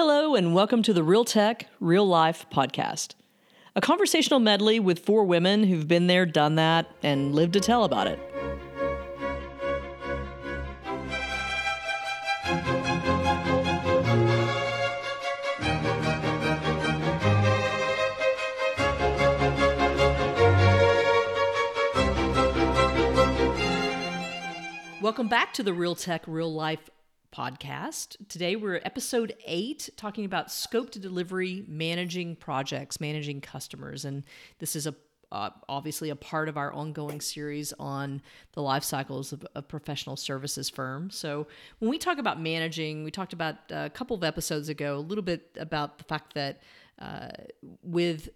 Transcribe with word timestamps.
Hello, 0.00 0.36
and 0.36 0.54
welcome 0.54 0.80
to 0.84 0.92
the 0.92 1.02
Real 1.02 1.24
Tech, 1.24 1.66
Real 1.80 2.06
Life 2.06 2.46
podcast. 2.52 3.14
A 3.74 3.80
conversational 3.80 4.38
medley 4.38 4.78
with 4.78 5.00
four 5.00 5.24
women 5.24 5.64
who've 5.64 5.88
been 5.88 6.06
there, 6.06 6.24
done 6.24 6.54
that, 6.54 6.86
and 7.02 7.34
lived 7.34 7.54
to 7.54 7.58
tell 7.58 7.82
about 7.82 8.06
it. 8.06 8.20
Welcome 25.02 25.26
back 25.26 25.52
to 25.54 25.64
the 25.64 25.74
Real 25.74 25.96
Tech, 25.96 26.22
Real 26.28 26.54
Life 26.54 26.88
podcast. 27.34 28.16
Today 28.28 28.56
we're 28.56 28.80
episode 28.84 29.34
eight, 29.46 29.88
talking 29.96 30.24
about 30.24 30.50
scope 30.50 30.90
to 30.90 30.98
delivery, 30.98 31.64
managing 31.66 32.36
projects, 32.36 33.00
managing 33.00 33.40
customers. 33.40 34.04
And 34.04 34.24
this 34.58 34.76
is 34.76 34.86
a 34.86 34.94
uh, 35.30 35.50
obviously 35.68 36.08
a 36.08 36.16
part 36.16 36.48
of 36.48 36.56
our 36.56 36.72
ongoing 36.72 37.20
series 37.20 37.74
on 37.78 38.22
the 38.52 38.62
life 38.62 38.82
cycles 38.82 39.32
of, 39.32 39.46
of 39.54 39.68
professional 39.68 40.16
services 40.16 40.70
firms. 40.70 41.16
So 41.16 41.46
when 41.80 41.90
we 41.90 41.98
talk 41.98 42.16
about 42.16 42.40
managing, 42.40 43.04
we 43.04 43.10
talked 43.10 43.34
about 43.34 43.56
uh, 43.70 43.84
a 43.84 43.90
couple 43.90 44.16
of 44.16 44.24
episodes 44.24 44.70
ago 44.70 44.96
a 44.96 45.00
little 45.00 45.22
bit 45.22 45.54
about 45.60 45.98
the 45.98 46.04
fact 46.04 46.32
that 46.34 46.62
uh, 46.98 47.28
with 47.82 48.30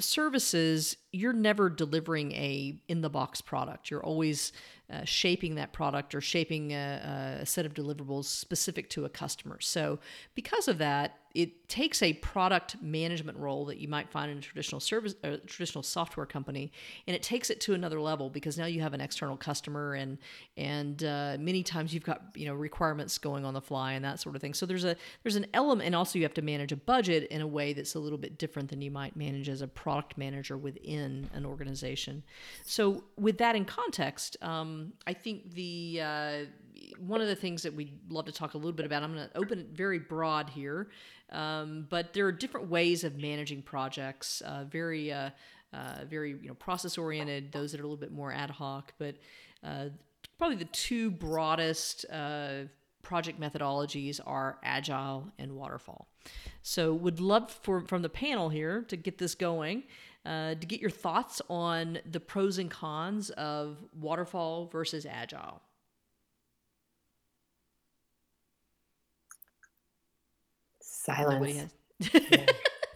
services 0.00 0.96
you're 1.12 1.32
never 1.32 1.68
delivering 1.68 2.32
a 2.32 2.80
in 2.88 3.00
the 3.00 3.10
box 3.10 3.40
product 3.40 3.90
you're 3.90 4.04
always 4.04 4.52
uh, 4.90 5.04
shaping 5.04 5.56
that 5.56 5.72
product 5.72 6.14
or 6.14 6.20
shaping 6.20 6.72
a, 6.72 7.38
a, 7.42 7.46
set 7.46 7.66
of 7.66 7.74
deliverables 7.74 8.24
specific 8.24 8.88
to 8.88 9.04
a 9.04 9.08
customer. 9.08 9.60
So 9.60 9.98
because 10.34 10.66
of 10.66 10.78
that 10.78 11.18
it 11.34 11.68
takes 11.68 12.02
a 12.02 12.14
product 12.14 12.76
management 12.80 13.38
role 13.38 13.66
that 13.66 13.78
you 13.78 13.88
might 13.88 14.08
find 14.08 14.30
in 14.30 14.38
a 14.38 14.40
traditional 14.40 14.80
service 14.80 15.14
a 15.22 15.36
traditional 15.38 15.82
software 15.82 16.26
company 16.26 16.72
and 17.06 17.14
it 17.14 17.22
takes 17.22 17.50
it 17.50 17.60
to 17.60 17.74
another 17.74 18.00
level 18.00 18.30
because 18.30 18.56
now 18.56 18.66
you 18.66 18.80
have 18.80 18.94
an 18.94 19.00
external 19.00 19.36
customer 19.36 19.94
and 19.94 20.18
and 20.56 21.04
uh, 21.04 21.36
many 21.38 21.62
times 21.62 21.92
you've 21.92 22.04
got 22.04 22.22
you 22.34 22.46
know 22.46 22.54
requirements 22.54 23.18
going 23.18 23.44
on 23.44 23.54
the 23.54 23.60
fly 23.60 23.92
and 23.92 24.04
that 24.04 24.20
sort 24.20 24.34
of 24.34 24.40
thing. 24.40 24.54
So 24.54 24.66
there's 24.66 24.84
a 24.84 24.96
there's 25.22 25.36
an 25.36 25.46
element 25.54 25.86
and 25.86 25.94
also 25.94 26.18
you 26.18 26.24
have 26.24 26.34
to 26.34 26.42
manage 26.42 26.72
a 26.72 26.76
budget 26.76 27.28
in 27.30 27.40
a 27.40 27.46
way 27.46 27.72
that's 27.72 27.94
a 27.94 27.98
little 27.98 28.18
bit 28.18 28.38
different 28.38 28.70
than 28.70 28.80
you 28.80 28.90
might 28.90 29.16
manage 29.16 29.48
as 29.48 29.62
a 29.62 29.68
product 29.68 30.16
manager 30.16 30.56
within 30.56 31.28
an 31.34 31.44
organization. 31.44 32.22
So 32.64 33.04
with 33.16 33.38
that 33.38 33.56
in 33.56 33.64
context 33.64 34.36
um, 34.42 34.92
i 35.06 35.12
think 35.12 35.52
the 35.54 36.00
uh, 36.02 36.38
one 36.98 37.20
of 37.20 37.28
the 37.28 37.36
things 37.36 37.62
that 37.62 37.74
we'd 37.74 37.98
love 38.08 38.24
to 38.24 38.32
talk 38.32 38.54
a 38.54 38.56
little 38.56 38.72
bit 38.72 38.86
about 38.86 39.02
i'm 39.02 39.14
going 39.14 39.28
to 39.28 39.36
open 39.36 39.58
it 39.58 39.68
very 39.72 39.98
broad 39.98 40.50
here 40.50 40.88
um, 41.30 41.86
but 41.88 42.12
there 42.12 42.26
are 42.26 42.32
different 42.32 42.68
ways 42.68 43.04
of 43.04 43.16
managing 43.16 43.62
projects, 43.62 44.40
uh, 44.42 44.64
very, 44.64 45.12
uh, 45.12 45.30
uh, 45.72 46.04
very 46.08 46.30
you 46.30 46.48
know, 46.48 46.54
process 46.54 46.96
oriented. 46.96 47.52
Those 47.52 47.72
that 47.72 47.80
are 47.80 47.84
a 47.84 47.86
little 47.86 47.98
bit 47.98 48.12
more 48.12 48.32
ad 48.32 48.50
hoc, 48.50 48.92
but 48.98 49.16
uh, 49.62 49.86
probably 50.38 50.56
the 50.56 50.64
two 50.66 51.10
broadest 51.10 52.06
uh, 52.10 52.64
project 53.02 53.38
methodologies 53.40 54.20
are 54.24 54.58
agile 54.62 55.30
and 55.38 55.52
waterfall. 55.52 56.08
So, 56.62 56.94
would 56.94 57.20
love 57.20 57.50
for 57.50 57.82
from 57.82 58.02
the 58.02 58.08
panel 58.08 58.48
here 58.48 58.82
to 58.88 58.96
get 58.96 59.18
this 59.18 59.34
going. 59.34 59.84
Uh, 60.26 60.54
to 60.54 60.66
get 60.66 60.80
your 60.80 60.90
thoughts 60.90 61.40
on 61.48 61.98
the 62.10 62.20
pros 62.20 62.58
and 62.58 62.70
cons 62.70 63.30
of 63.30 63.78
waterfall 63.98 64.66
versus 64.66 65.06
agile. 65.06 65.62
Silence. 71.08 71.72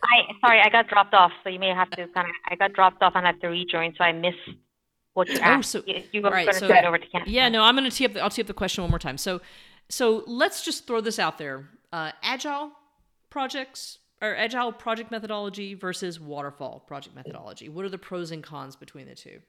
I 0.05 0.23
sorry, 0.41 0.61
I 0.61 0.69
got 0.69 0.89
dropped 0.89 1.15
off, 1.15 1.33
so 1.43 1.49
you 1.49 1.59
may 1.59 1.69
have 1.69 1.91
to 1.91 2.07
kind 2.09 2.29
of. 2.29 2.35
I 2.49 2.57
got 2.57 2.73
dropped 2.73 3.03
off 3.03 3.15
and 3.15 3.27
I 3.27 3.31
have 3.31 3.41
to 3.41 3.49
rejoin, 3.49 3.95
so 3.97 4.05
I 4.05 4.13
missed 4.13 4.37
what 5.15 5.29
you 5.29 5.39
oh, 5.39 5.43
asked. 5.43 5.77
Oh, 5.77 5.81
so 5.81 5.85
you, 5.87 6.03
you 6.13 6.23
were 6.23 6.31
right, 6.31 6.47
going 6.47 6.61
to 6.61 6.69
so, 6.69 6.75
it 6.75 6.85
over 6.85 6.99
to 6.99 7.07
Ken. 7.07 7.23
Yeah, 7.27 7.49
no, 7.49 7.63
I'm 7.63 7.77
going 7.77 7.89
to 7.89 7.97
tee 7.97 8.05
up. 8.05 8.13
The, 8.13 8.21
I'll 8.21 8.31
tee 8.31 8.43
up 8.43 8.49
the 8.49 8.55
question 8.55 8.83
one 8.83 8.91
more 8.91 8.99
time. 8.99 9.19
So, 9.19 9.41
so 9.89 10.25
let's 10.27 10.65
just 10.65 10.87
throw 10.87 11.01
this 11.01 11.19
out 11.19 11.39
there: 11.39 11.69
uh, 11.93 12.13
agile 12.23 12.73
projects 13.31 13.99
or 14.21 14.37
agile 14.37 14.73
project 14.73 15.11
methodology 15.11 15.75
versus 15.75 16.21
waterfall 16.21 16.81
project 16.87 17.15
methodology. 17.15 17.69
What 17.69 17.85
are 17.85 17.91
the 17.91 17.99
pros 17.99 18.31
and 18.31 18.43
cons 18.43 18.77
between 18.77 19.07
the 19.07 19.15
two? 19.15 19.41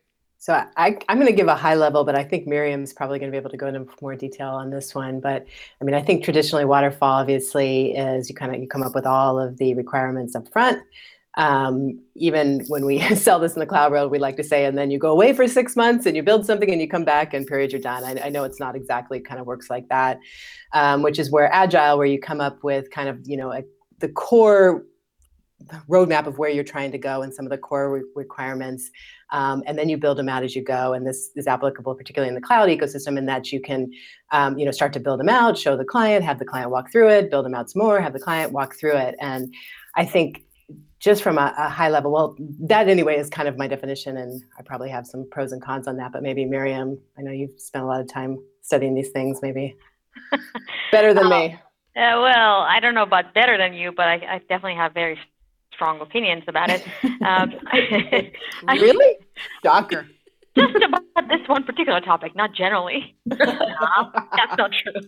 So 0.43 0.61
I, 0.75 0.97
am 1.07 1.15
going 1.15 1.27
to 1.27 1.31
give 1.31 1.47
a 1.47 1.55
high 1.55 1.75
level, 1.75 2.03
but 2.03 2.15
I 2.15 2.23
think 2.25 2.47
Miriam's 2.47 2.91
probably 2.91 3.17
going 3.17 3.31
to 3.31 3.33
be 3.33 3.37
able 3.37 3.51
to 3.51 3.55
go 3.55 3.67
into 3.67 3.87
more 4.01 4.13
detail 4.17 4.49
on 4.49 4.71
this 4.71 4.93
one. 4.93 5.21
But 5.21 5.45
I 5.79 5.85
mean, 5.85 5.95
I 5.95 6.01
think 6.01 6.21
traditionally 6.21 6.65
waterfall 6.65 7.13
obviously 7.13 7.95
is 7.95 8.27
you 8.27 8.35
kind 8.35 8.53
of 8.53 8.61
you 8.61 8.67
come 8.67 8.83
up 8.83 8.93
with 8.93 9.05
all 9.05 9.39
of 9.39 9.55
the 9.55 9.73
requirements 9.73 10.35
up 10.35 10.51
front. 10.51 10.83
Um, 11.35 11.97
even 12.15 12.65
when 12.67 12.83
we 12.83 12.99
sell 13.15 13.39
this 13.39 13.53
in 13.53 13.61
the 13.61 13.65
cloud 13.65 13.93
world, 13.93 14.11
we 14.11 14.19
like 14.19 14.35
to 14.35 14.43
say, 14.43 14.65
and 14.65 14.77
then 14.77 14.91
you 14.91 14.99
go 14.99 15.11
away 15.11 15.31
for 15.31 15.47
six 15.47 15.77
months 15.77 16.05
and 16.05 16.13
you 16.13 16.23
build 16.23 16.45
something 16.45 16.69
and 16.69 16.81
you 16.81 16.89
come 16.89 17.05
back 17.05 17.33
and 17.33 17.47
period, 17.47 17.71
you're 17.71 17.79
done. 17.79 18.03
I, 18.03 18.25
I 18.25 18.27
know 18.27 18.43
it's 18.43 18.59
not 18.59 18.75
exactly 18.75 19.21
kind 19.21 19.39
of 19.39 19.47
works 19.47 19.69
like 19.69 19.87
that, 19.87 20.19
um, 20.73 21.03
which 21.03 21.19
is 21.19 21.31
where 21.31 21.49
agile, 21.53 21.97
where 21.97 22.05
you 22.05 22.19
come 22.19 22.41
up 22.41 22.65
with 22.65 22.91
kind 22.91 23.07
of 23.07 23.17
you 23.23 23.37
know 23.37 23.53
a, 23.53 23.63
the 23.99 24.09
core 24.09 24.83
roadmap 25.89 26.27
of 26.27 26.37
where 26.37 26.49
you're 26.49 26.63
trying 26.63 26.91
to 26.91 26.97
go 26.97 27.21
and 27.21 27.33
some 27.33 27.45
of 27.45 27.49
the 27.49 27.57
core 27.57 27.91
re- 27.91 28.03
requirements 28.15 28.89
um, 29.31 29.63
and 29.65 29.77
then 29.77 29.89
you 29.89 29.97
build 29.97 30.17
them 30.17 30.29
out 30.29 30.43
as 30.43 30.55
you 30.55 30.63
go 30.63 30.93
and 30.93 31.05
this 31.05 31.31
is 31.35 31.47
applicable 31.47 31.95
particularly 31.95 32.29
in 32.29 32.35
the 32.35 32.41
cloud 32.41 32.69
ecosystem 32.69 33.17
in 33.17 33.25
that 33.25 33.51
you 33.51 33.59
can 33.61 33.91
um, 34.31 34.57
you 34.57 34.65
know 34.65 34.71
start 34.71 34.93
to 34.93 34.99
build 34.99 35.19
them 35.19 35.29
out 35.29 35.57
show 35.57 35.75
the 35.75 35.85
client 35.85 36.23
have 36.23 36.39
the 36.39 36.45
client 36.45 36.69
walk 36.69 36.91
through 36.91 37.09
it 37.09 37.29
build 37.29 37.45
them 37.45 37.55
out 37.55 37.69
some 37.69 37.81
more 37.81 37.99
have 37.99 38.13
the 38.13 38.19
client 38.19 38.51
walk 38.51 38.75
through 38.75 38.95
it. 38.95 39.15
And 39.19 39.53
i 39.95 40.05
think 40.05 40.43
just 40.99 41.21
from 41.21 41.37
a, 41.37 41.53
a 41.57 41.69
high 41.69 41.89
level 41.89 42.11
well 42.11 42.35
that 42.61 42.87
anyway 42.87 43.17
is 43.17 43.29
kind 43.29 43.47
of 43.47 43.57
my 43.57 43.67
definition 43.67 44.17
and 44.17 44.43
i 44.57 44.61
probably 44.61 44.89
have 44.89 45.05
some 45.05 45.27
pros 45.31 45.51
and 45.51 45.61
cons 45.61 45.87
on 45.87 45.97
that 45.97 46.11
but 46.11 46.23
maybe 46.23 46.45
miriam 46.45 46.97
i 47.17 47.21
know 47.21 47.31
you've 47.31 47.59
spent 47.59 47.83
a 47.83 47.87
lot 47.87 48.01
of 48.01 48.07
time 48.07 48.37
studying 48.61 48.93
these 48.95 49.09
things 49.09 49.39
maybe 49.41 49.75
better 50.91 51.13
than 51.13 51.29
me. 51.29 51.53
uh, 51.95 52.19
well, 52.21 52.61
I 52.61 52.79
don't 52.79 52.95
know 52.95 53.03
about 53.03 53.33
better 53.33 53.57
than 53.57 53.73
you, 53.73 53.91
but 53.91 54.07
I, 54.07 54.13
I 54.13 54.37
definitely 54.39 54.75
have 54.75 54.93
very 54.93 55.17
strong 55.73 56.01
opinions 56.01 56.43
about 56.47 56.69
it. 56.69 56.83
Um, 57.23 57.53
really? 58.67 59.17
Shocker. 59.63 60.07
Just 60.57 60.75
about 60.75 61.29
this 61.29 61.47
one 61.47 61.63
particular 61.63 62.01
topic, 62.01 62.35
not 62.35 62.53
generally. 62.53 63.15
no, 63.25 63.37
that's 64.35 64.57
not 64.57 64.71
true. 64.71 65.01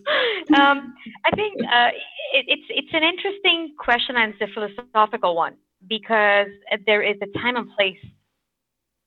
Um, 0.56 0.94
I 1.26 1.36
think 1.36 1.60
uh, 1.60 1.90
it, 2.32 2.46
it's 2.48 2.66
it's 2.70 2.88
an 2.94 3.02
interesting 3.02 3.74
question 3.78 4.16
and 4.16 4.34
it's 4.34 4.50
a 4.50 4.52
philosophical 4.54 5.36
one 5.36 5.56
because 5.86 6.48
there 6.86 7.02
is 7.02 7.16
a 7.22 7.38
time 7.38 7.56
and 7.56 7.68
place 7.76 7.98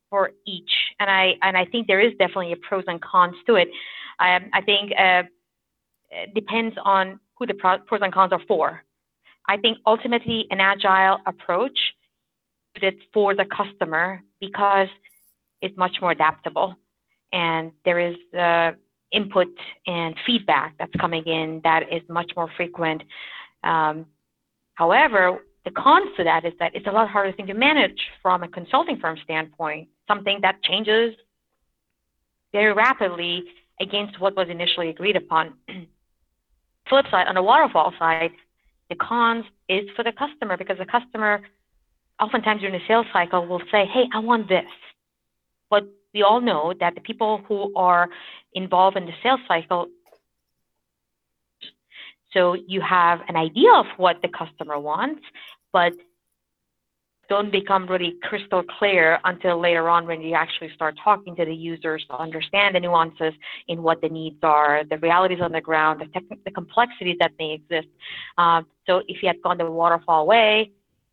for 0.09 0.31
each, 0.45 0.71
and 0.99 1.09
I 1.09 1.33
and 1.41 1.57
I 1.57 1.65
think 1.65 1.87
there 1.87 1.99
is 1.99 2.11
definitely 2.19 2.53
a 2.53 2.57
pros 2.57 2.83
and 2.87 3.01
cons 3.01 3.35
to 3.47 3.55
it. 3.55 3.69
Um, 4.19 4.49
I 4.53 4.61
think 4.61 4.91
uh, 4.97 5.23
it 6.11 6.33
depends 6.35 6.75
on 6.83 7.19
who 7.37 7.47
the 7.47 7.53
pros 7.53 8.01
and 8.01 8.13
cons 8.13 8.33
are 8.33 8.41
for. 8.47 8.83
I 9.49 9.57
think 9.57 9.79
ultimately 9.87 10.45
an 10.51 10.59
agile 10.59 11.17
approach 11.25 11.77
is 12.83 12.93
for 13.11 13.33
the 13.33 13.45
customer 13.45 14.21
because 14.39 14.87
it's 15.59 15.75
much 15.75 15.97
more 16.01 16.11
adaptable 16.11 16.75
and 17.33 17.71
there 17.83 17.99
is 17.99 18.15
uh, 18.39 18.73
input 19.11 19.47
and 19.87 20.15
feedback 20.23 20.75
that's 20.77 20.93
coming 21.01 21.23
in 21.25 21.61
that 21.63 21.91
is 21.91 22.03
much 22.09 22.31
more 22.35 22.47
frequent. 22.55 23.01
Um, 23.63 24.05
however, 24.75 25.39
the 25.65 25.71
cons 25.71 26.11
to 26.17 26.23
that 26.23 26.45
is 26.45 26.53
that 26.59 26.75
it's 26.75 26.85
a 26.85 26.91
lot 26.91 27.09
harder 27.09 27.31
thing 27.31 27.47
to 27.47 27.55
manage 27.55 27.99
from 28.21 28.43
a 28.43 28.47
consulting 28.47 28.99
firm 28.99 29.17
standpoint, 29.23 29.89
something 30.07 30.37
that 30.43 30.61
changes 30.61 31.15
very 32.51 32.71
rapidly 32.71 33.45
against 33.81 34.19
what 34.19 34.35
was 34.35 34.47
initially 34.47 34.89
agreed 34.89 35.15
upon. 35.15 35.55
Flip 36.87 37.05
side, 37.09 37.27
on 37.27 37.33
the 37.33 37.41
waterfall 37.41 37.93
side, 37.97 38.31
the 38.89 38.95
cons 38.95 39.45
is 39.67 39.89
for 39.95 40.03
the 40.03 40.11
customer 40.11 40.57
because 40.57 40.77
the 40.77 40.85
customer, 40.85 41.41
oftentimes 42.19 42.61
during 42.61 42.73
the 42.73 42.85
sales 42.87 43.05
cycle, 43.13 43.45
will 43.45 43.61
say, 43.71 43.85
Hey, 43.85 44.05
I 44.13 44.19
want 44.19 44.49
this. 44.49 44.65
But 45.69 45.85
we 46.13 46.23
all 46.23 46.41
know 46.41 46.73
that 46.79 46.95
the 46.95 47.01
people 47.01 47.41
who 47.47 47.71
are 47.75 48.09
involved 48.53 48.97
in 48.97 49.05
the 49.05 49.13
sales 49.21 49.41
cycle, 49.47 49.87
so 52.33 52.55
you 52.67 52.81
have 52.81 53.21
an 53.27 53.35
idea 53.35 53.71
of 53.73 53.85
what 53.97 54.21
the 54.21 54.27
customer 54.27 54.79
wants, 54.79 55.21
but 55.71 55.93
don't 57.29 57.51
become 57.51 57.85
really 57.87 58.15
crystal 58.23 58.63
clear 58.79 59.19
until 59.23 59.61
later 59.61 59.87
on 59.87 60.07
when 60.07 60.19
you 60.21 60.33
actually 60.33 60.69
start 60.73 60.95
talking 61.01 61.35
to 61.35 61.45
the 61.45 61.53
users 61.53 62.03
to 62.09 62.17
understand 62.17 62.75
the 62.75 62.79
nuances 62.79 63.33
in 63.67 63.83
what 63.83 64.01
the 64.01 64.09
needs 64.09 64.39
are, 64.41 64.83
the 64.89 64.97
realities 64.97 65.39
on 65.41 65.51
the 65.51 65.61
ground, 65.61 66.01
the, 66.01 66.07
tech- 66.07 66.39
the 66.43 66.51
complexities 66.51 67.15
that 67.19 67.31
may 67.37 67.53
exist. 67.53 67.87
Um, 68.37 68.65
so 68.87 69.03
if 69.07 69.21
you 69.21 69.27
had 69.27 69.41
gone 69.43 69.59
the 69.59 69.69
waterfall 69.69 70.25
way, 70.25 70.71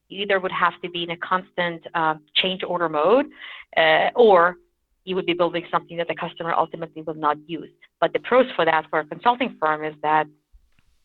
you 0.09 0.23
either 0.23 0.41
would 0.41 0.53
have 0.53 0.81
to 0.83 0.89
be 0.89 1.03
in 1.03 1.11
a 1.11 1.17
constant 1.19 1.83
uh, 1.95 2.15
change 2.35 2.63
order 2.63 2.89
mode, 2.89 3.27
uh, 3.77 4.09
or 4.15 4.57
you 5.05 5.15
would 5.17 5.27
be 5.27 5.35
building 5.35 5.65
something 5.71 5.97
that 5.99 6.09
the 6.09 6.15
customer 6.15 6.53
ultimately 6.53 7.03
will 7.03 7.15
not 7.15 7.37
use. 7.47 7.71
But 8.01 8.13
the 8.13 8.21
pros 8.21 8.47
for 8.57 8.65
that 8.65 8.87
for 8.89 9.01
a 9.01 9.05
consulting 9.05 9.57
firm 9.61 9.85
is 9.85 9.95
that 10.03 10.27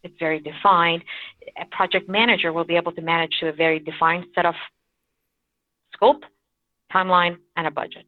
it's 0.04 0.16
very 0.20 0.40
defined. 0.40 1.04
A 1.60 1.66
project 1.76 2.10
manager 2.10 2.54
will 2.54 2.64
be 2.64 2.76
able 2.76 2.92
to 2.94 3.02
manage 3.02 3.32
to 3.42 3.50
a 3.50 3.54
very 3.54 3.80
defined 3.80 4.26
set 4.34 4.46
of 4.46 4.56
scope, 6.02 6.24
timeline, 6.94 7.38
and 7.56 7.68
a 7.68 7.72
budget. 7.72 8.06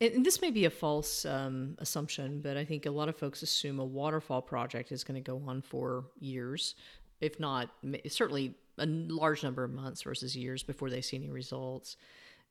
And 0.00 0.26
this 0.26 0.42
may 0.42 0.50
be 0.50 0.66
a 0.66 0.70
false 0.70 1.24
um, 1.24 1.76
assumption, 1.78 2.42
but 2.42 2.58
I 2.58 2.64
think 2.66 2.84
a 2.84 2.90
lot 2.90 3.08
of 3.08 3.16
folks 3.16 3.42
assume 3.42 3.78
a 3.78 3.84
waterfall 3.84 4.42
project 4.42 4.92
is 4.92 5.04
going 5.04 5.14
to 5.14 5.26
go 5.26 5.42
on 5.46 5.62
for 5.62 6.04
years, 6.18 6.74
if 7.22 7.40
not 7.40 7.70
certainly 8.08 8.54
a 8.76 8.84
large 8.86 9.42
number 9.42 9.64
of 9.64 9.70
months 9.70 10.02
versus 10.02 10.36
years 10.36 10.62
before 10.62 10.90
they 10.90 11.00
see 11.00 11.16
any 11.16 11.30
results. 11.30 11.96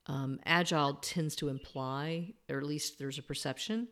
Um, 0.08 0.40
Agile 0.46 0.96
tends 0.96 1.36
to 1.36 1.50
imply, 1.50 2.34
or 2.50 2.58
at 2.58 2.66
least 2.66 2.98
there's 2.98 3.20
a 3.20 3.24
perception, 3.24 3.90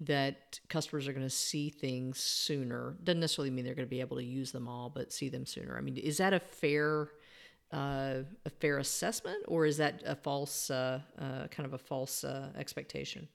that 0.00 0.60
customers 0.68 1.08
are 1.08 1.12
going 1.14 1.26
to 1.26 1.30
see 1.30 1.70
things 1.70 2.18
sooner. 2.18 2.96
Doesn't 3.02 3.20
necessarily 3.20 3.50
mean 3.50 3.64
they're 3.64 3.74
going 3.74 3.86
to 3.86 3.90
be 3.90 4.00
able 4.00 4.18
to 4.18 4.24
use 4.24 4.52
them 4.52 4.68
all, 4.68 4.90
but 4.90 5.12
see 5.12 5.30
them 5.30 5.46
sooner. 5.46 5.76
I 5.76 5.80
mean, 5.80 5.96
is 5.96 6.18
that 6.18 6.34
a 6.34 6.40
fair 6.40 7.08
uh, 7.72 8.22
a 8.44 8.50
fair 8.60 8.78
assessment, 8.78 9.44
or 9.46 9.66
is 9.66 9.76
that 9.76 10.02
a 10.04 10.16
false, 10.16 10.70
uh, 10.70 11.00
uh, 11.18 11.46
kind 11.48 11.66
of 11.66 11.72
a 11.72 11.78
false 11.78 12.24
uh, 12.24 12.48
expectation? 12.56 13.28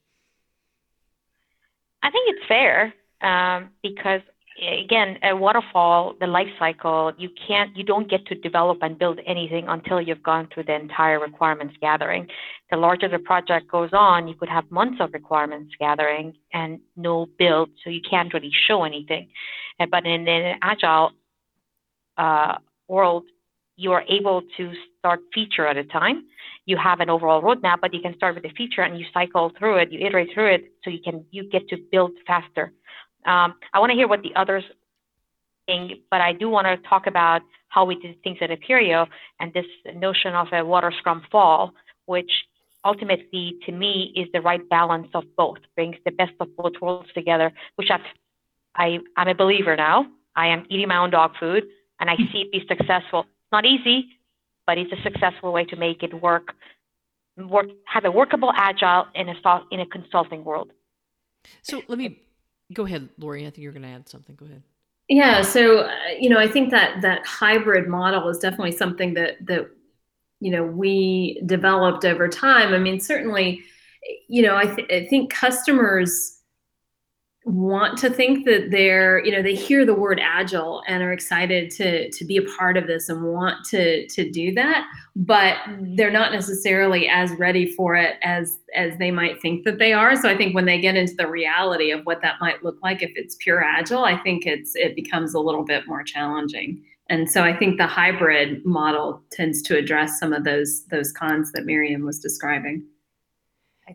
I 2.03 2.11
think 2.11 2.29
it's 2.29 2.47
fair 2.47 2.93
um, 3.21 3.69
because 3.81 4.21
again, 4.61 5.17
a 5.23 5.35
waterfall, 5.35 6.15
the 6.19 6.27
life 6.27 6.47
cycle, 6.57 7.11
you 7.17 7.29
can't, 7.47 7.75
you 7.75 7.83
don't 7.83 8.09
get 8.09 8.25
to 8.27 8.35
develop 8.35 8.79
and 8.81 8.97
build 8.97 9.19
anything 9.25 9.65
until 9.67 9.99
you've 9.99 10.23
gone 10.23 10.47
through 10.53 10.63
the 10.63 10.75
entire 10.75 11.19
requirements 11.19 11.75
gathering. 11.81 12.27
The 12.71 12.77
larger 12.77 13.09
the 13.09 13.19
project 13.19 13.69
goes 13.69 13.89
on, 13.91 14.27
you 14.27 14.35
could 14.35 14.49
have 14.49 14.69
months 14.71 14.97
of 15.01 15.13
requirements 15.13 15.73
gathering 15.77 16.35
and 16.53 16.79
no 16.95 17.27
build, 17.37 17.69
so 17.83 17.89
you 17.89 18.01
can't 18.09 18.33
really 18.33 18.51
show 18.67 18.83
anything. 18.83 19.27
But 19.77 20.05
in 20.05 20.27
an 20.27 20.57
agile 20.61 21.11
uh, 22.17 22.55
world, 22.87 23.25
you 23.77 23.91
are 23.91 24.03
able 24.09 24.41
to 24.57 24.71
start 24.99 25.19
feature 25.33 25.67
at 25.67 25.77
a 25.77 25.83
time. 25.83 26.25
You 26.65 26.77
have 26.77 26.99
an 26.99 27.09
overall 27.09 27.41
roadmap, 27.41 27.77
but 27.81 27.93
you 27.93 28.01
can 28.01 28.15
start 28.15 28.35
with 28.35 28.45
a 28.45 28.53
feature 28.55 28.81
and 28.81 28.97
you 28.99 29.05
cycle 29.13 29.51
through 29.57 29.77
it, 29.77 29.91
you 29.91 30.05
iterate 30.05 30.29
through 30.33 30.53
it, 30.55 30.71
so 30.83 30.89
you 30.89 30.99
can 31.03 31.25
you 31.31 31.49
get 31.49 31.67
to 31.69 31.77
build 31.91 32.11
faster. 32.25 32.71
Um, 33.25 33.55
I 33.73 33.79
want 33.79 33.91
to 33.91 33.95
hear 33.95 34.07
what 34.07 34.21
the 34.23 34.33
others 34.35 34.63
think, 35.65 35.93
but 36.09 36.21
I 36.21 36.33
do 36.33 36.49
want 36.49 36.67
to 36.67 36.77
talk 36.87 37.07
about 37.07 37.41
how 37.69 37.85
we 37.85 37.95
did 37.95 38.21
things 38.23 38.37
at 38.41 38.49
Aperio 38.49 39.07
and 39.39 39.51
this 39.53 39.65
notion 39.95 40.33
of 40.33 40.47
a 40.53 40.63
water 40.63 40.93
scrum 40.97 41.23
fall, 41.31 41.73
which 42.05 42.31
ultimately 42.85 43.55
to 43.65 43.71
me 43.71 44.13
is 44.15 44.27
the 44.31 44.41
right 44.41 44.67
balance 44.69 45.07
of 45.13 45.23
both, 45.35 45.57
brings 45.75 45.95
the 46.05 46.11
best 46.11 46.33
of 46.39 46.55
both 46.55 46.73
worlds 46.81 47.09
together, 47.13 47.51
which 47.75 47.89
I've, 47.91 48.01
I, 48.75 48.99
I'm 49.17 49.27
a 49.27 49.35
believer 49.35 49.75
now. 49.75 50.05
I 50.35 50.47
am 50.47 50.65
eating 50.69 50.87
my 50.87 50.97
own 50.97 51.09
dog 51.09 51.31
food 51.39 51.63
and 51.99 52.09
I 52.09 52.15
see 52.31 52.41
it 52.41 52.51
be 52.51 52.63
successful 52.67 53.25
not 53.55 53.65
easy, 53.65 53.97
but 54.67 54.77
it's 54.77 54.91
a 54.91 55.01
successful 55.07 55.51
way 55.57 55.63
to 55.71 55.75
make 55.75 56.03
it 56.03 56.13
work, 56.29 56.47
work 57.37 57.67
have 57.95 58.05
a 58.05 58.11
workable 58.21 58.51
agile 58.67 59.03
in 59.19 59.29
a 59.29 59.35
in 59.71 59.79
a 59.79 59.87
consulting 59.97 60.43
world. 60.43 60.69
So 61.61 61.81
let 61.87 61.97
me 61.97 62.07
go 62.73 62.83
ahead, 62.85 63.09
Lori. 63.17 63.41
I 63.41 63.49
think 63.51 63.63
you're 63.63 63.77
going 63.79 63.89
to 63.89 63.95
add 63.97 64.09
something. 64.09 64.35
Go 64.35 64.45
ahead. 64.45 64.63
Yeah. 65.07 65.41
So 65.41 65.61
uh, 65.81 65.91
you 66.19 66.29
know, 66.29 66.39
I 66.39 66.47
think 66.47 66.71
that 66.71 67.01
that 67.01 67.25
hybrid 67.25 67.87
model 67.87 68.27
is 68.29 68.39
definitely 68.39 68.73
something 68.83 69.13
that 69.13 69.33
that 69.45 69.69
you 70.39 70.51
know 70.51 70.63
we 70.63 71.41
developed 71.45 72.03
over 72.03 72.27
time. 72.27 72.73
I 72.73 72.79
mean, 72.79 72.99
certainly, 72.99 73.63
you 74.27 74.41
know, 74.41 74.55
I, 74.57 74.65
th- 74.65 74.91
I 74.91 75.07
think 75.07 75.31
customers 75.31 76.34
want 77.45 77.95
to 77.95 78.09
think 78.09 78.43
that 78.43 78.71
they're 78.71 79.23
you 79.23 79.31
know 79.31 79.43
they 79.43 79.53
hear 79.53 79.85
the 79.85 79.93
word 79.93 80.19
agile 80.21 80.81
and 80.87 81.03
are 81.03 81.13
excited 81.13 81.69
to 81.69 82.09
to 82.09 82.25
be 82.25 82.37
a 82.37 82.41
part 82.57 82.75
of 82.75 82.87
this 82.87 83.07
and 83.07 83.23
want 83.23 83.63
to 83.63 84.07
to 84.07 84.29
do 84.31 84.51
that 84.51 84.83
but 85.15 85.57
they're 85.95 86.11
not 86.11 86.31
necessarily 86.31 87.07
as 87.07 87.31
ready 87.33 87.71
for 87.71 87.95
it 87.95 88.15
as 88.23 88.57
as 88.73 88.97
they 88.97 89.11
might 89.11 89.39
think 89.43 89.63
that 89.63 89.77
they 89.77 89.93
are. 89.93 90.15
So 90.15 90.27
i 90.27 90.35
think 90.35 90.55
when 90.55 90.65
they 90.65 90.81
get 90.81 90.95
into 90.95 91.13
the 91.13 91.27
reality 91.27 91.91
of 91.91 92.03
what 92.03 92.21
that 92.23 92.35
might 92.41 92.63
look 92.63 92.77
like 92.81 93.03
if 93.03 93.11
it's 93.15 93.35
pure 93.39 93.63
agile 93.63 94.03
i 94.03 94.17
think 94.17 94.47
it's 94.47 94.75
it 94.75 94.95
becomes 94.95 95.35
a 95.35 95.39
little 95.39 95.63
bit 95.63 95.87
more 95.87 96.03
challenging. 96.03 96.83
And 97.09 97.29
so 97.29 97.43
i 97.43 97.55
think 97.55 97.77
the 97.77 97.85
hybrid 97.85 98.65
model 98.65 99.21
tends 99.31 99.61
to 99.63 99.77
address 99.77 100.19
some 100.19 100.33
of 100.33 100.45
those 100.45 100.85
those 100.85 101.11
cons 101.11 101.51
that 101.51 101.65
miriam 101.65 102.03
was 102.03 102.17
describing. 102.17 102.83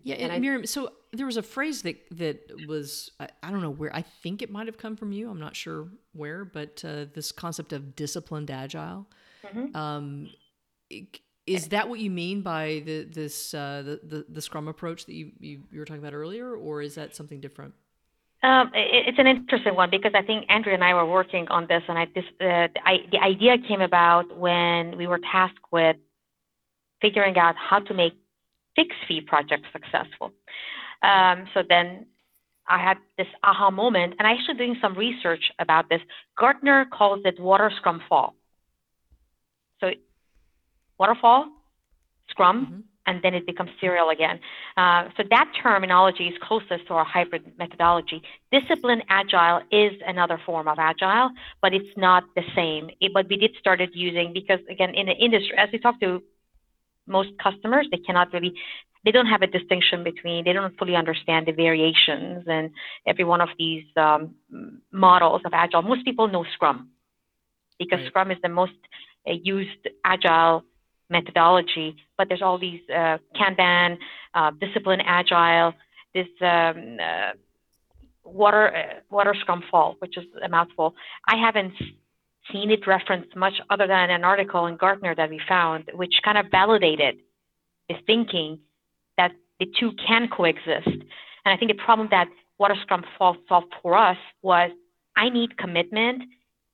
Yeah, 0.05 0.14
and, 0.14 0.31
and 0.31 0.41
Miriam, 0.41 0.64
so 0.67 0.93
there 1.12 1.27
was 1.27 1.37
a 1.37 1.43
phrase 1.43 1.83
that 1.83 1.97
that 2.12 2.67
was 2.67 3.11
I, 3.19 3.29
I, 3.43 3.51
don't 3.51 3.62
know 3.62 3.71
where 3.71 3.95
I 3.95 4.03
think 4.03 4.43
it 4.43 4.51
might 4.51 4.67
have 4.67 4.79
come 4.79 4.97
from 4.97 5.12
you. 5.12 5.29
I'm 5.31 5.41
not 5.41 5.57
sure 5.57 5.89
where, 6.12 6.45
but 6.45 6.85
uh, 6.85 7.07
this 7.12 7.33
concept 7.33 7.73
of 7.73 7.97
disciplined 7.97 8.51
agile. 8.51 9.07
Mm-hmm. 9.45 9.77
Um, 9.77 10.31
is 11.47 11.69
that 11.69 11.89
what 11.89 11.99
you 11.99 12.11
mean 12.11 12.43
by 12.43 12.83
the 12.85 13.05
this 13.05 13.55
uh, 13.55 13.83
the, 13.85 14.01
the, 14.03 14.27
the 14.29 14.43
Scrum 14.43 14.69
approach 14.69 15.07
that 15.07 15.15
you, 15.15 15.33
you, 15.41 15.62
you 15.73 15.79
were 15.79 15.85
talking 15.85 16.03
about 16.03 16.15
earlier, 16.15 16.55
or 16.55 16.83
is 16.83 16.95
that 16.95 17.17
something 17.17 17.41
different? 17.41 17.75
Um, 18.43 18.71
it, 18.73 19.09
it's 19.09 19.19
an 19.19 19.27
interesting 19.27 19.75
one 19.75 19.91
because 19.91 20.13
I 20.15 20.23
think 20.23 20.47
Andrea 20.49 20.75
and 20.75 20.85
I 20.85 20.95
were 20.95 21.06
working 21.06 21.49
on 21.49 21.67
this, 21.67 21.83
and 21.89 21.99
I, 21.99 22.06
this, 22.15 22.25
uh, 22.41 22.69
I, 22.85 22.99
the 23.11 23.19
idea 23.19 23.56
came 23.59 23.81
about 23.81 24.37
when 24.37 24.97
we 24.97 25.06
were 25.06 25.19
tasked 25.19 25.59
with 25.73 25.97
figuring 27.03 27.37
out 27.37 27.55
how 27.56 27.81
to 27.81 27.95
make 27.95 28.15
fixed 28.77 28.99
fee 29.09 29.21
projects 29.21 29.69
successful. 29.73 30.33
Um, 31.02 31.47
so 31.55 31.62
then 31.69 32.06
I 32.69 32.79
had 32.79 32.99
this 33.19 33.26
aha 33.43 33.70
moment, 33.70 34.14
and 34.19 34.29
I 34.29 34.32
actually 34.32 34.55
doing 34.55 34.76
some 34.81 34.94
research 34.94 35.50
about 35.58 35.88
this. 35.88 36.00
Gartner 36.38 36.87
calls 36.87 37.20
it 37.25 37.41
water 37.41 37.70
scrum 37.76 38.00
fall. 38.08 38.35
So 39.81 39.91
waterfall, 40.99 41.49
scrum, 42.29 42.67
mm-hmm. 42.67 42.81
and 43.06 43.23
then 43.23 43.35
it 43.35 43.44
becomes 43.44 43.70
serial 43.81 44.11
again. 44.11 44.38
Uh, 44.76 45.08
so 45.17 45.25
that 45.31 45.50
terminology 45.61 46.29
is 46.29 46.35
closest 46.43 46.87
to 46.87 46.94
our 46.94 47.05
hybrid 47.05 47.43
methodology. 47.58 48.23
Discipline 48.53 49.03
agile 49.08 49.62
is 49.73 49.93
another 50.06 50.41
form 50.46 50.69
of 50.69 50.79
agile, 50.79 51.31
but 51.61 51.75
it's 51.75 51.96
not 51.96 52.23
the 52.37 52.44
same. 52.55 52.91
It, 53.00 53.12
but 53.12 53.29
we 53.29 53.37
did 53.37 53.53
started 53.58 53.91
using 53.94 54.32
because 54.32 54.61
again 54.69 54.94
in 54.94 55.06
the 55.06 55.14
industry, 55.14 55.56
as 55.56 55.70
we 55.73 55.79
talk 55.79 55.99
to 56.00 56.23
most 57.06 57.31
customers, 57.43 57.88
they 57.91 57.99
cannot 57.99 58.32
really 58.32 58.55
they 59.05 59.11
don't 59.11 59.26
have 59.26 59.43
a 59.43 59.47
distinction 59.47 60.05
between 60.05 60.44
they 60.44 60.52
don't 60.52 60.76
fully 60.79 60.97
understand 60.97 61.47
the 61.47 61.52
variations 61.52 62.44
and 62.47 62.70
every 63.06 63.25
one 63.25 63.41
of 63.41 63.49
these 63.58 63.85
um, 63.97 64.35
models 64.93 65.43
of 65.44 65.52
agile 65.55 65.82
most 65.82 66.05
people 66.05 66.29
know 66.29 66.44
scrum 66.55 66.91
because 67.79 68.00
right. 68.00 68.08
scrum 68.08 68.31
is 68.31 68.38
the 68.43 68.49
most 68.49 68.73
uh, 69.29 69.32
used 69.43 69.88
agile 70.05 70.65
methodology 71.08 71.96
but 72.17 72.29
there's 72.29 72.43
all 72.43 72.58
these 72.58 72.81
uh, 72.91 73.19
kanban 73.36 73.96
uh, 74.34 74.51
discipline 74.60 75.01
agile 75.05 75.72
this 76.15 76.29
um, 76.43 76.96
uh, 77.01 77.32
water 78.25 78.75
uh, 78.75 79.01
water 79.10 79.34
scrum 79.41 79.63
fall 79.70 79.96
which 80.01 80.17
is 80.17 80.25
a 80.44 80.48
mouthful 80.48 80.94
i 81.27 81.36
haven't 81.36 81.72
seen 82.53 82.70
it 82.70 82.86
referenced 82.86 83.34
much 83.36 83.55
other 83.70 83.86
than 83.86 84.10
an 84.10 84.25
article 84.25 84.67
in 84.67 84.77
gartner 84.77 85.15
that 85.15 85.31
we 85.31 85.41
found 85.48 85.91
which 85.94 86.15
kind 86.25 86.39
of 86.39 86.46
validated 86.51 87.17
the 87.89 87.94
thinking 88.06 88.58
that 89.20 89.32
the 89.60 89.67
two 89.79 89.91
can 90.06 90.22
coexist. 90.36 90.96
And 91.43 91.50
I 91.53 91.56
think 91.56 91.70
the 91.70 91.82
problem 91.86 92.08
that 92.10 92.29
Water 92.58 92.77
Scrum 92.82 93.05
solved 93.19 93.72
for 93.82 93.93
us 93.96 94.20
was 94.43 94.70
I 95.17 95.29
need 95.29 95.50
commitment 95.65 96.22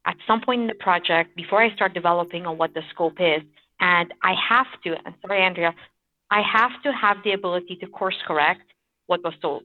at 0.04 0.16
some 0.28 0.40
point 0.40 0.60
in 0.62 0.68
the 0.68 0.80
project 0.88 1.28
before 1.42 1.60
I 1.66 1.74
start 1.74 1.92
developing 1.94 2.46
on 2.46 2.54
what 2.60 2.72
the 2.74 2.82
scope 2.92 3.18
is. 3.20 3.42
And 3.80 4.14
I 4.22 4.34
have 4.48 4.70
to, 4.84 4.88
and 5.04 5.14
sorry, 5.22 5.42
Andrea, 5.42 5.72
I 6.30 6.40
have 6.58 6.74
to 6.84 6.92
have 6.92 7.16
the 7.24 7.32
ability 7.32 7.74
to 7.82 7.86
course 7.86 8.20
correct 8.26 8.66
what 9.06 9.22
was 9.22 9.34
sold. 9.42 9.64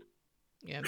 Yeah. 0.63 0.81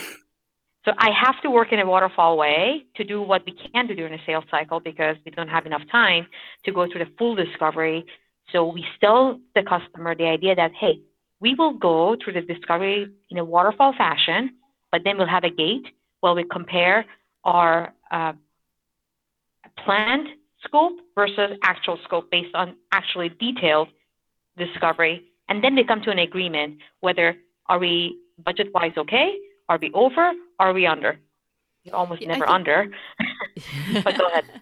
So 0.86 0.92
I 0.98 1.10
have 1.26 1.42
to 1.44 1.50
work 1.50 1.72
in 1.72 1.80
a 1.80 1.86
waterfall 1.86 2.38
way 2.38 2.84
to 2.98 3.04
do 3.04 3.22
what 3.22 3.42
we 3.46 3.54
can 3.54 3.88
do 3.88 3.96
during 3.96 4.14
a 4.14 4.24
sales 4.26 4.44
cycle 4.52 4.80
because 4.80 5.16
we 5.26 5.32
don't 5.32 5.48
have 5.48 5.66
enough 5.66 5.86
time 5.92 6.28
to 6.66 6.72
go 6.72 6.82
through 6.88 7.06
the 7.06 7.12
full 7.18 7.36
discovery. 7.36 8.06
So 8.52 8.58
we 8.68 8.86
sell 9.00 9.40
the 9.56 9.64
customer 9.64 10.14
the 10.16 10.26
idea 10.26 10.54
that, 10.56 10.72
hey, 10.80 10.96
we 11.44 11.54
will 11.56 11.74
go 11.74 12.16
through 12.24 12.34
the 12.34 12.42
discovery 12.42 13.06
in 13.30 13.38
a 13.38 13.44
waterfall 13.44 13.94
fashion, 13.98 14.52
but 14.94 15.02
then 15.04 15.18
we'll 15.18 15.28
have 15.28 15.44
a 15.44 15.50
gate 15.50 15.86
where 16.22 16.34
we 16.34 16.46
compare 16.50 17.06
our 17.44 17.94
uh, 18.12 18.32
planned 19.84 20.28
scope 20.64 20.94
versus 21.16 21.52
actual 21.62 22.00
scope 22.06 22.32
based 22.32 22.56
on 22.56 22.78
actually 22.94 23.28
detailed 23.42 23.90
discovery. 24.58 25.22
And 25.50 25.62
then 25.62 25.76
we 25.76 25.84
come 25.84 26.02
to 26.04 26.12
an 26.12 26.20
agreement 26.20 26.78
whether 27.02 27.36
are 27.68 27.78
we 27.78 28.20
budget 28.46 28.70
wise 28.74 28.94
okay? 28.98 29.36
Are 29.68 29.78
we 29.82 29.92
over? 29.94 30.32
Are 30.60 30.72
we 30.72 30.88
under? 30.88 31.20
Almost 31.92 32.22
yeah, 32.22 32.30
never 32.30 32.46
think, 32.46 32.56
under. 32.56 32.92
but 34.04 34.18
go 34.18 34.28
ahead. 34.28 34.46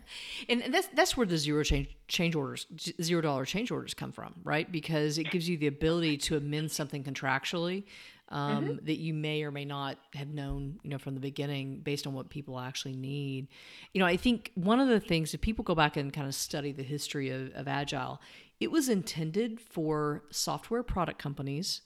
And 0.49 0.73
that's 0.73 0.87
that's 0.87 1.15
where 1.15 1.27
the 1.27 1.37
zero 1.37 1.63
change 1.63 1.95
change 2.07 2.35
orders, 2.35 2.65
zero 3.01 3.21
dollar 3.21 3.45
change 3.45 3.69
orders 3.69 3.93
come 3.93 4.11
from, 4.11 4.33
right? 4.43 4.69
Because 4.69 5.17
it 5.19 5.29
gives 5.29 5.47
you 5.47 5.55
the 5.55 5.67
ability 5.67 6.17
to 6.17 6.35
amend 6.35 6.71
something 6.71 7.03
contractually 7.03 7.83
um, 8.29 8.65
mm-hmm. 8.65 8.85
that 8.85 8.97
you 8.97 9.13
may 9.13 9.43
or 9.43 9.51
may 9.51 9.65
not 9.65 9.97
have 10.15 10.29
known, 10.29 10.79
you 10.83 10.89
know, 10.89 10.97
from 10.97 11.13
the 11.13 11.19
beginning 11.19 11.81
based 11.81 12.07
on 12.07 12.13
what 12.13 12.29
people 12.29 12.59
actually 12.59 12.95
need. 12.95 13.47
You 13.93 13.99
know, 13.99 14.07
I 14.07 14.17
think 14.17 14.51
one 14.55 14.79
of 14.79 14.87
the 14.87 14.99
things, 14.99 15.33
if 15.33 15.41
people 15.41 15.63
go 15.63 15.75
back 15.75 15.97
and 15.97 16.11
kind 16.11 16.27
of 16.27 16.33
study 16.33 16.71
the 16.71 16.83
history 16.83 17.29
of, 17.29 17.51
of 17.53 17.67
Agile, 17.67 18.19
it 18.59 18.71
was 18.71 18.89
intended 18.89 19.59
for 19.59 20.23
software 20.31 20.83
product 20.83 21.19
companies 21.19 21.81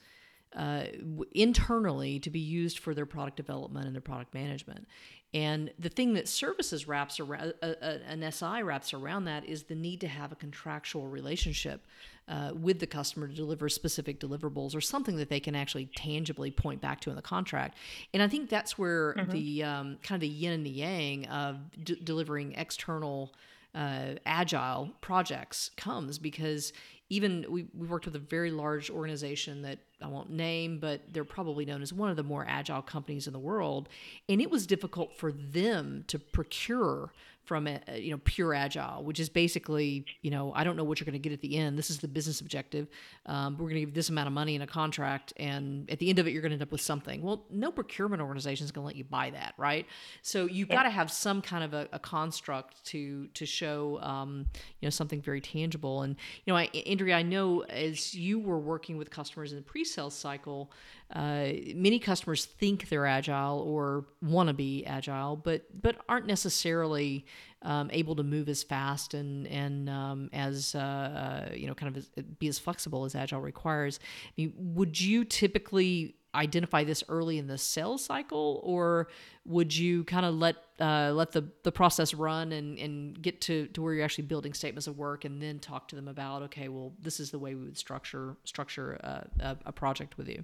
uh, 0.56 0.86
internally 1.34 2.20
to 2.20 2.30
be 2.30 2.40
used 2.40 2.80
for 2.80 2.94
their 2.94 3.06
product 3.06 3.38
development 3.38 3.86
and 3.86 3.96
their 3.96 4.02
product 4.02 4.34
management. 4.34 4.88
And 5.34 5.72
the 5.78 5.90
thing 5.90 6.14
that 6.14 6.30
services 6.30 6.88
wraps 6.88 7.20
around, 7.20 7.56
uh, 7.62 7.74
uh, 7.82 7.98
an 8.08 8.32
SI 8.32 8.64
wraps 8.64 8.94
around 8.94 9.26
that 9.26 9.44
is 9.44 9.64
the 9.64 9.76
need 9.76 10.00
to 10.02 10.08
have 10.08 10.32
a 10.32 10.36
contractual 10.36 11.08
relationship 11.08 11.86
uh, 12.30 12.52
with 12.56 12.80
the 12.80 12.88
customer 12.88 13.28
to 13.28 13.34
deliver 13.34 13.68
specific 13.68 14.22
deliverables 14.22 14.74
or 14.74 14.80
something 14.80 15.18
that 15.18 15.30
they 15.30 15.42
can 15.42 15.54
actually 15.54 15.88
tangibly 15.96 16.52
point 16.52 16.80
back 16.80 17.02
to 17.02 17.10
in 17.10 17.18
the 17.18 17.22
contract. 17.22 17.78
And 18.14 18.24
I 18.24 18.30
think 18.30 18.50
that's 18.50 18.78
where 18.78 19.14
mm-hmm. 19.14 19.32
the 19.32 19.64
um, 19.64 19.98
kind 20.02 20.16
of 20.16 20.22
the 20.22 20.34
yin 20.34 20.54
and 20.54 20.66
the 20.66 20.70
yang 20.70 21.26
of 21.28 21.58
d- 21.84 22.00
delivering 22.02 22.54
external 22.54 23.34
uh, 23.76 24.16
agile 24.26 24.90
projects 25.02 25.72
comes 25.76 26.18
because 26.18 26.72
even 27.10 27.46
we, 27.50 27.66
we 27.74 27.88
worked 27.88 28.06
with 28.06 28.16
a 28.16 28.20
very 28.20 28.52
large 28.52 28.90
organization 28.90 29.62
that 29.64 29.80
I 30.06 30.08
won't 30.08 30.30
name, 30.30 30.80
but 30.80 31.02
they're 31.12 31.24
probably 31.24 31.66
known 31.66 31.82
as 31.82 31.92
one 31.92 32.10
of 32.10 32.16
the 32.16 32.24
more 32.24 32.46
agile 32.48 32.82
companies 32.82 33.28
in 33.28 33.34
the 33.34 33.40
world. 33.40 33.90
And 34.30 34.40
it 34.40 34.52
was 34.52 34.68
difficult 34.68 35.18
for 35.18 35.32
them 35.32 36.04
to 36.08 36.20
procure 36.20 37.12
from 37.46 37.68
a, 37.68 37.80
you 37.96 38.12
know 38.12 38.20
pure 38.24 38.54
agile 38.54 39.04
which 39.04 39.20
is 39.20 39.30
basically 39.30 40.04
you 40.22 40.32
know 40.32 40.52
i 40.56 40.64
don't 40.64 40.76
know 40.76 40.84
what 40.84 41.00
you're 41.00 41.06
going 41.06 41.14
to 41.14 41.20
get 41.20 41.32
at 41.32 41.42
the 41.42 41.58
end. 41.58 41.78
This 41.78 41.90
is 41.90 42.00
the 42.00 42.08
business 42.08 42.42
objective. 42.42 42.88
Um, 43.26 43.54
we're 43.54 43.70
going 43.70 43.76
to 43.76 43.86
give 43.86 43.94
this 43.94 44.10
amount 44.10 44.28
of 44.28 44.34
money 44.34 44.56
in 44.56 44.62
a 44.62 44.68
contract 44.68 45.32
and 45.38 45.90
at 45.90 46.00
the 46.00 46.10
end 46.10 46.20
of 46.20 46.28
it 46.28 46.32
you're 46.32 46.42
going 46.42 46.52
to 46.52 46.56
end 46.56 46.64
up 46.64 46.72
with 46.72 46.82
something. 46.82 47.22
Well 47.22 47.46
no 47.50 47.72
procurement 47.72 48.22
organization 48.22 48.66
is 48.66 48.72
going 48.72 48.84
to 48.84 48.88
let 48.88 48.96
you 48.96 49.04
buy 49.04 49.30
that 49.30 49.54
right? 49.58 49.86
So 50.22 50.46
you've 50.46 50.70
yeah. 50.70 50.76
got 50.76 50.84
to 50.84 50.90
have 50.90 51.12
some 51.12 51.42
kind 51.42 51.64
of 51.64 51.74
a, 51.74 51.88
a 51.94 52.00
construct 52.00 52.84
to 52.86 53.28
to 53.28 53.46
show 53.46 54.00
um, 54.02 54.48
you 54.80 54.86
know 54.86 54.92
something 54.92 55.22
very 55.22 55.42
tangible. 55.42 56.02
And 56.02 56.16
you 56.46 56.52
know 56.52 56.58
I, 56.58 56.70
andrea 56.88 57.16
i 57.16 57.22
know 57.22 57.62
as 57.62 58.16
you 58.16 58.40
were 58.40 58.60
working 58.60 58.98
with 58.98 59.10
customers 59.10 59.52
in 59.52 59.58
the 59.58 59.64
pre-sale 59.96 60.10
cycle 60.10 60.72
uh, 61.14 61.50
many 61.76 62.00
customers 62.00 62.46
think 62.46 62.90
they're 62.90 63.06
agile 63.06 63.60
or 63.60 64.06
want 64.24 64.48
to 64.48 64.54
be 64.54 64.84
agile, 64.86 65.36
but 65.36 65.66
but 65.80 65.98
aren't 66.10 66.26
necessarily 66.26 67.26
um, 67.62 67.90
able 67.94 68.16
to 68.16 68.24
move 68.24 68.50
as 68.50 68.64
fast 68.64 69.14
and 69.14 69.46
and 69.48 69.88
um, 69.88 70.30
as 70.34 70.74
uh, 70.74 70.80
uh, 70.80 71.54
you 71.54 71.68
know, 71.68 71.76
kind 71.76 71.96
of 71.96 72.04
as, 72.18 72.24
be 72.40 72.48
as 72.48 72.58
flexible 72.58 73.06
as 73.06 73.14
agile 73.14 73.40
requires. 73.40 74.00
I 74.30 74.32
mean, 74.36 74.54
would 74.58 75.00
you 75.00 75.26
typically 75.26 76.16
identify 76.36 76.84
this 76.84 77.04
early 77.10 77.38
in 77.38 77.48
the 77.48 77.58
sales 77.58 78.04
cycle, 78.04 78.62
or 78.64 79.08
would 79.46 79.76
you 79.76 80.04
kind 80.04 80.26
of 80.26 80.36
let 80.36 80.56
uh, 80.80 81.12
let 81.14 81.32
the, 81.32 81.48
the 81.64 81.72
process 81.72 82.14
run 82.14 82.52
and, 82.52 82.78
and 82.78 83.22
get 83.22 83.40
to, 83.42 83.68
to 83.68 83.82
where 83.82 83.94
you're 83.94 84.04
actually 84.04 84.26
building 84.26 84.54
statements 84.54 84.88
of 84.88 84.98
work 84.98 85.24
and 85.24 85.42
then 85.42 85.58
talk 85.60 85.88
to 85.88 85.96
them 85.96 86.08
about 86.08 86.42
okay, 86.44 86.68
well, 86.68 86.94
this 87.02 87.20
is 87.20 87.32
the 87.32 87.40
way 87.40 87.56
we 87.56 87.64
would 87.64 87.78
structure 87.78 88.36
structure 88.44 88.94
a, 89.40 89.58
a 89.66 89.72
project 89.72 90.18
with 90.18 90.28
you? 90.28 90.44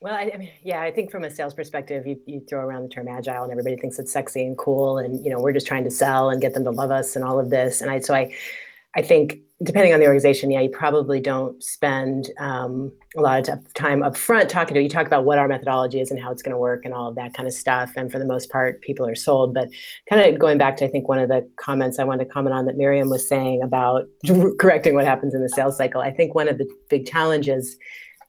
Well, 0.00 0.14
I, 0.14 0.30
I, 0.34 0.36
mean, 0.36 0.50
yeah, 0.62 0.82
I 0.82 0.90
think 0.90 1.10
from 1.10 1.24
a 1.24 1.30
sales 1.30 1.54
perspective, 1.54 2.06
you, 2.06 2.20
you 2.26 2.40
throw 2.40 2.60
around 2.60 2.82
the 2.82 2.88
term 2.88 3.08
agile 3.08 3.44
and 3.44 3.50
everybody 3.50 3.76
thinks 3.76 3.98
it's 3.98 4.12
sexy 4.12 4.44
and 4.44 4.56
cool. 4.56 4.98
And, 4.98 5.24
you 5.24 5.30
know, 5.30 5.40
we're 5.40 5.54
just 5.54 5.66
trying 5.66 5.84
to 5.84 5.90
sell 5.90 6.28
and 6.28 6.40
get 6.40 6.52
them 6.52 6.64
to 6.64 6.70
love 6.70 6.90
us 6.90 7.16
and 7.16 7.24
all 7.24 7.40
of 7.40 7.48
this. 7.48 7.80
And 7.80 7.90
I, 7.90 8.00
so 8.00 8.14
I, 8.14 8.34
I 8.96 9.02
think 9.02 9.38
depending 9.62 9.94
on 9.94 10.00
the 10.00 10.06
organization, 10.06 10.50
yeah, 10.50 10.60
you 10.60 10.68
probably 10.68 11.20
don't 11.20 11.62
spend 11.62 12.30
um, 12.38 12.92
a 13.16 13.20
lot 13.20 13.48
of 13.48 13.74
time 13.74 14.02
up 14.02 14.16
front 14.16 14.50
talking 14.50 14.74
to, 14.74 14.82
you 14.82 14.88
talk 14.88 15.06
about 15.06 15.24
what 15.24 15.38
our 15.38 15.48
methodology 15.48 16.00
is 16.00 16.10
and 16.10 16.20
how 16.20 16.30
it's 16.30 16.42
going 16.42 16.52
to 16.52 16.58
work 16.58 16.84
and 16.84 16.92
all 16.92 17.08
of 17.08 17.14
that 17.14 17.32
kind 17.32 17.46
of 17.46 17.54
stuff. 17.54 17.92
And 17.96 18.12
for 18.12 18.18
the 18.18 18.26
most 18.26 18.50
part, 18.50 18.82
people 18.82 19.06
are 19.06 19.14
sold, 19.14 19.54
but 19.54 19.68
kind 20.10 20.22
of 20.22 20.38
going 20.38 20.58
back 20.58 20.76
to, 20.78 20.84
I 20.84 20.88
think 20.88 21.08
one 21.08 21.18
of 21.18 21.28
the 21.28 21.48
comments 21.56 21.98
I 21.98 22.04
wanted 22.04 22.24
to 22.24 22.30
comment 22.30 22.54
on 22.54 22.66
that 22.66 22.76
Miriam 22.76 23.08
was 23.08 23.26
saying 23.26 23.62
about 23.62 24.04
correcting 24.58 24.94
what 24.94 25.06
happens 25.06 25.34
in 25.34 25.42
the 25.42 25.48
sales 25.48 25.76
cycle. 25.76 26.02
I 26.02 26.10
think 26.10 26.34
one 26.34 26.48
of 26.48 26.58
the 26.58 26.68
big 26.90 27.06
challenges 27.06 27.76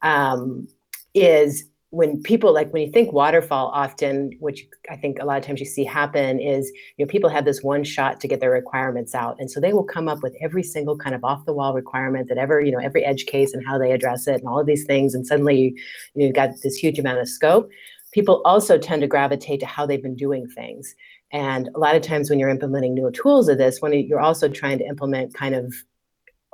um, 0.02 0.66
is 1.12 1.64
when 1.90 2.22
people 2.22 2.52
like 2.52 2.70
when 2.72 2.82
you 2.82 2.92
think 2.92 3.12
waterfall 3.14 3.70
often 3.72 4.30
which 4.40 4.66
i 4.90 4.96
think 4.96 5.18
a 5.18 5.24
lot 5.24 5.38
of 5.38 5.44
times 5.44 5.58
you 5.58 5.64
see 5.64 5.84
happen 5.84 6.38
is 6.38 6.70
you 6.96 7.04
know 7.04 7.08
people 7.08 7.30
have 7.30 7.46
this 7.46 7.62
one 7.62 7.82
shot 7.82 8.20
to 8.20 8.28
get 8.28 8.40
their 8.40 8.50
requirements 8.50 9.14
out. 9.14 9.36
And 9.38 9.50
so 9.50 9.60
they 9.60 9.72
will 9.72 9.84
come 9.84 10.08
up 10.08 10.22
with 10.22 10.34
every 10.40 10.62
single 10.62 10.96
kind 10.96 11.14
of 11.14 11.24
off 11.24 11.44
the 11.44 11.52
wall 11.52 11.74
requirement 11.74 12.28
that 12.28 12.38
ever 12.38 12.60
you 12.60 12.72
know 12.72 12.78
every 12.78 13.04
edge 13.04 13.26
case 13.26 13.54
and 13.54 13.66
how 13.66 13.78
they 13.78 13.92
address 13.92 14.26
it 14.26 14.36
and 14.36 14.48
all 14.48 14.60
of 14.60 14.66
these 14.66 14.84
things. 14.84 15.14
And 15.14 15.26
suddenly 15.26 15.56
you, 15.56 15.74
you've 16.14 16.34
got 16.34 16.50
this 16.62 16.76
huge 16.76 16.98
amount 16.98 17.18
of 17.18 17.28
scope. 17.28 17.70
People 18.12 18.42
also 18.44 18.78
tend 18.78 19.02
to 19.02 19.08
gravitate 19.08 19.60
to 19.60 19.66
how 19.66 19.86
they've 19.86 20.02
been 20.02 20.16
doing 20.16 20.46
things. 20.48 20.94
And 21.30 21.68
a 21.74 21.78
lot 21.78 21.94
of 21.94 22.02
times 22.02 22.30
when 22.30 22.38
you're 22.38 22.48
implementing 22.48 22.94
new 22.94 23.10
tools 23.10 23.48
of 23.48 23.58
this 23.58 23.80
when 23.80 23.92
you're 23.92 24.20
also 24.20 24.48
trying 24.48 24.78
to 24.78 24.86
implement 24.86 25.34
kind 25.34 25.54
of 25.54 25.74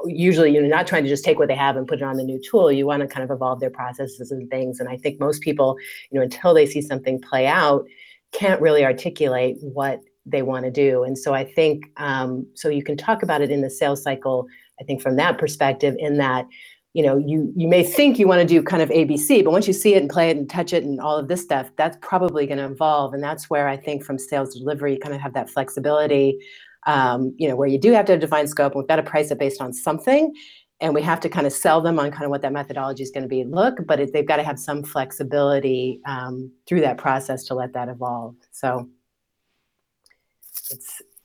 usually 0.07 0.53
you're 0.53 0.67
not 0.67 0.87
trying 0.87 1.05
to 1.05 1.09
just 1.09 1.25
take 1.25 1.39
what 1.39 1.49
they 1.49 1.55
have 1.55 1.77
and 1.77 1.87
put 1.87 2.01
it 2.01 2.05
on 2.05 2.17
the 2.17 2.25
new 2.25 2.41
tool. 2.41 2.71
You 2.71 2.87
want 2.87 3.03
to 3.03 3.09
kind 3.09 3.25
of 3.25 3.35
evolve 3.35 3.61
their 3.61 3.71
processes 3.71 4.31
and 4.31 4.49
things. 4.51 4.81
And 4.81 4.89
i 4.89 4.97
think 4.97 5.21
most 5.21 5.43
people 5.43 5.77
you 6.11 6.19
know 6.19 6.25
until 6.25 6.55
they 6.55 6.67
see 6.67 6.83
something 6.83 7.21
play 7.21 7.47
out 7.47 7.87
can't 8.33 8.61
really 8.61 8.85
articulate 8.85 9.57
what 9.61 10.01
they 10.27 10.43
want 10.43 10.65
to 10.65 10.71
do. 10.71 11.05
And 11.05 11.17
so 11.19 11.35
i 11.35 11.45
think 11.45 11.91
um, 11.97 12.47
so 12.55 12.69
you 12.69 12.83
can 12.83 12.97
talk 12.97 13.23
about 13.23 13.43
it 13.43 13.51
in 13.51 13.61
the 13.61 13.71
sales 13.71 14.03
cycle 14.03 14.47
i 14.81 14.85
think 14.85 15.01
from 15.01 15.17
that 15.17 15.39
perspective 15.39 15.95
in 15.99 16.19
that 16.19 16.47
you 16.95 17.03
know 17.03 17.17
you 17.19 17.53
you 17.57 17.69
may 17.69 17.83
think 17.83 18.19
you 18.19 18.27
want 18.27 18.41
to 18.41 18.47
do 18.47 18.63
kind 18.63 18.83
of 18.83 18.89
abc 18.89 19.45
but 19.45 19.51
once 19.51 19.67
you 19.67 19.73
see 19.73 19.95
it 19.95 20.03
and 20.03 20.11
play 20.11 20.31
it 20.31 20.37
and 20.37 20.49
touch 20.49 20.73
it 20.73 20.85
and 20.85 21.01
all 21.01 21.17
of 21.17 21.29
this 21.29 21.43
stuff 21.43 21.71
that's 21.77 21.99
probably 22.01 22.47
going 22.47 22.59
to 22.59 22.65
evolve. 22.65 23.15
And 23.15 23.23
that's 23.23 23.51
where 23.51 23.69
i 23.69 23.77
think 23.77 24.05
from 24.05 24.19
sales 24.19 24.55
delivery 24.55 24.95
you 24.95 24.99
kind 24.99 25.15
of 25.15 25.21
have 25.21 25.35
that 25.35 25.51
flexibility 25.51 26.39
um, 26.87 27.35
you 27.39 27.49
know, 27.49 27.57
where 27.57 27.69
you 27.69 27.79
do 27.79 27.93
have 27.93 28.07
to 28.07 28.13
have 28.13 28.21
defined 28.21 28.49
scope. 28.49 28.75
We've 28.75 28.87
got 28.87 28.97
to 28.97 29.03
price 29.03 29.31
it 29.31 29.39
based 29.39 29.61
on 29.61 29.73
something, 29.73 30.35
and 30.81 30.95
we 30.95 31.03
have 31.03 31.21
to 31.21 31.29
kind 31.29 31.47
of 31.47 31.53
sell 31.53 31.81
them 31.81 31.99
on 31.99 32.11
kind 32.11 32.25
of 32.25 32.31
what 32.31 32.43
that 32.43 32.53
methodology 32.53 33.03
is 33.03 33.11
going 33.11 33.23
to 33.23 33.29
be. 33.29 33.45
Look, 33.45 33.87
but 33.87 34.01
it, 34.01 34.13
they've 34.13 34.27
got 34.27 34.37
to 34.37 34.43
have 34.43 34.59
some 34.59 34.83
flexibility 34.83 36.01
um, 36.07 36.51
through 36.67 36.81
that 36.83 36.99
process 36.99 37.45
to 37.45 37.55
let 37.55 37.73
that 37.75 37.89
evolve. 37.89 38.37
So 38.51 38.89
it's 40.71 41.03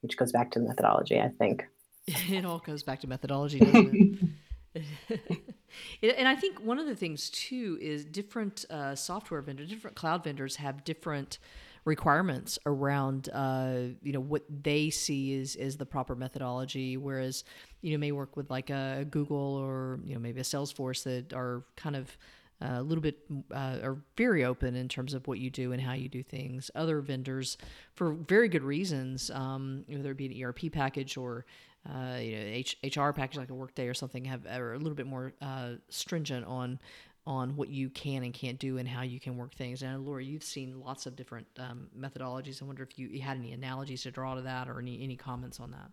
which 0.00 0.16
goes 0.16 0.32
back 0.32 0.50
to 0.52 0.58
the 0.58 0.66
methodology, 0.66 1.20
I 1.20 1.28
think. 1.28 1.64
It 2.28 2.44
all 2.44 2.58
goes 2.58 2.82
back 2.82 3.00
to 3.02 3.06
methodology, 3.06 3.60
doesn't 3.60 3.94
it? 3.94 4.28
and 6.02 6.28
I 6.28 6.34
think 6.34 6.58
one 6.60 6.78
of 6.78 6.86
the 6.86 6.96
things 6.96 7.30
too 7.30 7.78
is 7.80 8.04
different 8.04 8.64
uh, 8.70 8.94
software 8.94 9.40
vendors, 9.40 9.68
different 9.68 9.96
cloud 9.96 10.24
vendors 10.24 10.56
have 10.56 10.84
different 10.84 11.38
requirements 11.84 12.58
around 12.66 13.28
uh, 13.32 13.74
you 14.02 14.12
know 14.12 14.20
what 14.20 14.44
they 14.62 14.90
see 14.90 15.34
is 15.34 15.56
is 15.56 15.76
the 15.76 15.86
proper 15.86 16.14
methodology 16.14 16.96
whereas 16.96 17.44
you 17.80 17.92
know 17.92 17.98
may 17.98 18.12
work 18.12 18.36
with 18.36 18.50
like 18.50 18.70
a 18.70 19.04
google 19.10 19.56
or 19.56 19.98
you 20.04 20.14
know 20.14 20.20
maybe 20.20 20.40
a 20.40 20.44
salesforce 20.44 21.02
that 21.02 21.32
are 21.32 21.64
kind 21.76 21.96
of 21.96 22.16
uh, 22.62 22.78
a 22.78 22.82
little 22.82 23.02
bit 23.02 23.18
uh, 23.52 23.78
are 23.82 23.98
very 24.16 24.44
open 24.44 24.76
in 24.76 24.88
terms 24.88 25.14
of 25.14 25.26
what 25.26 25.38
you 25.38 25.50
do 25.50 25.72
and 25.72 25.82
how 25.82 25.94
you 25.94 26.08
do 26.08 26.22
things. 26.22 26.70
Other 26.74 27.00
vendors, 27.00 27.58
for 27.94 28.12
very 28.12 28.48
good 28.48 28.62
reasons, 28.62 29.30
um, 29.30 29.84
whether 29.88 30.12
it 30.12 30.16
be 30.16 30.26
an 30.26 30.44
ERP 30.44 30.70
package 30.70 31.16
or 31.16 31.44
uh, 31.88 32.18
you 32.20 32.36
know 32.36 32.42
H- 32.44 32.78
HR 32.84 33.10
package 33.10 33.36
like 33.36 33.50
a 33.50 33.54
Workday 33.54 33.88
or 33.88 33.94
something, 33.94 34.24
have 34.26 34.46
are 34.46 34.74
a 34.74 34.78
little 34.78 34.94
bit 34.94 35.06
more 35.06 35.32
uh, 35.42 35.70
stringent 35.88 36.46
on 36.46 36.78
on 37.26 37.54
what 37.56 37.68
you 37.68 37.88
can 37.90 38.24
and 38.24 38.34
can't 38.34 38.58
do 38.58 38.78
and 38.78 38.88
how 38.88 39.02
you 39.02 39.20
can 39.20 39.36
work 39.36 39.54
things. 39.54 39.82
And 39.82 40.04
Laura, 40.04 40.24
you've 40.24 40.42
seen 40.42 40.80
lots 40.80 41.06
of 41.06 41.14
different 41.14 41.46
um, 41.58 41.88
methodologies. 41.98 42.60
I 42.60 42.64
wonder 42.64 42.82
if 42.82 42.98
you, 42.98 43.08
you, 43.08 43.20
had 43.20 43.36
any 43.36 43.52
analogies 43.52 44.02
to 44.02 44.10
draw 44.10 44.34
to 44.34 44.42
that 44.42 44.68
or 44.68 44.80
any 44.80 45.02
any 45.02 45.16
comments 45.16 45.60
on 45.60 45.70
that. 45.70 45.90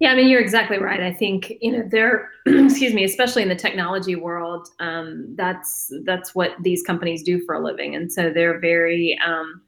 Yeah, 0.00 0.10
I 0.12 0.14
mean 0.14 0.28
you're 0.28 0.40
exactly 0.40 0.78
right. 0.78 1.00
I 1.00 1.12
think 1.12 1.52
you 1.60 1.72
know 1.72 1.88
there, 1.90 2.30
excuse 2.46 2.94
me, 2.94 3.04
especially 3.04 3.42
in 3.42 3.48
the 3.48 3.54
technology 3.54 4.16
world, 4.16 4.68
um, 4.80 5.34
that's 5.36 5.92
that's 6.04 6.34
what 6.34 6.52
these 6.60 6.82
companies 6.82 7.22
do 7.22 7.44
for 7.44 7.54
a 7.54 7.60
living, 7.60 7.94
and 7.94 8.10
so 8.10 8.30
they're 8.30 8.58
very 8.58 9.18
um, 9.24 9.60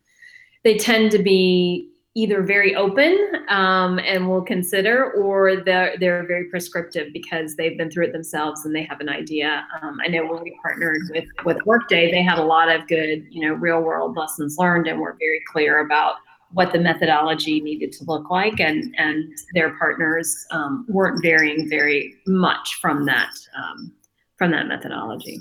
they 0.65 0.79
tend 0.79 1.11
to 1.13 1.19
be 1.19 1.92
either 2.15 2.43
very 2.43 2.75
open 2.75 3.17
um, 3.49 3.99
and 4.01 4.29
will 4.29 4.43
consider, 4.43 5.13
or 5.13 5.63
they're, 5.65 5.97
they're 5.99 6.27
very 6.27 6.45
prescriptive 6.45 7.11
because 7.13 7.57
they've 7.57 7.79
been 7.79 7.91
through 7.91 8.05
it 8.05 8.13
themselves 8.13 8.67
and 8.67 8.75
they 8.75 8.83
have 8.83 9.01
an 9.01 9.09
idea. 9.09 9.67
Um, 9.81 9.99
I 10.05 10.09
know 10.09 10.27
when 10.27 10.43
we 10.43 10.59
partnered 10.61 11.01
with 11.11 11.25
with 11.45 11.65
Workday, 11.65 12.11
they 12.11 12.23
had 12.23 12.39
a 12.39 12.45
lot 12.45 12.69
of 12.69 12.87
good, 12.87 13.27
you 13.31 13.49
know, 13.49 13.55
real 13.55 13.81
world 13.81 14.17
lessons 14.17 14.57
learned, 14.59 14.87
and 14.89 15.01
were 15.01 15.17
very 15.19 15.43
clear 15.51 15.81
about 15.81 16.17
what 16.53 16.71
the 16.71 16.79
methodology 16.79 17.63
needed 17.63 17.93
to 17.93 18.05
look 18.05 18.29
like, 18.29 18.61
and 18.61 18.95
and 18.99 19.33
their 19.55 19.77
partners 19.79 20.47
um, 20.51 20.85
weren't 20.89 21.23
varying 21.23 21.67
very 21.69 22.15
much 22.27 22.79
from 22.81 23.07
that 23.07 23.33
um, 23.57 23.91
from 24.37 24.51
that 24.51 24.67
methodology. 24.67 25.41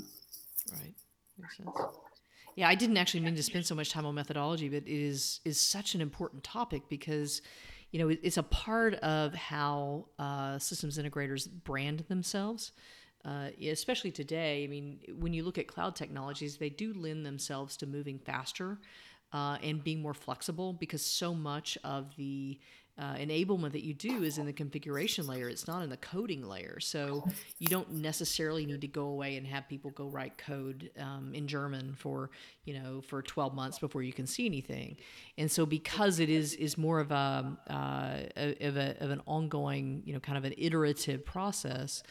Right, 0.72 0.94
makes 1.38 1.58
sense. 1.58 1.68
Yeah, 2.54 2.68
I 2.68 2.74
didn't 2.74 2.96
actually 2.98 3.20
mean 3.20 3.34
to 3.36 3.42
spend 3.42 3.66
so 3.66 3.74
much 3.74 3.90
time 3.90 4.04
on 4.04 4.14
methodology, 4.14 4.68
but 4.68 4.82
it 4.82 4.88
is 4.88 5.40
is 5.44 5.58
such 5.58 5.94
an 5.94 6.00
important 6.00 6.44
topic 6.44 6.82
because, 6.88 7.40
you 7.90 7.98
know, 7.98 8.08
it's 8.22 8.36
a 8.36 8.42
part 8.42 8.94
of 8.96 9.34
how 9.34 10.06
uh, 10.18 10.58
systems 10.58 10.98
integrators 10.98 11.48
brand 11.64 12.00
themselves. 12.08 12.72
uh, 13.26 13.50
especially 13.70 14.12
today. 14.12 14.64
I 14.64 14.68
mean, 14.68 15.00
when 15.18 15.34
you 15.34 15.44
look 15.44 15.58
at 15.58 15.68
cloud 15.68 15.96
technologies, 15.96 16.58
they 16.58 16.70
do 16.70 16.94
lend 16.94 17.26
themselves 17.26 17.78
to 17.78 17.86
moving 17.88 18.20
faster 18.20 18.80
uh, 19.32 19.58
and 19.62 19.82
being 19.82 20.02
more 20.02 20.14
flexible 20.14 20.74
because 20.74 21.04
so 21.04 21.34
much 21.34 21.78
of 21.84 22.14
the 22.16 22.60
uh, 22.98 23.14
enablement 23.14 23.72
that 23.72 23.82
you 23.82 23.94
do 23.94 24.22
is 24.22 24.36
in 24.36 24.44
the 24.44 24.52
configuration 24.52 25.26
layer. 25.26 25.48
It's 25.48 25.66
not 25.66 25.82
in 25.82 25.88
the 25.88 25.96
coding 25.96 26.46
layer. 26.46 26.78
So 26.78 27.26
you 27.58 27.68
don't 27.68 27.90
necessarily 27.90 28.66
need 28.66 28.82
to 28.82 28.86
go 28.86 29.06
away 29.06 29.36
and 29.36 29.46
have 29.46 29.66
people 29.66 29.90
go 29.92 30.08
write 30.08 30.36
code 30.36 30.90
um, 30.98 31.32
in 31.34 31.46
German 31.46 31.94
for 31.94 32.30
you 32.64 32.74
know 32.74 33.00
for 33.00 33.22
12 33.22 33.54
months 33.54 33.78
before 33.78 34.02
you 34.02 34.12
can 34.12 34.26
see 34.26 34.44
anything. 34.44 34.96
And 35.38 35.50
so 35.50 35.64
because 35.64 36.20
it 36.20 36.28
is 36.28 36.54
is 36.54 36.76
more 36.76 37.00
of 37.00 37.10
a, 37.10 37.56
uh, 37.68 38.18
of, 38.36 38.76
a 38.76 38.96
of 39.02 39.10
an 39.10 39.22
ongoing 39.26 40.02
you 40.04 40.12
know 40.12 40.20
kind 40.20 40.36
of 40.36 40.44
an 40.44 40.54
iterative 40.58 41.24
process. 41.24 42.02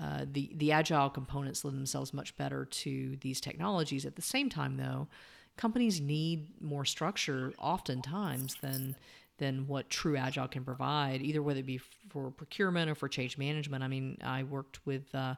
Uh, 0.00 0.24
the 0.30 0.52
the 0.54 0.70
agile 0.70 1.10
components 1.10 1.64
lend 1.64 1.76
themselves 1.76 2.14
much 2.14 2.36
better 2.36 2.64
to 2.66 3.16
these 3.20 3.40
technologies. 3.40 4.06
At 4.06 4.14
the 4.14 4.22
same 4.22 4.48
time, 4.48 4.76
though, 4.76 5.08
companies 5.56 6.00
need 6.00 6.62
more 6.62 6.84
structure 6.84 7.52
oftentimes 7.58 8.54
than 8.62 8.94
than 9.38 9.66
what 9.66 9.88
true 9.88 10.16
agile 10.16 10.48
can 10.48 10.64
provide, 10.64 11.22
either 11.22 11.42
whether 11.42 11.60
it 11.60 11.66
be 11.66 11.78
for 12.08 12.30
procurement 12.30 12.90
or 12.90 12.94
for 12.94 13.08
change 13.08 13.38
management. 13.38 13.82
I 13.82 13.88
mean, 13.88 14.18
I 14.22 14.42
worked 14.42 14.84
with 14.84 15.14
uh, 15.14 15.34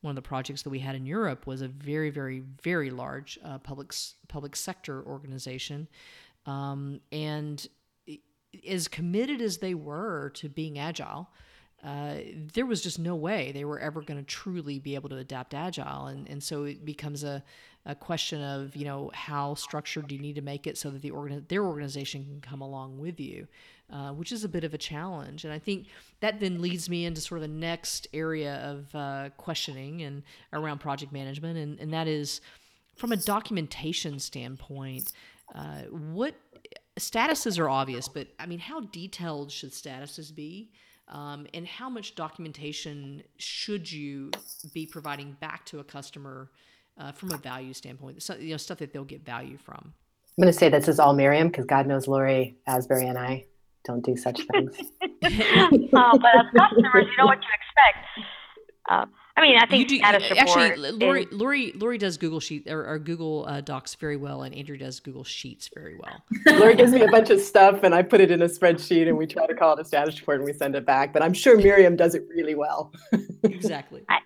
one 0.00 0.10
of 0.10 0.16
the 0.16 0.22
projects 0.22 0.62
that 0.62 0.70
we 0.70 0.80
had 0.80 0.94
in 0.94 1.06
Europe 1.06 1.46
was 1.46 1.62
a 1.62 1.68
very, 1.68 2.10
very, 2.10 2.42
very 2.62 2.90
large 2.90 3.38
uh, 3.44 3.58
public 3.58 3.92
public 4.28 4.54
sector 4.54 5.02
organization, 5.06 5.88
um, 6.46 7.00
and 7.10 7.66
as 8.68 8.86
committed 8.86 9.40
as 9.40 9.58
they 9.58 9.74
were 9.74 10.30
to 10.34 10.48
being 10.48 10.78
agile. 10.78 11.28
Uh, 11.82 12.14
there 12.54 12.64
was 12.64 12.80
just 12.80 12.98
no 12.98 13.14
way 13.14 13.52
they 13.52 13.66
were 13.66 13.78
ever 13.78 14.00
going 14.00 14.18
to 14.18 14.24
truly 14.24 14.78
be 14.78 14.94
able 14.94 15.10
to 15.10 15.18
adapt 15.18 15.52
agile 15.52 16.06
and, 16.06 16.26
and 16.30 16.42
so 16.42 16.64
it 16.64 16.82
becomes 16.82 17.22
a, 17.22 17.44
a 17.86 17.94
question 17.94 18.42
of 18.42 18.74
you 18.74 18.84
know 18.84 19.10
how 19.12 19.54
structured 19.54 20.08
do 20.08 20.14
you 20.14 20.20
need 20.20 20.34
to 20.36 20.42
make 20.42 20.66
it 20.66 20.78
so 20.78 20.90
that 20.90 21.02
the 21.02 21.10
organ- 21.10 21.44
their 21.48 21.64
organization 21.64 22.24
can 22.24 22.40
come 22.40 22.60
along 22.60 22.98
with 22.98 23.20
you, 23.20 23.46
uh, 23.92 24.10
which 24.10 24.32
is 24.32 24.44
a 24.44 24.48
bit 24.48 24.64
of 24.64 24.72
a 24.74 24.78
challenge. 24.78 25.44
And 25.44 25.52
I 25.52 25.58
think 25.58 25.88
that 26.20 26.40
then 26.40 26.62
leads 26.62 26.88
me 26.88 27.04
into 27.04 27.20
sort 27.20 27.38
of 27.38 27.42
the 27.42 27.56
next 27.56 28.08
area 28.14 28.56
of 28.56 28.94
uh, 28.94 29.30
questioning 29.36 30.02
and 30.02 30.22
around 30.52 30.78
project 30.78 31.12
management, 31.12 31.58
and, 31.58 31.78
and 31.78 31.92
that 31.92 32.08
is 32.08 32.40
from 32.96 33.12
a 33.12 33.16
documentation 33.16 34.18
standpoint. 34.18 35.12
Uh, 35.54 35.82
what 35.90 36.34
statuses 36.98 37.58
are 37.58 37.68
obvious, 37.68 38.08
but 38.08 38.28
I 38.38 38.46
mean, 38.46 38.60
how 38.60 38.80
detailed 38.80 39.50
should 39.50 39.72
statuses 39.72 40.34
be? 40.34 40.70
Um, 41.08 41.46
and 41.52 41.66
how 41.66 41.90
much 41.90 42.14
documentation 42.14 43.22
should 43.36 43.90
you 43.90 44.30
be 44.72 44.86
providing 44.86 45.36
back 45.38 45.66
to 45.66 45.80
a 45.80 45.84
customer 45.84 46.50
uh, 46.98 47.12
from 47.12 47.32
a 47.32 47.36
value 47.36 47.72
standpoint, 47.72 48.22
so, 48.22 48.34
you 48.36 48.50
know, 48.50 48.56
stuff 48.56 48.78
that 48.78 48.92
they'll 48.92 49.04
get 49.04 49.24
value 49.24 49.56
from. 49.56 49.92
I'm 50.36 50.42
going 50.42 50.52
to 50.52 50.58
say 50.58 50.68
this 50.68 50.88
is 50.88 50.98
all 50.98 51.14
Miriam 51.14 51.48
because 51.48 51.64
God 51.66 51.86
knows 51.86 52.08
Lori 52.08 52.56
Asbury 52.66 53.06
and 53.06 53.18
I 53.18 53.46
don't 53.84 54.04
do 54.04 54.16
such 54.16 54.40
things. 54.52 54.76
uh, 55.02 55.08
but 55.22 55.22
as 55.22 56.46
customers, 56.56 57.06
you 57.10 57.16
know 57.18 57.26
what 57.26 57.40
to 57.40 57.48
expect. 57.54 58.28
Uh, 58.88 59.06
I 59.36 59.40
mean, 59.40 59.58
I 59.58 59.66
think 59.66 59.88
do, 59.88 59.98
actually, 60.00 60.76
Lori, 60.76 61.24
is, 61.24 61.32
Lori, 61.32 61.72
Lori 61.72 61.98
does 61.98 62.18
Google 62.18 62.38
Sheets 62.38 62.70
or, 62.70 62.86
or 62.86 62.98
Google 63.00 63.44
uh, 63.48 63.60
Docs 63.60 63.96
very 63.96 64.16
well, 64.16 64.42
and 64.42 64.54
Andrew 64.54 64.76
does 64.76 65.00
Google 65.00 65.24
Sheets 65.24 65.68
very 65.74 65.96
well. 65.96 66.22
Lori 66.58 66.76
gives 66.76 66.92
me 66.92 67.02
a 67.02 67.08
bunch 67.08 67.30
of 67.30 67.40
stuff, 67.40 67.82
and 67.82 67.94
I 67.94 68.02
put 68.02 68.20
it 68.20 68.30
in 68.30 68.42
a 68.42 68.46
spreadsheet, 68.46 69.08
and 69.08 69.16
we 69.16 69.26
try 69.26 69.46
to 69.46 69.54
call 69.54 69.74
it 69.74 69.80
a 69.80 69.84
status 69.84 70.20
report, 70.20 70.38
and 70.38 70.44
we 70.44 70.52
send 70.52 70.76
it 70.76 70.86
back. 70.86 71.12
But 71.12 71.22
I'm 71.22 71.32
sure 71.32 71.56
Miriam 71.56 71.96
does 71.96 72.14
it 72.14 72.24
really 72.28 72.54
well. 72.54 72.92
exactly. 73.42 74.02
I, 74.08 74.18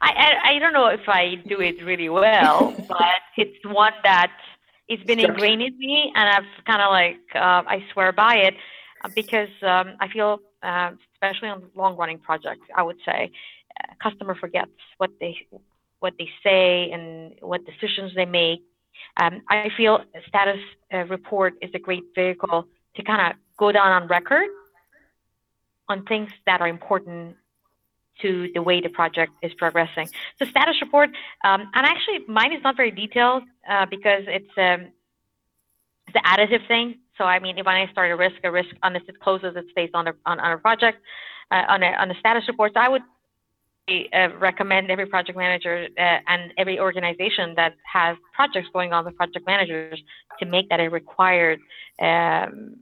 I, 0.00 0.10
I, 0.10 0.50
I 0.50 0.58
don't 0.58 0.72
know 0.72 0.86
if 0.86 1.08
I 1.08 1.36
do 1.46 1.60
it 1.60 1.84
really 1.84 2.08
well, 2.08 2.74
but 2.88 3.20
it's 3.36 3.64
one 3.64 3.92
that 4.04 4.32
it's 4.88 5.02
been 5.04 5.20
ingrained 5.20 5.62
in 5.62 5.78
me, 5.78 6.12
and 6.14 6.28
I've 6.28 6.64
kind 6.64 6.80
of 6.80 6.90
like 6.90 7.20
uh, 7.34 7.62
I 7.66 7.84
swear 7.92 8.12
by 8.12 8.36
it 8.36 8.54
uh, 9.04 9.10
because 9.14 9.50
um, 9.62 9.96
I 10.00 10.08
feel, 10.08 10.40
uh, 10.62 10.92
especially 11.14 11.48
on 11.48 11.64
long-running 11.74 12.18
projects, 12.20 12.66
I 12.74 12.82
would 12.82 12.96
say, 13.04 13.30
uh, 13.78 13.94
customer 14.02 14.34
forgets 14.34 14.72
what 14.96 15.10
they 15.20 15.36
what 16.00 16.14
they 16.18 16.28
say 16.44 16.90
and 16.92 17.34
what 17.40 17.62
decisions 17.66 18.14
they 18.14 18.24
make. 18.24 18.62
Um, 19.16 19.42
I 19.48 19.70
feel 19.76 19.96
a 20.14 20.20
status 20.28 20.60
uh, 20.94 21.04
report 21.06 21.54
is 21.60 21.70
a 21.74 21.78
great 21.78 22.04
vehicle 22.14 22.66
to 22.94 23.02
kind 23.02 23.32
of 23.32 23.38
go 23.58 23.72
down 23.72 23.90
on 24.02 24.08
record 24.08 24.48
on 25.88 26.04
things 26.04 26.30
that 26.46 26.60
are 26.60 26.68
important 26.68 27.36
to 28.22 28.50
the 28.54 28.62
way 28.62 28.80
the 28.80 28.88
project 28.88 29.32
is 29.42 29.52
progressing. 29.54 30.08
So 30.38 30.44
status 30.44 30.80
report, 30.80 31.10
um, 31.44 31.70
and 31.74 31.86
actually 31.86 32.20
mine 32.26 32.52
is 32.52 32.62
not 32.62 32.76
very 32.76 32.90
detailed 32.90 33.44
uh, 33.68 33.86
because 33.86 34.24
it's 34.26 34.50
um, 34.56 34.92
an 36.14 36.22
additive 36.24 36.66
thing. 36.66 36.98
So 37.16 37.24
I 37.24 37.38
mean, 37.38 37.58
if 37.58 37.66
I 37.66 37.86
start 37.90 38.10
a 38.10 38.16
risk, 38.16 38.36
a 38.44 38.50
risk 38.50 38.70
unless 38.82 39.02
it 39.08 39.20
closes, 39.20 39.56
it 39.56 39.66
stays 39.72 39.90
on 39.94 40.06
the 40.06 40.14
on, 40.26 40.38
on 40.40 40.52
a 40.52 40.58
project 40.58 40.98
uh, 41.50 41.64
on 41.68 41.82
a 41.82 41.86
on 41.86 42.10
a 42.10 42.14
status 42.18 42.44
report. 42.48 42.72
So 42.74 42.80
I 42.80 42.88
would 42.88 43.02
uh, 43.88 44.28
recommend 44.38 44.90
every 44.90 45.06
project 45.06 45.36
manager 45.36 45.88
uh, 45.98 46.18
and 46.26 46.52
every 46.58 46.78
organization 46.78 47.54
that 47.56 47.74
has 47.90 48.16
projects 48.34 48.68
going 48.72 48.92
on 48.92 49.04
with 49.04 49.16
project 49.16 49.46
managers 49.46 50.02
to 50.38 50.46
make 50.46 50.68
that 50.68 50.80
a 50.80 50.88
required 50.88 51.58
um, 52.00 52.76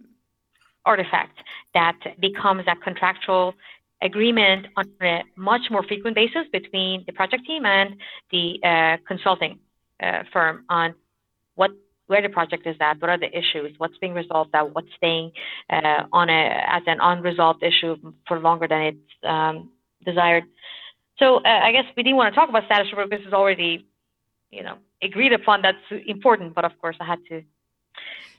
artifact 0.85 1.38
that 1.75 1.99
becomes 2.20 2.64
a 2.66 2.77
contractual 2.77 3.55
agreement 4.02 4.66
on 4.76 4.85
a 5.02 5.22
much 5.37 5.62
more 5.70 5.82
frequent 5.82 6.14
basis 6.14 6.46
between 6.52 7.04
the 7.06 7.12
project 7.12 7.44
team 7.46 7.64
and 7.64 7.96
the 8.30 8.59
uh, 8.62 8.96
consulting 9.06 9.59
uh, 10.02 10.22
firm 10.32 10.64
on 10.68 10.94
what 11.54 11.70
where 12.09 12.22
the 12.22 12.28
project 12.28 12.66
is 12.66 12.76
at, 12.80 13.00
what 13.00 13.11
are 13.11 13.18
the 13.18 13.37
issues, 13.37 13.74
what's 13.78 13.98
being 13.98 14.14
resolved, 14.14 14.52
that 14.52 14.74
what's 14.74 14.88
staying 14.96 15.32
uh, 15.70 16.04
on 16.12 16.28
a 16.28 16.64
as 16.68 16.82
an 16.87 16.98
unresolved 17.00 17.62
issue 17.62 17.96
for 18.28 18.38
longer 18.38 18.68
than 18.68 18.82
it's 18.82 19.12
um, 19.24 19.70
desired. 20.04 20.44
So 21.18 21.37
uh, 21.38 21.61
I 21.62 21.72
guess 21.72 21.85
we 21.96 22.02
didn't 22.02 22.16
want 22.16 22.32
to 22.32 22.38
talk 22.38 22.48
about 22.48 22.66
status 22.66 22.88
report. 22.92 23.11
This 23.11 23.26
is 23.26 23.32
already, 23.32 23.87
you 24.50 24.62
know, 24.62 24.76
agreed 25.02 25.32
upon. 25.32 25.62
That's 25.62 25.78
important, 26.06 26.54
but 26.54 26.64
of 26.64 26.72
course 26.80 26.96
I 27.00 27.04
had 27.04 27.18
to 27.30 27.42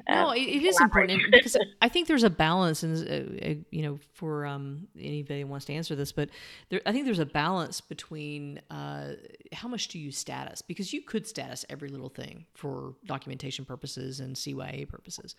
no, 0.09 0.31
it, 0.31 0.41
it 0.41 0.63
is 0.63 0.79
important 0.79 1.21
because 1.31 1.57
I 1.81 1.89
think 1.89 2.07
there's 2.07 2.23
a 2.23 2.29
balance, 2.29 2.83
and 2.83 2.97
uh, 3.07 3.45
uh, 3.45 3.53
you 3.71 3.83
know, 3.83 3.99
for 4.13 4.45
um, 4.45 4.87
anybody 4.97 5.41
who 5.41 5.47
wants 5.47 5.65
to 5.65 5.73
answer 5.73 5.95
this, 5.95 6.11
but 6.11 6.29
there, 6.69 6.81
I 6.85 6.91
think 6.91 7.05
there's 7.05 7.19
a 7.19 7.25
balance 7.25 7.81
between 7.81 8.61
uh, 8.69 9.13
how 9.53 9.67
much 9.67 9.87
do 9.87 9.99
you 9.99 10.11
status 10.11 10.61
because 10.61 10.93
you 10.93 11.01
could 11.01 11.27
status 11.27 11.65
every 11.69 11.89
little 11.89 12.09
thing 12.09 12.45
for 12.53 12.95
documentation 13.05 13.65
purposes 13.65 14.19
and 14.19 14.35
CYA 14.35 14.87
purposes, 14.87 15.35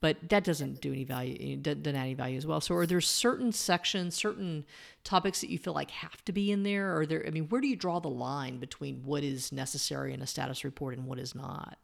but 0.00 0.16
that 0.28 0.44
doesn't 0.44 0.80
do 0.80 0.92
any 0.92 1.04
value, 1.04 1.56
doesn't 1.56 1.86
add 1.86 1.96
any 1.96 2.14
value 2.14 2.36
as 2.36 2.46
well. 2.46 2.60
So, 2.60 2.74
are 2.76 2.86
there 2.86 3.00
certain 3.00 3.52
sections, 3.52 4.14
certain 4.14 4.64
topics 5.04 5.40
that 5.40 5.50
you 5.50 5.58
feel 5.58 5.74
like 5.74 5.90
have 5.90 6.24
to 6.24 6.32
be 6.32 6.52
in 6.52 6.62
there? 6.62 6.96
Or 6.96 7.06
there, 7.06 7.24
I 7.26 7.30
mean, 7.30 7.48
where 7.48 7.60
do 7.60 7.68
you 7.68 7.76
draw 7.76 8.00
the 8.00 8.08
line 8.08 8.58
between 8.58 9.02
what 9.04 9.22
is 9.22 9.52
necessary 9.52 10.12
in 10.12 10.22
a 10.22 10.26
status 10.26 10.64
report 10.64 10.96
and 10.96 11.06
what 11.06 11.18
is 11.18 11.34
not? 11.34 11.78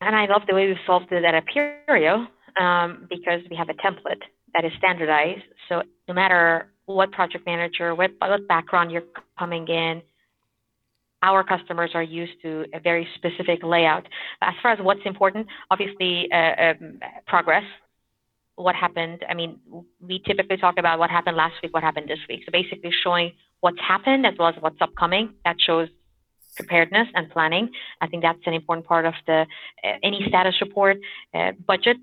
And 0.00 0.16
I 0.16 0.26
love 0.26 0.42
the 0.48 0.54
way 0.54 0.66
we 0.66 0.76
solved 0.86 1.12
it 1.12 1.24
at 1.24 1.44
Aperio 1.44 2.26
um, 2.60 3.06
because 3.08 3.40
we 3.50 3.56
have 3.56 3.68
a 3.68 3.74
template 3.74 4.22
that 4.54 4.64
is 4.64 4.72
standardized. 4.78 5.42
So 5.68 5.82
no 6.08 6.14
matter 6.14 6.70
what 6.86 7.12
project 7.12 7.46
manager, 7.46 7.94
what, 7.94 8.12
what 8.18 8.48
background 8.48 8.90
you're 8.90 9.04
coming 9.38 9.68
in, 9.68 10.02
our 11.22 11.44
customers 11.44 11.90
are 11.94 12.02
used 12.02 12.32
to 12.42 12.64
a 12.72 12.80
very 12.80 13.06
specific 13.14 13.62
layout. 13.62 14.06
As 14.40 14.54
far 14.62 14.72
as 14.72 14.78
what's 14.80 15.02
important, 15.04 15.46
obviously, 15.70 16.30
uh, 16.32 16.70
um, 16.70 16.98
progress. 17.26 17.64
What 18.56 18.74
happened? 18.74 19.24
I 19.28 19.34
mean, 19.34 19.58
we 20.00 20.18
typically 20.26 20.56
talk 20.56 20.76
about 20.78 20.98
what 20.98 21.10
happened 21.10 21.36
last 21.36 21.54
week, 21.62 21.72
what 21.72 21.82
happened 21.82 22.08
this 22.08 22.18
week. 22.28 22.40
So 22.44 22.52
basically, 22.52 22.90
showing 23.02 23.32
what's 23.60 23.80
happened 23.80 24.26
as 24.26 24.34
well 24.38 24.48
as 24.48 24.54
what's 24.60 24.80
upcoming. 24.80 25.34
That 25.44 25.56
shows 25.60 25.88
preparedness 26.56 27.08
and 27.14 27.30
planning. 27.30 27.70
I 28.00 28.06
think 28.06 28.22
that's 28.22 28.38
an 28.46 28.54
important 28.54 28.86
part 28.86 29.06
of 29.06 29.14
the 29.26 29.46
uh, 29.84 29.92
any 30.02 30.24
status 30.28 30.54
report. 30.60 30.98
Uh, 31.34 31.52
budget 31.66 31.96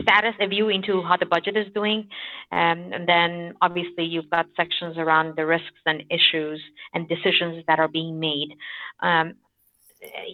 status, 0.00 0.34
a 0.40 0.48
view 0.48 0.68
into 0.70 1.02
how 1.02 1.16
the 1.16 1.26
budget 1.26 1.56
is 1.56 1.66
doing, 1.72 2.08
um, 2.50 2.90
and 2.92 3.08
then 3.08 3.54
obviously 3.62 4.04
you've 4.04 4.28
got 4.28 4.46
sections 4.56 4.98
around 4.98 5.36
the 5.36 5.46
risks 5.46 5.82
and 5.86 6.02
issues 6.10 6.60
and 6.94 7.08
decisions 7.08 7.64
that 7.68 7.78
are 7.78 7.88
being 7.88 8.18
made. 8.18 8.56
Um, 9.00 9.34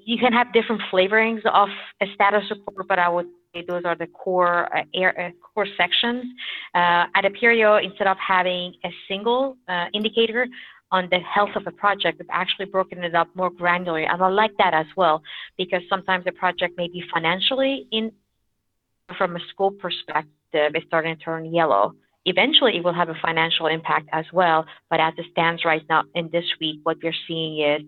you 0.04 0.18
can 0.18 0.32
have 0.32 0.52
different 0.52 0.82
flavorings 0.92 1.44
of 1.46 1.68
a 2.00 2.06
status 2.14 2.44
report, 2.50 2.88
but 2.88 2.98
I 2.98 3.08
would 3.08 3.26
say 3.54 3.64
those 3.66 3.84
are 3.84 3.96
the 3.96 4.06
core 4.06 4.74
uh, 4.76 4.82
air, 4.94 5.18
uh, 5.20 5.30
core 5.54 5.66
sections. 5.76 6.24
Uh, 6.74 7.06
at 7.14 7.24
Aperio, 7.24 7.82
instead 7.82 8.06
of 8.06 8.16
having 8.18 8.74
a 8.84 8.90
single 9.08 9.56
uh, 9.68 9.86
indicator, 9.92 10.46
on 10.90 11.08
the 11.10 11.18
health 11.18 11.50
of 11.56 11.66
a 11.66 11.70
project, 11.70 12.18
we've 12.18 12.28
actually 12.30 12.66
broken 12.66 13.02
it 13.04 13.14
up 13.14 13.28
more 13.34 13.50
granularly. 13.50 14.08
And 14.10 14.22
I 14.22 14.28
like 14.28 14.56
that 14.58 14.74
as 14.74 14.86
well, 14.96 15.22
because 15.56 15.82
sometimes 15.88 16.24
a 16.26 16.32
project 16.32 16.76
may 16.76 16.88
be 16.88 17.02
financially 17.12 17.86
in, 17.90 18.12
from 19.16 19.36
a 19.36 19.40
scope 19.50 19.78
perspective, 19.78 20.72
it's 20.74 20.86
starting 20.86 21.16
to 21.16 21.22
turn 21.22 21.52
yellow 21.52 21.94
eventually 22.26 22.76
it 22.76 22.84
will 22.84 22.94
have 22.94 23.08
a 23.08 23.14
financial 23.22 23.66
impact 23.66 24.08
as 24.12 24.24
well. 24.32 24.66
But 24.88 25.00
as 25.00 25.14
it 25.16 25.26
stands 25.32 25.64
right 25.64 25.82
now 25.88 26.04
in 26.14 26.28
this 26.30 26.44
week, 26.60 26.80
what 26.82 26.98
we're 27.02 27.14
seeing 27.26 27.60
is 27.60 27.82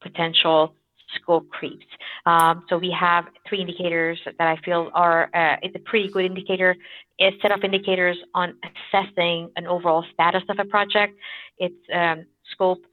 potential 0.00 0.74
scope 1.16 1.48
creeps. 1.48 1.86
Um, 2.26 2.64
so 2.68 2.78
we 2.78 2.90
have 2.98 3.26
three 3.48 3.60
indicators 3.60 4.18
that 4.24 4.48
I 4.48 4.56
feel 4.64 4.90
are 4.94 5.30
uh, 5.34 5.56
it's 5.62 5.76
a 5.76 5.78
pretty 5.80 6.08
good 6.08 6.24
indicator. 6.24 6.76
A 7.20 7.30
set 7.40 7.52
of 7.52 7.62
indicators 7.62 8.16
on 8.34 8.54
assessing 8.64 9.50
an 9.56 9.66
overall 9.66 10.04
status 10.12 10.42
of 10.48 10.58
a 10.58 10.64
project. 10.64 11.14
It's 11.58 11.74
um, 11.92 12.24
scope, 12.50 12.84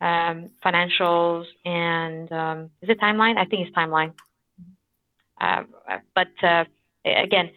um, 0.00 0.50
financials, 0.64 1.44
and 1.64 2.30
um, 2.32 2.70
is 2.82 2.88
it 2.88 3.00
timeline? 3.00 3.36
I 3.36 3.44
think 3.44 3.66
it's 3.66 3.76
timeline. 3.76 4.12
Uh, 5.40 5.62
but 6.14 6.28
uh, 6.42 6.64
again, 7.04 7.50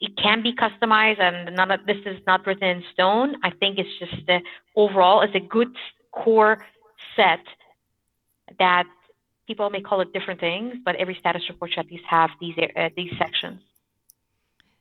it 0.00 0.16
can 0.16 0.42
be 0.42 0.54
customized, 0.54 1.20
and 1.20 1.54
none 1.56 1.70
of 1.70 1.84
this 1.86 1.98
is 2.06 2.20
not 2.26 2.46
written 2.46 2.64
in 2.64 2.84
stone. 2.92 3.36
I 3.42 3.50
think 3.50 3.78
it's 3.78 3.98
just 3.98 4.26
the 4.26 4.40
overall 4.74 5.22
it's 5.22 5.34
a 5.34 5.40
good 5.40 5.74
core 6.12 6.64
set 7.16 7.40
that 8.58 8.86
people 9.46 9.68
may 9.70 9.80
call 9.80 10.00
it 10.00 10.12
different 10.12 10.40
things, 10.40 10.76
but 10.84 10.96
every 10.96 11.14
status 11.14 11.42
report 11.48 11.72
should 11.72 11.86
at 11.86 11.90
least 11.90 12.04
have 12.08 12.30
these 12.40 12.54
uh, 12.58 12.88
these 12.96 13.12
sections. 13.18 13.60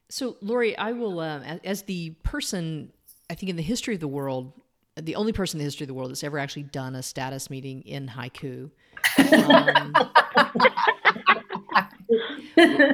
So, 0.10 0.38
Lori, 0.42 0.76
I 0.76 0.92
will, 0.94 1.20
uh, 1.20 1.58
as 1.64 1.84
the 1.84 2.12
person, 2.24 2.92
I 3.30 3.36
think 3.36 3.52
in 3.52 3.58
the 3.58 3.62
history 3.62 3.94
of 3.94 4.00
the 4.00 4.08
world, 4.08 4.54
the 5.02 5.16
only 5.16 5.34
person 5.34 5.58
in 5.58 5.60
the 5.60 5.66
history 5.66 5.84
of 5.84 5.88
the 5.88 5.94
world 5.94 6.10
that's 6.10 6.24
ever 6.24 6.40
actually 6.40 6.64
done 6.64 6.96
a 6.96 7.04
status 7.04 7.50
meeting 7.50 7.82
in 7.82 8.08
haiku. 8.08 8.70
Um, 9.18 9.94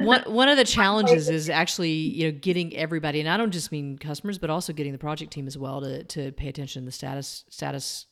one 0.04 0.22
one 0.26 0.48
of 0.48 0.56
the 0.56 0.64
challenges 0.64 1.28
is 1.28 1.48
actually 1.48 1.92
you 1.92 2.30
know 2.30 2.38
getting 2.38 2.76
everybody, 2.76 3.20
and 3.20 3.28
I 3.28 3.36
don't 3.36 3.52
just 3.52 3.72
mean 3.72 3.98
customers, 3.98 4.38
but 4.38 4.50
also 4.50 4.72
getting 4.72 4.92
the 4.92 4.98
project 4.98 5.32
team 5.32 5.46
as 5.46 5.56
well 5.58 5.80
to 5.80 6.04
to 6.04 6.32
pay 6.32 6.48
attention 6.48 6.82
to 6.82 6.86
the 6.86 6.92
status 6.92 7.44
status 7.48 8.06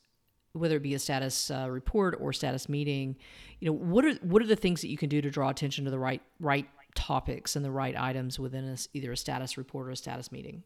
whether 0.55 0.77
it 0.77 0.83
be 0.83 0.95
a 0.95 0.99
status 0.99 1.51
uh, 1.51 1.67
report 1.69 2.17
or 2.21 2.33
status 2.33 2.69
meeting, 2.69 3.17
you 3.61 3.67
know, 3.67 3.73
what 3.73 4.05
are 4.05 4.15
what 4.23 4.41
are 4.41 4.47
the 4.47 4.57
things 4.57 4.81
that 4.81 4.89
you 4.89 4.97
can 4.97 5.09
do 5.09 5.21
to 5.21 5.31
draw 5.31 5.51
attention 5.51 5.85
to 5.85 5.91
the 5.91 5.99
right 5.99 6.23
right 6.41 6.67
topics 6.95 7.57
and 7.57 7.65
the 7.65 7.71
right 7.71 7.97
items 7.97 8.39
within 8.39 8.65
a, 8.65 8.77
either 8.95 9.13
a 9.13 9.17
status 9.17 9.59
report 9.59 9.89
or 9.89 9.91
a 9.91 9.97
status 9.97 10.31
meeting? 10.31 10.63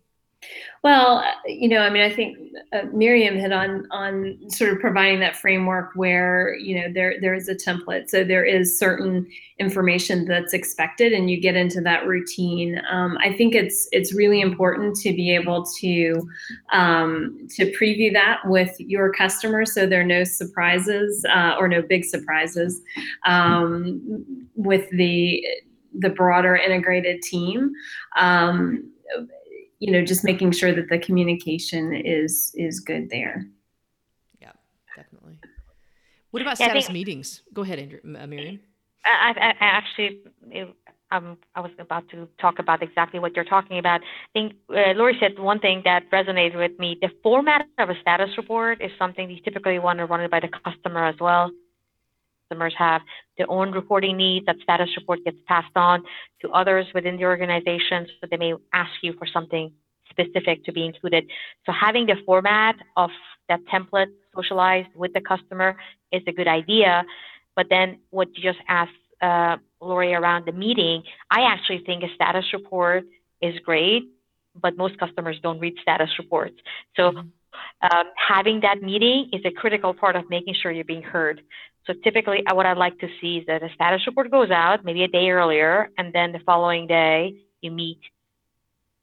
Well, 0.84 1.24
you 1.46 1.68
know, 1.68 1.78
I 1.78 1.90
mean, 1.90 2.02
I 2.02 2.14
think 2.14 2.38
uh, 2.72 2.82
Miriam 2.92 3.36
hit 3.36 3.52
on 3.52 3.88
on 3.90 4.38
sort 4.48 4.72
of 4.72 4.78
providing 4.78 5.18
that 5.20 5.34
framework 5.34 5.90
where 5.96 6.54
you 6.54 6.80
know 6.80 6.86
there 6.92 7.14
there 7.20 7.34
is 7.34 7.48
a 7.48 7.56
template, 7.56 8.08
so 8.08 8.22
there 8.22 8.44
is 8.44 8.78
certain 8.78 9.28
information 9.58 10.26
that's 10.26 10.52
expected, 10.52 11.12
and 11.12 11.28
you 11.28 11.40
get 11.40 11.56
into 11.56 11.80
that 11.80 12.06
routine. 12.06 12.80
Um, 12.88 13.18
I 13.20 13.32
think 13.32 13.56
it's 13.56 13.88
it's 13.90 14.14
really 14.14 14.40
important 14.40 14.94
to 14.98 15.12
be 15.12 15.34
able 15.34 15.64
to 15.80 16.28
um, 16.72 17.48
to 17.56 17.72
preview 17.72 18.12
that 18.12 18.40
with 18.44 18.78
your 18.78 19.12
customers, 19.12 19.74
so 19.74 19.84
there 19.84 20.02
are 20.02 20.04
no 20.04 20.22
surprises 20.22 21.26
uh, 21.34 21.56
or 21.58 21.66
no 21.66 21.82
big 21.82 22.04
surprises 22.04 22.80
um, 23.26 24.46
with 24.54 24.88
the 24.90 25.44
the 25.92 26.10
broader 26.10 26.54
integrated 26.54 27.22
team. 27.22 27.72
You 29.78 29.92
know 29.92 30.04
just 30.04 30.24
making 30.24 30.52
sure 30.52 30.74
that 30.74 30.88
the 30.88 30.98
communication 30.98 31.94
is 31.94 32.52
is 32.54 32.80
good 32.80 33.10
there 33.10 33.46
yeah 34.40 34.52
definitely 34.96 35.38
what 36.30 36.42
about 36.42 36.58
yeah, 36.58 36.66
status 36.66 36.86
think, 36.86 36.94
meetings 36.94 37.42
go 37.54 37.62
ahead 37.62 37.78
Andrew, 37.78 38.00
uh, 38.04 38.26
miriam 38.26 38.60
I, 39.04 39.32
I, 39.36 39.48
I 39.48 39.54
actually 39.60 40.20
um, 41.10 41.38
I 41.54 41.60
was 41.60 41.70
about 41.78 42.08
to 42.10 42.28
talk 42.40 42.58
about 42.58 42.82
exactly 42.82 43.18
what 43.18 43.34
you're 43.34 43.44
talking 43.44 43.78
about. 43.78 44.02
I 44.02 44.04
think 44.34 44.52
uh, 44.68 44.92
Lori 44.94 45.16
said 45.18 45.38
one 45.38 45.58
thing 45.58 45.80
that 45.86 46.10
resonated 46.10 46.58
with 46.58 46.78
me. 46.78 46.98
The 47.00 47.08
format 47.22 47.66
of 47.78 47.88
a 47.88 47.94
status 47.98 48.28
report 48.36 48.82
is 48.82 48.90
something 48.98 49.30
you 49.30 49.40
typically 49.42 49.78
want 49.78 50.00
to 50.00 50.04
run 50.04 50.20
it 50.20 50.30
by 50.30 50.40
the 50.40 50.50
customer 50.64 51.06
as 51.06 51.14
well 51.18 51.50
customers 52.48 52.74
have 52.78 53.02
their 53.36 53.50
own 53.50 53.72
reporting 53.72 54.16
needs. 54.16 54.46
That 54.46 54.56
status 54.62 54.88
report 54.96 55.24
gets 55.24 55.38
passed 55.46 55.76
on 55.76 56.02
to 56.42 56.50
others 56.50 56.86
within 56.94 57.16
the 57.16 57.24
organization, 57.24 58.06
so 58.20 58.26
they 58.30 58.36
may 58.36 58.54
ask 58.72 58.90
you 59.02 59.12
for 59.18 59.26
something 59.26 59.72
specific 60.10 60.64
to 60.64 60.72
be 60.72 60.84
included. 60.84 61.28
So 61.66 61.72
having 61.72 62.06
the 62.06 62.16
format 62.24 62.76
of 62.96 63.10
that 63.48 63.60
template 63.72 64.08
socialized 64.34 64.88
with 64.94 65.12
the 65.12 65.20
customer 65.20 65.76
is 66.12 66.22
a 66.26 66.32
good 66.32 66.48
idea. 66.48 67.04
But 67.54 67.66
then 67.70 67.98
what 68.10 68.28
you 68.34 68.42
just 68.42 68.58
asked 68.68 68.92
uh, 69.20 69.56
Lori 69.80 70.14
around 70.14 70.46
the 70.46 70.52
meeting, 70.52 71.02
I 71.30 71.42
actually 71.42 71.82
think 71.84 72.02
a 72.02 72.14
status 72.14 72.44
report 72.52 73.04
is 73.42 73.58
great, 73.64 74.04
but 74.60 74.76
most 74.76 74.98
customers 74.98 75.38
don't 75.42 75.58
read 75.58 75.74
status 75.82 76.10
reports. 76.18 76.56
So 76.96 77.10
mm-hmm. 77.10 77.96
um, 77.98 78.06
having 78.16 78.60
that 78.60 78.82
meeting 78.82 79.28
is 79.32 79.42
a 79.44 79.50
critical 79.50 79.92
part 79.94 80.16
of 80.16 80.28
making 80.30 80.54
sure 80.60 80.70
you're 80.70 80.84
being 80.84 81.02
heard. 81.02 81.42
So 81.88 81.94
typically, 82.04 82.46
uh, 82.46 82.54
what 82.54 82.66
I'd 82.66 82.76
like 82.76 82.98
to 82.98 83.08
see 83.18 83.38
is 83.38 83.46
that 83.46 83.62
a 83.62 83.70
status 83.74 84.06
report 84.06 84.30
goes 84.30 84.50
out 84.50 84.84
maybe 84.84 85.04
a 85.04 85.08
day 85.08 85.30
earlier, 85.30 85.88
and 85.96 86.12
then 86.12 86.32
the 86.32 86.38
following 86.40 86.86
day 86.86 87.34
you 87.62 87.70
meet 87.70 87.98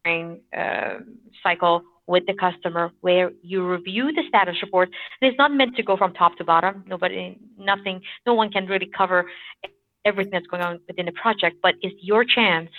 during 0.04 0.39
uh, 0.56 1.00
cycle 1.41 1.82
with 2.06 2.28
the 2.28 2.36
customer 2.36 2.91
where 3.02 3.32
you 3.41 3.67
review 3.67 4.12
the 4.12 4.21
status 4.30 4.56
report. 4.62 4.89
And 5.19 5.30
it's 5.30 5.38
not 5.39 5.52
meant 5.52 5.76
to 5.78 5.84
go 5.84 5.98
from 5.98 6.13
top 6.13 6.38
to 6.38 6.43
bottom. 6.43 6.84
Nobody, 6.86 7.39
nothing, 7.58 8.02
no 8.28 8.36
one 8.36 8.52
can 8.52 8.67
really 8.67 8.91
cover 8.95 9.26
everything 10.06 10.34
that's 10.34 10.45
going 10.45 10.62
on 10.62 10.80
within 10.88 11.08
the 11.08 11.12
project, 11.13 11.56
but 11.63 11.74
it's 11.82 11.95
your 12.04 12.24
chance 12.24 12.69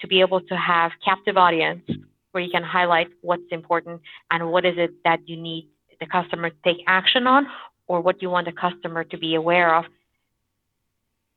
to 0.00 0.06
be 0.06 0.20
able 0.20 0.40
to 0.42 0.56
have 0.56 0.92
captive 1.04 1.36
audience 1.36 1.82
where 2.30 2.44
you 2.44 2.50
can 2.50 2.62
highlight 2.62 3.08
what's 3.22 3.50
important 3.50 4.00
and 4.30 4.48
what 4.52 4.64
is 4.64 4.74
it 4.76 4.92
that 5.02 5.28
you 5.28 5.36
need 5.36 5.68
the 5.98 6.06
customer 6.06 6.50
to 6.50 6.56
take 6.64 6.84
action 6.86 7.26
on 7.26 7.48
or 7.86 8.00
what 8.00 8.22
you 8.22 8.30
want 8.30 8.48
a 8.48 8.52
customer 8.52 9.04
to 9.04 9.16
be 9.16 9.34
aware 9.34 9.74
of 9.74 9.84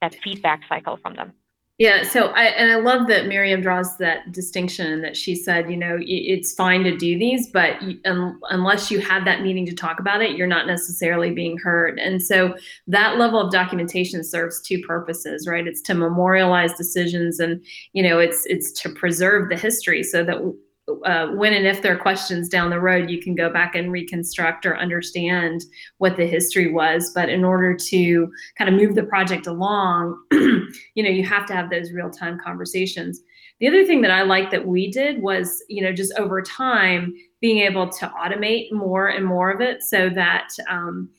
that 0.02 0.16
feedback 0.24 0.62
cycle 0.70 0.98
from 0.98 1.16
them. 1.16 1.34
Yeah 1.78 2.04
so 2.04 2.28
i 2.36 2.44
and 2.44 2.70
i 2.70 2.76
love 2.76 3.08
that 3.08 3.28
miriam 3.28 3.62
draws 3.62 3.98
that 4.00 4.34
distinction 4.34 5.02
that 5.02 5.16
she 5.16 5.34
said 5.34 5.72
you 5.72 5.78
know 5.78 5.98
it's 6.02 6.54
fine 6.54 6.84
to 6.84 6.98
do 6.98 7.18
these 7.18 7.48
but 7.48 7.82
you, 7.82 7.98
unless 8.50 8.92
you 8.92 9.00
have 9.00 9.24
that 9.24 9.44
meeting 9.44 9.66
to 9.66 9.74
talk 9.74 9.98
about 10.02 10.22
it 10.22 10.36
you're 10.36 10.46
not 10.46 10.68
necessarily 10.68 11.32
being 11.32 11.58
heard. 11.58 11.98
And 11.98 12.22
so 12.22 12.54
that 12.88 13.18
level 13.18 13.40
of 13.40 13.50
documentation 13.50 14.26
serves 14.26 14.60
two 14.60 14.82
purposes 14.82 15.48
right? 15.48 15.66
It's 15.66 15.82
to 15.84 15.94
memorialize 15.94 16.74
decisions 16.74 17.40
and 17.40 17.64
you 17.94 18.04
know 18.04 18.20
it's 18.20 18.46
it's 18.48 18.74
to 18.82 18.90
preserve 18.90 19.48
the 19.48 19.56
history 19.56 20.04
so 20.04 20.22
that 20.26 20.40
uh, 21.06 21.28
when 21.36 21.54
and 21.54 21.68
if 21.68 21.82
there 21.82 21.94
are 21.94 22.00
questions 22.00 22.50
down 22.50 22.70
the 22.70 22.80
road, 22.80 23.10
you 23.10 23.22
can 23.22 23.36
go 23.36 23.50
back 23.52 23.76
and 23.76 23.92
reconstruct 23.92 24.66
or 24.66 24.78
understand 24.78 25.64
what 25.98 26.18
the 26.18 26.26
history 26.26 26.72
was. 26.72 27.12
But 27.14 27.30
in 27.30 27.44
order 27.44 27.76
to 27.76 28.32
kind 28.58 28.70
of 28.70 28.80
move 28.80 28.96
the 28.96 29.04
project 29.04 29.48
along, 29.48 30.18
you 30.32 31.04
know, 31.04 31.10
you 31.10 31.24
have 31.26 31.46
to 31.48 31.54
have 31.54 31.70
those 31.70 31.92
real 31.92 32.10
time 32.10 32.40
conversations. 32.44 33.22
The 33.60 33.68
other 33.68 33.86
thing 33.86 34.02
that 34.02 34.12
I 34.12 34.22
like 34.22 34.52
that 34.52 34.66
we 34.66 34.90
did 34.90 35.22
was, 35.22 35.64
you 35.68 35.84
know, 35.84 35.92
just 35.92 36.14
over 36.18 36.42
time 36.42 37.14
being 37.42 37.60
able 37.60 37.90
to 37.90 38.08
automate 38.08 38.72
more 38.72 39.08
and 39.08 39.26
more 39.26 39.52
of 39.52 39.62
it 39.62 39.84
so 39.84 40.10
that, 40.10 40.50
um, 40.70 41.10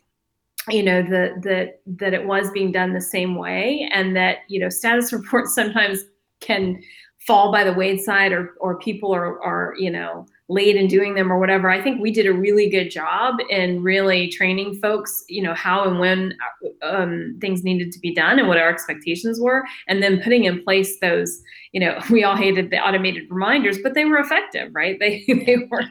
you 0.68 0.82
know, 0.82 1.02
the, 1.02 1.34
the, 1.42 1.74
that 1.98 2.14
it 2.14 2.26
was 2.26 2.50
being 2.50 2.72
done 2.72 2.92
the 2.92 3.00
same 3.00 3.34
way 3.34 3.88
and 3.92 4.16
that, 4.16 4.38
you 4.48 4.58
know, 4.60 4.68
status 4.68 5.12
reports 5.12 5.54
sometimes 5.54 6.04
can 6.40 6.82
fall 7.26 7.52
by 7.52 7.62
the 7.64 7.72
wayside 7.72 8.32
or 8.32 8.54
or 8.60 8.78
people 8.78 9.14
are 9.14 9.42
are 9.42 9.74
you 9.78 9.90
know 9.90 10.26
late 10.48 10.74
in 10.74 10.88
doing 10.88 11.14
them 11.14 11.30
or 11.30 11.38
whatever 11.38 11.70
i 11.70 11.80
think 11.80 12.00
we 12.00 12.10
did 12.10 12.26
a 12.26 12.32
really 12.32 12.68
good 12.68 12.90
job 12.90 13.36
in 13.50 13.82
really 13.82 14.28
training 14.28 14.74
folks 14.80 15.24
you 15.28 15.42
know 15.42 15.54
how 15.54 15.84
and 15.84 15.98
when 15.98 16.34
um, 16.82 17.36
things 17.40 17.62
needed 17.62 17.92
to 17.92 17.98
be 17.98 18.14
done 18.14 18.38
and 18.38 18.48
what 18.48 18.56
our 18.56 18.70
expectations 18.70 19.38
were 19.38 19.64
and 19.86 20.02
then 20.02 20.20
putting 20.22 20.44
in 20.44 20.62
place 20.64 20.98
those 21.00 21.42
you 21.72 21.80
know 21.80 22.00
we 22.10 22.24
all 22.24 22.36
hated 22.36 22.70
the 22.70 22.78
automated 22.78 23.24
reminders 23.30 23.78
but 23.82 23.94
they 23.94 24.04
were 24.04 24.18
effective 24.18 24.70
right? 24.74 24.98
They 25.00 25.24
they 25.26 25.56
were 25.70 25.84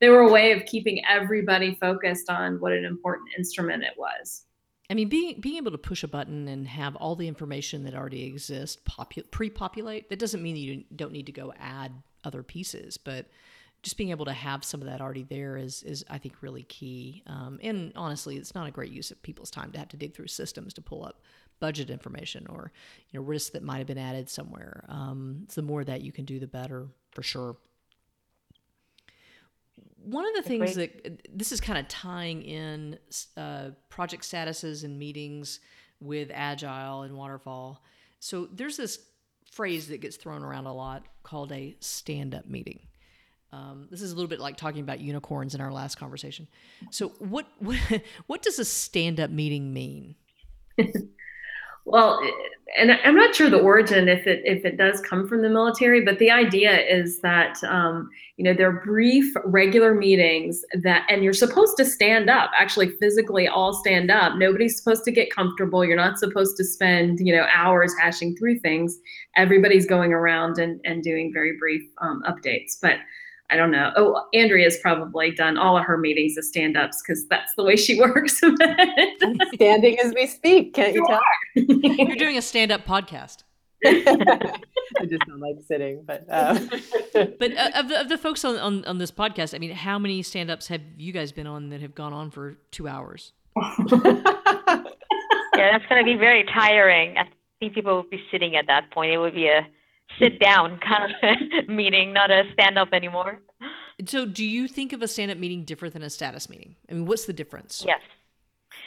they 0.00 0.08
were 0.08 0.20
a 0.20 0.30
way 0.30 0.52
of 0.52 0.64
keeping 0.64 1.02
everybody 1.08 1.76
focused 1.80 2.30
on 2.30 2.58
what 2.58 2.72
an 2.72 2.84
important 2.84 3.28
instrument 3.36 3.84
it 3.84 3.94
was 3.98 4.44
I 4.90 4.94
mean, 4.94 5.08
being 5.08 5.40
being 5.40 5.56
able 5.56 5.70
to 5.70 5.78
push 5.78 6.02
a 6.02 6.08
button 6.08 6.48
and 6.48 6.66
have 6.66 6.96
all 6.96 7.14
the 7.14 7.28
information 7.28 7.84
that 7.84 7.94
already 7.94 8.24
exists 8.24 8.76
popu- 8.84 9.30
pre-populate 9.30 10.10
that 10.10 10.18
doesn't 10.18 10.42
mean 10.42 10.56
you 10.56 10.84
don't 10.94 11.12
need 11.12 11.26
to 11.26 11.32
go 11.32 11.54
add 11.58 11.92
other 12.24 12.42
pieces, 12.42 12.98
but 12.98 13.26
just 13.82 13.96
being 13.96 14.10
able 14.10 14.26
to 14.26 14.32
have 14.32 14.62
some 14.62 14.82
of 14.82 14.88
that 14.88 15.00
already 15.00 15.22
there 15.22 15.56
is 15.56 15.84
is 15.84 16.04
I 16.10 16.18
think 16.18 16.42
really 16.42 16.64
key. 16.64 17.22
Um, 17.26 17.60
and 17.62 17.92
honestly, 17.94 18.36
it's 18.36 18.54
not 18.54 18.66
a 18.66 18.72
great 18.72 18.90
use 18.90 19.12
of 19.12 19.22
people's 19.22 19.50
time 19.50 19.70
to 19.72 19.78
have 19.78 19.88
to 19.90 19.96
dig 19.96 20.12
through 20.12 20.26
systems 20.26 20.74
to 20.74 20.82
pull 20.82 21.04
up 21.04 21.22
budget 21.60 21.90
information 21.90 22.46
or 22.48 22.72
you 23.10 23.20
know 23.20 23.24
risks 23.24 23.50
that 23.50 23.62
might 23.62 23.78
have 23.78 23.86
been 23.86 23.96
added 23.96 24.28
somewhere. 24.28 24.84
Um, 24.88 25.46
so 25.48 25.60
the 25.60 25.66
more 25.66 25.84
that 25.84 26.00
you 26.02 26.10
can 26.10 26.24
do, 26.24 26.40
the 26.40 26.48
better 26.48 26.88
for 27.12 27.22
sure 27.22 27.56
one 30.02 30.24
of 30.26 30.34
the 30.34 30.42
things 30.48 30.74
that 30.76 31.20
this 31.38 31.52
is 31.52 31.60
kind 31.60 31.78
of 31.78 31.86
tying 31.88 32.42
in 32.42 32.98
uh, 33.36 33.70
project 33.88 34.22
statuses 34.24 34.84
and 34.84 34.98
meetings 34.98 35.60
with 36.00 36.30
agile 36.32 37.02
and 37.02 37.16
waterfall 37.16 37.82
so 38.18 38.46
there's 38.52 38.76
this 38.76 38.98
phrase 39.50 39.88
that 39.88 40.00
gets 40.00 40.16
thrown 40.16 40.42
around 40.42 40.66
a 40.66 40.72
lot 40.72 41.04
called 41.22 41.52
a 41.52 41.76
stand-up 41.80 42.46
meeting 42.46 42.80
Um, 43.52 43.88
this 43.90 44.00
is 44.00 44.12
a 44.12 44.14
little 44.14 44.28
bit 44.28 44.38
like 44.40 44.56
talking 44.56 44.80
about 44.82 45.00
unicorns 45.00 45.54
in 45.56 45.60
our 45.60 45.72
last 45.72 45.96
conversation. 45.98 46.46
So, 46.90 47.08
what 47.18 47.46
what, 47.58 47.78
what 48.26 48.42
does 48.42 48.58
a 48.60 48.64
stand 48.64 49.18
up 49.18 49.30
meeting 49.30 49.72
mean? 49.72 50.14
well, 51.84 52.20
and 52.78 52.92
I'm 52.92 53.16
not 53.16 53.34
sure 53.34 53.50
the 53.50 53.58
origin 53.58 54.08
if 54.08 54.26
it 54.26 54.42
if 54.44 54.64
it 54.64 54.76
does 54.76 55.00
come 55.00 55.26
from 55.26 55.42
the 55.42 55.48
military, 55.48 56.04
but 56.04 56.18
the 56.18 56.30
idea 56.30 56.78
is 56.86 57.20
that 57.20 57.62
um, 57.64 58.08
you 58.36 58.44
know 58.44 58.54
they're 58.54 58.80
brief, 58.84 59.32
regular 59.44 59.94
meetings 59.94 60.62
that, 60.82 61.04
and 61.08 61.24
you're 61.24 61.32
supposed 61.32 61.76
to 61.78 61.84
stand 61.84 62.30
up, 62.30 62.50
actually 62.56 62.90
physically 63.00 63.48
all 63.48 63.72
stand 63.72 64.10
up. 64.10 64.36
Nobody's 64.36 64.76
supposed 64.76 65.04
to 65.04 65.10
get 65.10 65.34
comfortable. 65.34 65.84
You're 65.84 65.96
not 65.96 66.18
supposed 66.18 66.56
to 66.58 66.64
spend 66.64 67.18
you 67.20 67.34
know 67.34 67.46
hours 67.52 67.92
hashing 68.00 68.36
through 68.36 68.60
things. 68.60 68.98
Everybody's 69.36 69.86
going 69.86 70.12
around 70.12 70.58
and 70.58 70.80
and 70.84 71.02
doing 71.02 71.32
very 71.32 71.56
brief 71.58 71.82
um, 72.00 72.22
updates, 72.28 72.76
but 72.80 72.98
I 73.50 73.56
don't 73.56 73.70
know. 73.70 73.92
Oh, 73.96 74.26
Andrea's 74.32 74.78
probably 74.78 75.32
done 75.32 75.58
all 75.58 75.76
of 75.76 75.84
her 75.84 75.98
meetings 75.98 76.38
as 76.38 76.48
stand 76.48 76.76
ups 76.76 77.02
because 77.02 77.26
that's 77.26 77.54
the 77.54 77.64
way 77.64 77.76
she 77.76 78.00
works. 78.00 78.38
Standing 79.54 79.98
as 79.98 80.14
we 80.14 80.26
speak, 80.26 80.74
can't 80.74 80.94
you, 80.94 81.04
you 81.54 81.86
tell? 81.86 82.06
You're 82.06 82.16
doing 82.16 82.36
a 82.36 82.42
stand 82.42 82.70
up 82.70 82.84
podcast. 82.86 83.42
I 83.84 85.06
just 85.06 85.22
don't 85.26 85.40
like 85.40 85.56
sitting, 85.66 86.04
but 86.04 86.26
um. 86.28 86.68
but 87.12 87.56
uh, 87.56 87.70
of, 87.74 87.88
the, 87.88 88.00
of 88.02 88.08
the 88.10 88.18
folks 88.18 88.44
on, 88.44 88.56
on, 88.58 88.84
on 88.84 88.98
this 88.98 89.10
podcast, 89.10 89.54
I 89.54 89.58
mean, 89.58 89.70
how 89.70 89.98
many 89.98 90.22
stand 90.22 90.50
ups 90.50 90.68
have 90.68 90.82
you 90.98 91.12
guys 91.12 91.32
been 91.32 91.46
on 91.46 91.70
that 91.70 91.80
have 91.80 91.94
gone 91.94 92.12
on 92.12 92.30
for 92.30 92.56
two 92.70 92.86
hours? 92.86 93.32
yeah, 93.56 93.72
that's 95.54 95.86
going 95.88 96.04
to 96.04 96.04
be 96.04 96.16
very 96.16 96.44
tiring. 96.44 97.16
I 97.16 97.24
think 97.58 97.74
people 97.74 97.94
will 97.94 98.02
be 98.02 98.22
sitting 98.30 98.54
at 98.54 98.66
that 98.66 98.90
point. 98.90 99.12
It 99.12 99.18
would 99.18 99.34
be 99.34 99.48
a 99.48 99.66
sit 100.18 100.38
down 100.38 100.78
kind 100.78 101.14
of 101.22 101.68
meeting, 101.68 102.12
not 102.12 102.30
a 102.30 102.44
stand 102.52 102.78
up 102.78 102.92
anymore. 102.92 103.40
So, 104.06 104.24
do 104.24 104.44
you 104.44 104.66
think 104.66 104.92
of 104.92 105.02
a 105.02 105.08
stand 105.08 105.30
up 105.30 105.38
meeting 105.38 105.64
different 105.64 105.94
than 105.94 106.02
a 106.02 106.10
status 106.10 106.48
meeting? 106.48 106.76
I 106.88 106.94
mean, 106.94 107.06
what's 107.06 107.26
the 107.26 107.32
difference? 107.32 107.84
Yes. 107.86 108.00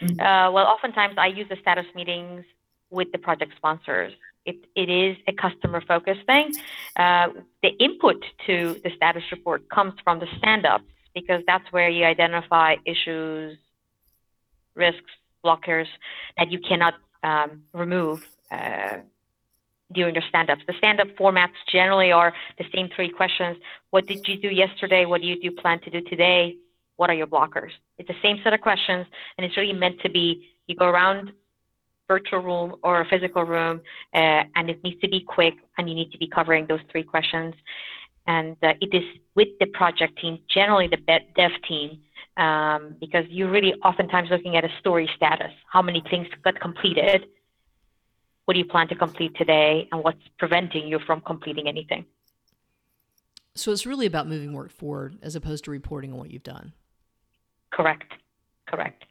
Mm-hmm. 0.01 0.19
Uh, 0.19 0.51
well, 0.51 0.65
oftentimes 0.65 1.15
I 1.17 1.27
use 1.27 1.47
the 1.49 1.57
status 1.61 1.85
meetings 1.95 2.43
with 2.89 3.11
the 3.11 3.17
project 3.17 3.53
sponsors. 3.57 4.13
It, 4.45 4.65
it 4.75 4.89
is 4.89 5.17
a 5.27 5.33
customer 5.33 5.81
focused 5.81 6.25
thing. 6.25 6.53
Uh, 6.95 7.29
the 7.61 7.69
input 7.79 8.23
to 8.47 8.79
the 8.83 8.91
status 8.95 9.23
report 9.31 9.69
comes 9.69 9.93
from 10.03 10.19
the 10.19 10.27
stand 10.37 10.65
ups 10.65 10.85
because 11.13 11.41
that's 11.47 11.71
where 11.71 11.89
you 11.89 12.05
identify 12.05 12.75
issues, 12.85 13.57
risks, 14.75 15.11
blockers 15.45 15.87
that 16.37 16.51
you 16.51 16.59
cannot 16.59 16.95
um, 17.23 17.63
remove. 17.73 18.27
Uh, 18.51 18.97
during 19.93 20.15
your 20.15 20.23
stand-ups. 20.29 20.61
The 20.67 20.73
stand-up 20.77 21.07
formats 21.19 21.57
generally 21.71 22.11
are 22.11 22.33
the 22.57 22.65
same 22.73 22.89
three 22.95 23.09
questions. 23.09 23.57
What 23.91 24.07
did 24.07 24.27
you 24.27 24.37
do 24.37 24.49
yesterday? 24.49 25.05
What 25.05 25.21
do 25.21 25.27
you 25.27 25.39
do 25.39 25.51
plan 25.51 25.79
to 25.81 25.89
do 25.89 26.01
today? 26.01 26.57
What 26.97 27.09
are 27.09 27.13
your 27.13 27.27
blockers? 27.27 27.71
It's 27.97 28.07
the 28.07 28.15
same 28.21 28.37
set 28.43 28.53
of 28.53 28.61
questions, 28.61 29.05
and 29.37 29.45
it's 29.45 29.57
really 29.57 29.73
meant 29.73 29.99
to 30.01 30.09
be 30.09 30.49
you 30.67 30.75
go 30.75 30.85
around 30.85 31.31
virtual 32.07 32.39
room 32.39 32.75
or 32.83 33.01
a 33.01 33.05
physical 33.05 33.43
room, 33.43 33.81
uh, 34.13 34.43
and 34.55 34.69
it 34.69 34.83
needs 34.83 34.99
to 35.01 35.09
be 35.09 35.21
quick, 35.21 35.55
and 35.77 35.89
you 35.89 35.95
need 35.95 36.11
to 36.11 36.17
be 36.17 36.27
covering 36.27 36.65
those 36.67 36.79
three 36.91 37.03
questions. 37.03 37.53
And 38.27 38.55
uh, 38.63 38.73
it 38.79 38.93
is 38.93 39.03
with 39.35 39.49
the 39.59 39.67
project 39.67 40.19
team, 40.19 40.39
generally 40.47 40.87
the 40.87 40.97
dev 41.35 41.51
team, 41.67 41.99
um, 42.37 42.95
because 42.99 43.25
you're 43.29 43.51
really 43.51 43.73
oftentimes 43.83 44.29
looking 44.29 44.55
at 44.55 44.63
a 44.63 44.69
story 44.79 45.09
status, 45.15 45.51
how 45.71 45.81
many 45.81 46.03
things 46.09 46.27
got 46.43 46.59
completed, 46.59 47.25
what 48.45 48.55
do 48.55 48.59
you 48.59 48.65
plan 48.65 48.87
to 48.89 48.95
complete 48.95 49.35
today 49.35 49.87
and 49.91 50.03
what's 50.03 50.21
preventing 50.37 50.87
you 50.87 50.99
from 50.99 51.21
completing 51.21 51.67
anything? 51.67 52.05
So 53.55 53.71
it's 53.71 53.85
really 53.85 54.05
about 54.05 54.27
moving 54.27 54.53
work 54.53 54.71
forward 54.71 55.17
as 55.21 55.35
opposed 55.35 55.65
to 55.65 55.71
reporting 55.71 56.11
on 56.11 56.19
what 56.19 56.31
you've 56.31 56.43
done. 56.43 56.73
Correct. 57.71 58.13
Correct. 58.67 59.05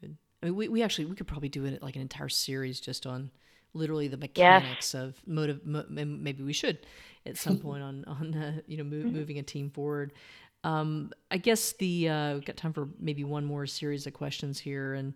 Good. 0.00 0.16
I 0.42 0.46
mean 0.46 0.56
we, 0.56 0.68
we 0.68 0.82
actually 0.82 1.04
we 1.06 1.16
could 1.16 1.26
probably 1.26 1.48
do 1.48 1.64
it 1.64 1.82
like 1.82 1.96
an 1.96 2.02
entire 2.02 2.28
series 2.28 2.80
just 2.80 3.06
on 3.06 3.30
literally 3.74 4.08
the 4.08 4.16
mechanics 4.16 4.94
yes. 4.94 4.94
of 4.94 5.20
motive 5.26 5.64
mo- 5.66 5.84
maybe 5.88 6.42
we 6.42 6.52
should 6.52 6.78
at 7.26 7.36
some 7.36 7.58
point 7.58 7.82
on 7.82 8.04
on 8.06 8.34
uh, 8.34 8.60
you 8.66 8.78
know 8.78 8.84
mm-hmm. 8.84 9.12
moving 9.12 9.38
a 9.38 9.42
team 9.42 9.70
forward. 9.70 10.12
Um, 10.64 11.12
i 11.30 11.36
guess 11.36 11.74
the 11.74 12.08
uh, 12.08 12.34
we've 12.34 12.44
got 12.44 12.56
time 12.56 12.72
for 12.72 12.88
maybe 12.98 13.22
one 13.22 13.44
more 13.44 13.66
series 13.66 14.06
of 14.06 14.14
questions 14.14 14.58
here 14.58 14.94
and 14.94 15.14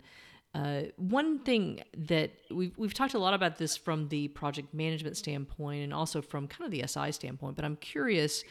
uh, 0.53 0.83
one 0.97 1.39
thing 1.39 1.81
that 1.97 2.31
we've, 2.49 2.77
we've 2.77 2.93
talked 2.93 3.13
a 3.13 3.19
lot 3.19 3.33
about 3.33 3.57
this 3.57 3.77
from 3.77 4.09
the 4.09 4.27
project 4.29 4.73
management 4.73 5.15
standpoint 5.15 5.83
and 5.83 5.93
also 5.93 6.21
from 6.21 6.47
kind 6.47 6.65
of 6.65 6.71
the 6.71 6.85
SI 6.85 7.11
standpoint, 7.13 7.55
but 7.55 7.63
I'm 7.63 7.77
curious 7.77 8.43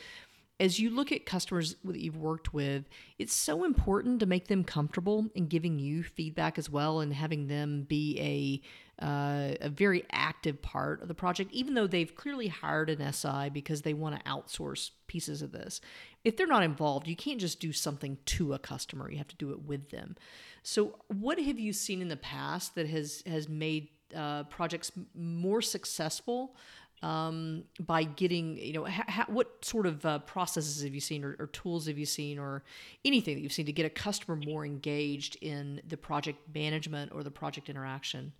as 0.61 0.79
you 0.79 0.91
look 0.91 1.11
at 1.11 1.25
customers 1.25 1.75
that 1.85 2.01
you've 2.01 2.19
worked 2.19 2.53
with, 2.53 2.85
it's 3.19 3.35
so 3.35 3.65
important 3.65 4.21
to 4.21 4.27
make 4.27 4.49
them 4.49 4.63
comfortable 4.63 5.27
in 5.35 5.47
giving 5.47 5.79
you 5.79 6.03
feedback 6.03 6.59
as 6.59 6.69
well 6.69 7.01
and 7.01 7.15
having 7.15 7.47
them 7.47 7.87
be 7.89 8.19
a 8.21 8.61
uh, 9.01 9.55
a 9.61 9.69
very 9.69 10.05
active 10.11 10.61
part 10.61 11.01
of 11.01 11.09
the 11.09 11.15
project, 11.15 11.51
even 11.53 11.75
though 11.75 11.87
they've 11.87 12.15
clearly 12.15 12.49
hired 12.49 12.91
an 12.91 13.13
SI 13.13 13.49
because 13.51 13.83
they 13.83 13.95
want 13.95 14.17
to 14.17 14.31
outsource 14.31 14.91
pieces 15.07 15.43
of 15.43 15.53
this. 15.53 15.81
If 16.25 16.37
they're 16.37 16.47
not 16.47 16.63
involved, 16.63 17.09
you 17.09 17.17
can't 17.17 17.41
just 17.41 17.61
do 17.61 17.73
something 17.73 18.19
to 18.27 18.53
a 18.53 18.59
customer; 18.59 19.11
you 19.11 19.19
have 19.19 19.29
to 19.29 19.37
do 19.37 19.53
it 19.53 19.63
with 19.63 19.91
them. 19.91 20.17
So, 20.63 20.99
what 21.09 21.41
have 21.41 21.59
you 21.59 21.73
seen 21.73 22.03
in 22.03 22.09
the 22.09 22.17
past 22.17 22.75
that 22.75 22.87
has 22.89 23.23
has 23.27 23.49
made 23.49 23.89
uh, 24.15 24.45
projects 24.45 24.93
more 25.15 25.63
successful 25.63 26.55
um, 27.03 27.65
by 27.79 28.05
getting 28.05 28.59
you 28.59 28.75
know 28.75 28.85
ha- 28.85 29.05
ha- 29.09 29.27
what 29.29 29.65
sort 29.65 29.87
of 29.87 30.05
uh, 30.05 30.19
processes 30.21 30.83
have 30.83 30.95
you 30.95 31.01
seen 31.01 31.25
or, 31.25 31.37
or, 31.39 31.47
tools 31.47 31.87
have 31.87 31.97
you 31.97 32.05
seen 32.05 32.39
or 32.39 32.63
anything 33.05 33.35
that 33.35 33.41
you've 33.41 33.53
seen 33.53 33.67
to 33.67 33.73
get 33.73 33.87
a 33.87 33.91
customer 33.91 34.37
more 34.37 34.67
engaged 34.67 35.37
in 35.41 35.81
the 35.89 35.97
project 35.97 36.39
management 36.55 37.11
or 37.13 37.23
the 37.23 37.31
project 37.31 37.71
interaction 37.71 38.33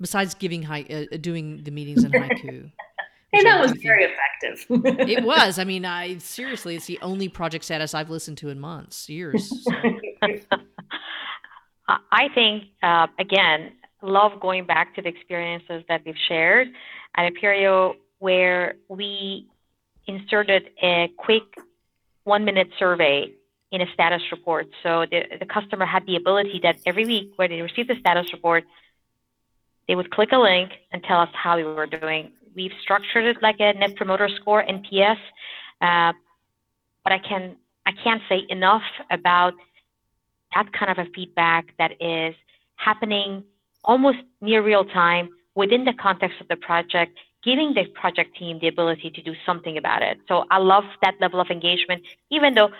besides 0.00 0.34
giving 0.34 0.62
high 0.62 0.82
uh, 0.90 1.16
doing 1.16 1.62
the 1.64 1.70
meetings 1.70 2.04
in 2.04 2.12
haiku 2.12 2.70
and 3.32 3.46
that 3.46 3.60
was 3.60 3.72
very 3.72 4.04
effective. 4.04 4.66
it 5.08 5.24
was. 5.24 5.58
I 5.58 5.64
mean, 5.72 5.84
I 5.84 6.18
seriously, 6.18 6.76
it's 6.76 6.86
the 6.86 6.98
only 7.02 7.28
project 7.28 7.64
status 7.64 7.94
I've 7.94 8.10
listened 8.10 8.38
to 8.38 8.48
in 8.48 8.58
months, 8.60 9.08
years. 9.08 9.48
So. 9.64 9.72
I 11.88 12.28
think, 12.34 12.64
uh, 12.82 13.06
again, 13.20 13.72
love 14.02 14.40
going 14.40 14.66
back 14.66 14.94
to 14.96 15.02
the 15.02 15.08
experiences 15.08 15.84
that 15.88 16.02
we've 16.04 16.16
shared 16.28 16.68
at 17.16 17.32
Aperio, 17.32 17.94
where 18.18 18.74
we 18.88 19.46
inserted 20.06 20.70
a 20.82 21.08
quick 21.16 21.44
one 22.24 22.44
minute 22.44 22.68
survey 22.78 23.32
in 23.70 23.80
a 23.80 23.86
status 23.92 24.22
report. 24.32 24.66
So 24.82 25.06
the, 25.10 25.22
the 25.38 25.46
customer 25.46 25.86
had 25.86 26.06
the 26.06 26.16
ability 26.16 26.60
that 26.62 26.76
every 26.86 27.04
week 27.04 27.32
where 27.36 27.46
they 27.48 27.60
received 27.62 27.88
the 27.88 27.96
status 28.00 28.32
report, 28.32 28.64
they 29.88 29.94
would 29.94 30.10
click 30.10 30.30
a 30.32 30.38
link 30.38 30.70
and 30.92 31.02
tell 31.02 31.20
us 31.20 31.28
how 31.32 31.56
we 31.56 31.64
were 31.64 31.86
doing. 31.86 32.32
We've 32.54 32.72
structured 32.82 33.24
it 33.24 33.42
like 33.42 33.56
a 33.60 33.72
Net 33.74 33.96
Promoter 33.96 34.28
Score 34.40 34.64
(NPS), 34.64 35.18
uh, 35.80 36.12
but 37.04 37.12
I 37.12 37.18
can 37.18 37.56
I 37.84 37.92
can't 38.02 38.22
say 38.28 38.44
enough 38.48 38.82
about 39.10 39.54
that 40.54 40.72
kind 40.72 40.90
of 40.90 40.98
a 40.98 41.08
feedback 41.14 41.66
that 41.78 41.92
is 42.00 42.34
happening 42.76 43.44
almost 43.84 44.18
near 44.40 44.62
real 44.62 44.84
time 44.84 45.28
within 45.54 45.84
the 45.84 45.92
context 45.92 46.40
of 46.40 46.48
the 46.48 46.56
project, 46.56 47.16
giving 47.44 47.74
the 47.74 47.84
project 47.94 48.36
team 48.36 48.58
the 48.60 48.68
ability 48.68 49.10
to 49.10 49.22
do 49.22 49.34
something 49.44 49.78
about 49.78 50.02
it. 50.02 50.18
So 50.28 50.44
I 50.50 50.58
love 50.58 50.84
that 51.02 51.14
level 51.20 51.40
of 51.40 51.48
engagement, 51.50 52.02
even 52.30 52.54
though 52.54 52.70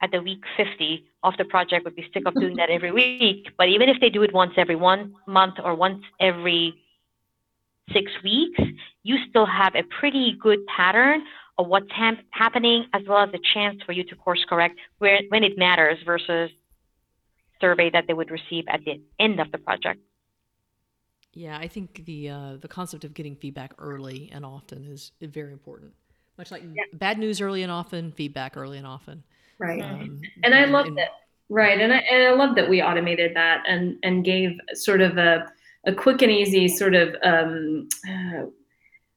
at 0.00 0.10
the 0.10 0.22
week 0.22 0.42
50 0.56 1.04
of 1.22 1.34
the 1.38 1.44
project 1.44 1.84
would 1.84 1.96
be 1.96 2.08
sick 2.12 2.24
of 2.26 2.34
doing 2.34 2.56
that 2.56 2.70
every 2.76 2.92
week. 2.92 3.48
But 3.56 3.68
even 3.68 3.88
if 3.88 3.98
they 4.00 4.10
do 4.10 4.22
it 4.22 4.32
once 4.32 4.52
every 4.56 4.76
one 4.76 5.14
month 5.26 5.54
or 5.62 5.74
once 5.74 6.02
every 6.20 6.74
six 7.92 8.10
weeks, 8.22 8.60
you 9.02 9.16
still 9.28 9.46
have 9.46 9.74
a 9.74 9.82
pretty 10.00 10.36
good 10.40 10.60
pattern 10.66 11.22
of 11.58 11.66
what's 11.68 11.90
ha- 11.90 12.16
happening 12.30 12.86
as 12.92 13.02
well 13.08 13.18
as 13.18 13.30
a 13.34 13.40
chance 13.54 13.80
for 13.84 13.92
you 13.92 14.04
to 14.04 14.16
course 14.16 14.44
correct 14.48 14.78
where, 14.98 15.20
when 15.28 15.44
it 15.44 15.58
matters 15.58 15.98
versus 16.04 16.50
survey 17.60 17.90
that 17.90 18.04
they 18.06 18.14
would 18.14 18.30
receive 18.30 18.64
at 18.68 18.80
the 18.84 19.00
end 19.18 19.40
of 19.40 19.50
the 19.52 19.58
project. 19.58 20.00
Yeah, 21.34 21.56
I 21.56 21.66
think 21.68 22.04
the 22.04 22.28
uh, 22.28 22.56
the 22.60 22.68
concept 22.68 23.04
of 23.04 23.14
getting 23.14 23.36
feedback 23.36 23.72
early 23.78 24.30
and 24.34 24.44
often 24.44 24.84
is 24.84 25.12
very 25.22 25.52
important. 25.52 25.94
Much 26.36 26.50
like 26.50 26.62
yeah. 26.62 26.82
bad 26.92 27.18
news 27.18 27.40
early 27.40 27.62
and 27.62 27.72
often, 27.72 28.12
feedback 28.12 28.56
early 28.56 28.76
and 28.76 28.86
often. 28.86 29.22
Right. 29.62 29.80
Um, 29.80 30.20
and 30.42 30.54
I 30.54 30.64
love 30.64 30.86
that. 30.96 31.10
Right, 31.48 31.80
and 31.80 31.92
I 31.92 31.98
and 31.98 32.24
I 32.24 32.32
love 32.32 32.56
that 32.56 32.68
we 32.68 32.82
automated 32.82 33.36
that 33.36 33.62
and 33.68 33.96
and 34.02 34.24
gave 34.24 34.58
sort 34.74 35.00
of 35.00 35.18
a 35.18 35.46
a 35.86 35.92
quick 35.92 36.20
and 36.22 36.32
easy 36.32 36.66
sort 36.66 36.94
of 36.94 37.14
um, 37.22 37.88
uh, 38.08 38.46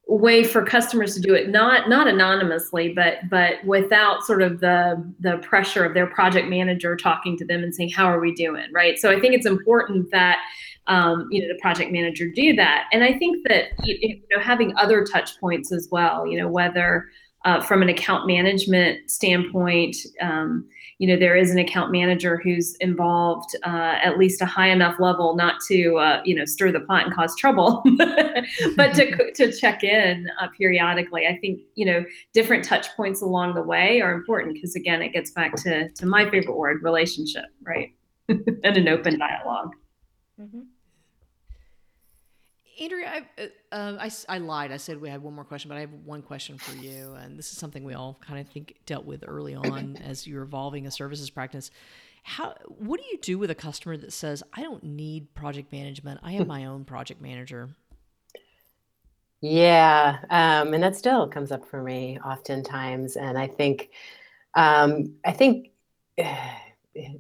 way 0.07 0.43
for 0.43 0.63
customers 0.63 1.15
to 1.15 1.21
do 1.21 1.33
it. 1.33 1.49
Not 1.49 1.89
not 1.89 2.07
anonymously 2.07 2.93
but 2.93 3.27
but 3.29 3.63
without 3.65 4.23
sort 4.23 4.43
of 4.43 4.59
the 4.59 5.03
the 5.19 5.37
pressure 5.37 5.83
of 5.83 5.95
their 5.95 6.07
project 6.07 6.47
manager 6.47 6.95
talking 6.95 7.37
to 7.37 7.45
them 7.45 7.63
and 7.63 7.73
saying 7.73 7.89
how 7.89 8.05
are 8.05 8.19
we 8.19 8.35
doing? 8.35 8.67
Right? 8.71 8.99
So 8.99 9.09
i 9.09 9.19
think 9.19 9.33
it's 9.33 9.47
important 9.47 10.11
that 10.11 10.39
um, 10.87 11.27
you 11.31 11.41
know 11.41 11.47
the 11.47 11.59
project 11.59 11.91
manager 11.91 12.29
do 12.29 12.55
that. 12.57 12.85
And 12.91 13.03
i 13.03 13.17
think 13.17 13.47
that 13.47 13.69
you 13.83 14.21
know 14.29 14.39
having 14.39 14.75
other 14.77 15.03
touch 15.05 15.39
points 15.39 15.71
as 15.71 15.87
well 15.89 16.27
you 16.27 16.37
know 16.37 16.47
whether 16.47 17.07
uh, 17.45 17.61
from 17.61 17.81
an 17.81 17.89
account 17.89 18.27
management 18.27 19.09
standpoint 19.09 19.95
um, 20.21 20.67
you 20.97 21.07
know 21.07 21.17
there 21.17 21.35
is 21.35 21.51
an 21.51 21.59
account 21.59 21.91
manager 21.91 22.37
who's 22.37 22.75
involved 22.75 23.55
uh, 23.65 23.95
at 24.01 24.17
least 24.17 24.41
a 24.41 24.45
high 24.45 24.69
enough 24.69 24.99
level 24.99 25.35
not 25.35 25.55
to 25.67 25.97
uh, 25.97 26.21
you 26.23 26.35
know 26.35 26.45
stir 26.45 26.71
the 26.71 26.79
pot 26.81 27.05
and 27.05 27.13
cause 27.13 27.35
trouble 27.37 27.83
but 28.75 28.93
to, 28.93 29.31
to 29.35 29.51
check 29.51 29.83
in 29.83 30.29
uh, 30.41 30.47
periodically. 30.57 31.27
I 31.27 31.37
think 31.37 31.61
you 31.75 31.85
know 31.85 32.05
different 32.33 32.63
touch 32.63 32.87
points 32.95 33.21
along 33.21 33.55
the 33.55 33.61
way 33.61 34.01
are 34.01 34.13
important 34.13 34.53
because 34.53 34.75
again 34.75 35.01
it 35.01 35.09
gets 35.09 35.31
back 35.31 35.55
to 35.57 35.89
to 35.89 36.05
my 36.05 36.29
favorite 36.29 36.57
word 36.57 36.83
relationship 36.83 37.45
right? 37.61 37.93
And 38.63 38.77
an 38.77 38.87
open 38.87 39.19
dialog 39.19 39.73
mm-hmm. 40.41 40.61
Andrea, 42.79 43.25
I, 43.37 43.49
uh, 43.71 43.97
I, 43.99 44.11
I, 44.27 44.37
lied. 44.37 44.71
I 44.71 44.77
said 44.77 44.99
we 44.99 45.09
had 45.09 45.21
one 45.21 45.33
more 45.33 45.45
question, 45.45 45.69
but 45.69 45.77
I 45.77 45.81
have 45.81 45.93
one 46.03 46.21
question 46.21 46.57
for 46.57 46.75
you. 46.75 47.13
And 47.13 47.37
this 47.37 47.51
is 47.51 47.57
something 47.57 47.83
we 47.83 47.93
all 47.93 48.19
kind 48.25 48.39
of 48.39 48.47
think 48.49 48.75
dealt 48.85 49.05
with 49.05 49.23
early 49.27 49.55
on 49.55 49.97
as 49.97 50.27
you're 50.27 50.43
evolving 50.43 50.85
a 50.87 50.91
services 50.91 51.29
practice. 51.29 51.71
How, 52.23 52.55
what 52.67 52.99
do 52.99 53.05
you 53.11 53.19
do 53.19 53.37
with 53.37 53.51
a 53.51 53.55
customer 53.55 53.97
that 53.97 54.11
says, 54.11 54.43
I 54.53 54.61
don't 54.61 54.83
need 54.83 55.33
project 55.35 55.71
management, 55.71 56.19
I 56.23 56.33
have 56.33 56.47
my 56.55 56.65
own 56.65 56.85
project 56.85 57.21
manager? 57.21 57.69
Yeah. 59.41 60.17
Um, 60.29 60.73
and 60.73 60.81
that 60.81 60.95
still 60.95 61.27
comes 61.27 61.51
up 61.51 61.65
for 61.65 61.83
me 61.83 62.17
oftentimes. 62.25 63.15
And 63.15 63.37
I 63.37 63.47
think, 63.47 63.91
um, 64.55 65.13
I 65.23 65.31
think, 65.31 65.69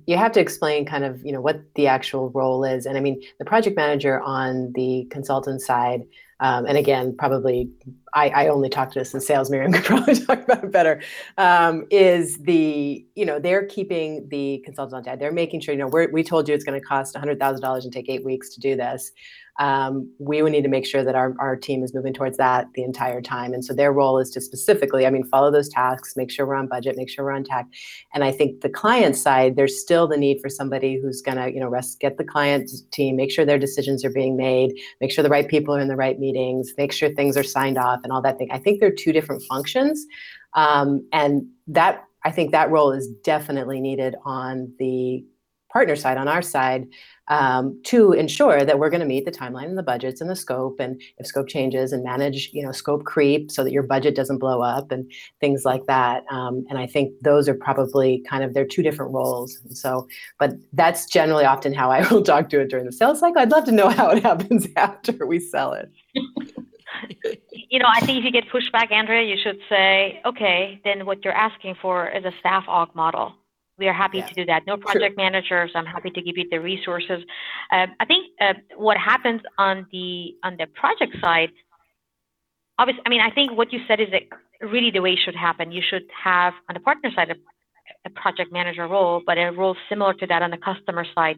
you 0.05 0.17
have 0.17 0.31
to 0.31 0.39
explain 0.39 0.85
kind 0.85 1.03
of 1.03 1.23
you 1.25 1.31
know 1.31 1.41
what 1.41 1.61
the 1.75 1.87
actual 1.87 2.29
role 2.29 2.63
is. 2.63 2.85
And 2.85 2.97
i 2.97 3.01
mean 3.01 3.21
the 3.39 3.45
project 3.45 3.75
manager 3.75 4.19
on 4.21 4.71
the 4.73 5.07
consultant 5.11 5.61
side 5.61 6.03
um, 6.39 6.65
and 6.65 6.77
again 6.77 7.15
probably 7.17 7.69
I, 8.13 8.29
I, 8.29 8.47
only 8.47 8.69
talk 8.69 8.91
to 8.91 8.99
this 8.99 9.13
in 9.13 9.21
sales 9.21 9.49
miriam 9.49 9.71
could 9.73 9.85
probably 9.85 10.15
talk 10.15 10.43
about 10.43 10.63
it 10.63 10.71
better 10.71 11.01
um, 11.37 11.85
is 11.91 12.37
the 12.39 13.05
you 13.15 13.25
know 13.25 13.39
they're 13.39 13.65
keeping 13.65 14.27
the 14.29 14.61
consultant 14.65 14.97
on 14.97 15.03
task 15.03 15.19
they're 15.19 15.31
making 15.31 15.61
sure 15.61 15.73
you 15.73 15.79
know 15.79 15.87
we 15.87 16.23
told 16.23 16.47
you 16.47 16.55
it's 16.55 16.63
going 16.63 16.79
to 16.79 16.85
cost 16.85 17.15
$100000 17.15 17.83
and 17.83 17.93
take 17.93 18.09
eight 18.09 18.23
weeks 18.23 18.53
to 18.53 18.59
do 18.59 18.75
this 18.75 19.11
um, 19.57 20.11
we 20.19 20.41
would 20.41 20.51
need 20.51 20.63
to 20.63 20.69
make 20.69 20.85
sure 20.85 21.03
that 21.03 21.15
our, 21.15 21.33
our 21.39 21.55
team 21.55 21.83
is 21.83 21.93
moving 21.93 22.13
towards 22.13 22.37
that 22.37 22.67
the 22.75 22.83
entire 22.83 23.21
time. 23.21 23.53
And 23.53 23.63
so 23.63 23.73
their 23.73 23.93
role 23.93 24.19
is 24.19 24.29
to 24.31 24.41
specifically, 24.41 25.05
I 25.05 25.09
mean, 25.09 25.23
follow 25.23 25.49
those 25.49 25.69
tasks, 25.69 26.15
make 26.17 26.29
sure 26.29 26.45
we're 26.45 26.55
on 26.55 26.67
budget, 26.67 26.97
make 26.97 27.09
sure 27.09 27.23
we're 27.23 27.31
on 27.31 27.45
track. 27.45 27.65
And 28.13 28.23
I 28.23 28.31
think 28.31 28.61
the 28.61 28.69
client 28.69 29.15
side, 29.15 29.55
there's 29.55 29.79
still 29.79 30.07
the 30.07 30.17
need 30.17 30.41
for 30.41 30.49
somebody 30.49 30.99
who's 30.99 31.21
going 31.21 31.37
to, 31.37 31.53
you 31.53 31.59
know, 31.59 31.69
rest, 31.69 31.99
get 32.01 32.17
the 32.17 32.25
client 32.25 32.69
team, 32.91 33.15
make 33.15 33.31
sure 33.31 33.45
their 33.45 33.59
decisions 33.59 34.03
are 34.03 34.09
being 34.09 34.35
made, 34.35 34.73
make 34.99 35.11
sure 35.11 35.23
the 35.23 35.29
right 35.29 35.47
people 35.47 35.73
are 35.73 35.79
in 35.79 35.87
the 35.87 35.95
right 35.95 36.19
meetings, 36.19 36.73
make 36.77 36.91
sure 36.91 37.09
things 37.09 37.37
are 37.37 37.43
signed 37.43 37.77
off 37.77 38.01
and 38.03 38.11
all 38.11 38.21
that 38.21 38.37
thing. 38.37 38.49
I 38.51 38.59
think 38.59 38.81
they're 38.81 38.91
two 38.91 39.13
different 39.13 39.41
functions. 39.43 40.05
Um, 40.53 41.07
and 41.13 41.47
that, 41.67 42.03
I 42.25 42.31
think 42.31 42.51
that 42.51 42.71
role 42.71 42.91
is 42.91 43.07
definitely 43.23 43.79
needed 43.79 44.15
on 44.25 44.73
the 44.79 45.23
partner 45.75 45.97
side, 45.97 46.17
on 46.17 46.29
our 46.29 46.41
side, 46.41 46.87
um, 47.27 47.81
to 47.83 48.13
ensure 48.13 48.63
that 48.63 48.79
we're 48.79 48.89
going 48.89 49.01
to 49.01 49.05
meet 49.05 49.25
the 49.25 49.31
timeline 49.31 49.65
and 49.65 49.77
the 49.77 49.83
budgets 49.83 50.21
and 50.21 50.29
the 50.29 50.35
scope 50.35 50.79
and 50.79 51.01
if 51.17 51.27
scope 51.27 51.49
changes 51.49 51.91
and 51.91 52.01
manage 52.01 52.49
you 52.53 52.63
know 52.63 52.71
scope 52.71 53.03
creep 53.03 53.51
so 53.51 53.61
that 53.61 53.73
your 53.73 53.83
budget 53.83 54.15
doesn't 54.15 54.37
blow 54.37 54.61
up 54.61 54.89
and 54.89 55.11
things 55.41 55.65
like 55.65 55.85
that 55.87 56.23
um, 56.31 56.63
and 56.69 56.77
i 56.77 56.87
think 56.87 57.11
those 57.23 57.49
are 57.49 57.55
probably 57.55 58.23
kind 58.29 58.41
of 58.43 58.53
they're 58.53 58.65
two 58.65 58.83
different 58.83 59.11
roles. 59.11 59.59
And 59.65 59.77
so 59.77 60.07
but 60.39 60.51
that's 60.71 61.07
generally 61.07 61.45
often 61.45 61.73
how 61.73 61.91
i 61.91 62.07
will 62.11 62.23
talk 62.23 62.49
to 62.51 62.61
it 62.61 62.69
during 62.69 62.85
the 62.85 62.93
sales 62.93 63.19
cycle. 63.19 63.41
I'd 63.41 63.51
love 63.51 63.65
to 63.65 63.73
know 63.73 63.89
how 63.89 64.11
it 64.11 64.23
happens 64.29 64.67
after 64.77 65.25
we 65.25 65.39
sell 65.39 65.73
it. 65.73 65.91
You 67.69 67.79
know 67.79 67.89
i 67.93 67.99
think 68.05 68.19
if 68.19 68.23
you 68.23 68.31
get 68.31 68.45
pushback 68.49 68.89
andrea 68.91 69.23
you 69.23 69.35
should 69.43 69.59
say 69.67 70.21
okay 70.25 70.79
then 70.85 71.05
what 71.05 71.25
you're 71.25 71.33
asking 71.33 71.75
for 71.81 72.07
is 72.07 72.23
a 72.23 72.31
staff 72.39 72.65
aug 72.67 72.95
model 72.95 73.35
we 73.77 73.87
are 73.87 73.93
happy 73.93 74.19
yeah. 74.19 74.27
to 74.27 74.33
do 74.33 74.45
that. 74.45 74.65
No 74.65 74.77
project 74.77 75.15
sure. 75.15 75.23
managers. 75.23 75.71
I'm 75.75 75.85
happy 75.85 76.09
to 76.09 76.21
give 76.21 76.37
you 76.37 76.47
the 76.49 76.59
resources. 76.59 77.23
Uh, 77.71 77.87
I 77.99 78.05
think 78.05 78.27
uh, 78.39 78.53
what 78.77 78.97
happens 78.97 79.41
on 79.57 79.85
the 79.91 80.35
on 80.43 80.57
the 80.57 80.67
project 80.67 81.15
side, 81.21 81.51
obviously, 82.79 83.03
I 83.05 83.09
mean, 83.09 83.21
I 83.21 83.31
think 83.31 83.51
what 83.51 83.73
you 83.73 83.81
said 83.87 83.99
is 83.99 84.07
really 84.61 84.91
the 84.91 85.01
way 85.01 85.13
it 85.13 85.19
should 85.23 85.35
happen. 85.35 85.71
You 85.71 85.81
should 85.87 86.05
have 86.23 86.53
on 86.69 86.73
the 86.73 86.79
partner 86.79 87.11
side 87.15 87.31
a, 87.31 87.35
a 88.05 88.09
project 88.11 88.51
manager 88.51 88.87
role, 88.87 89.21
but 89.25 89.37
a 89.37 89.51
role 89.51 89.75
similar 89.89 90.13
to 90.13 90.27
that 90.27 90.41
on 90.41 90.51
the 90.51 90.57
customer 90.57 91.05
side. 91.13 91.37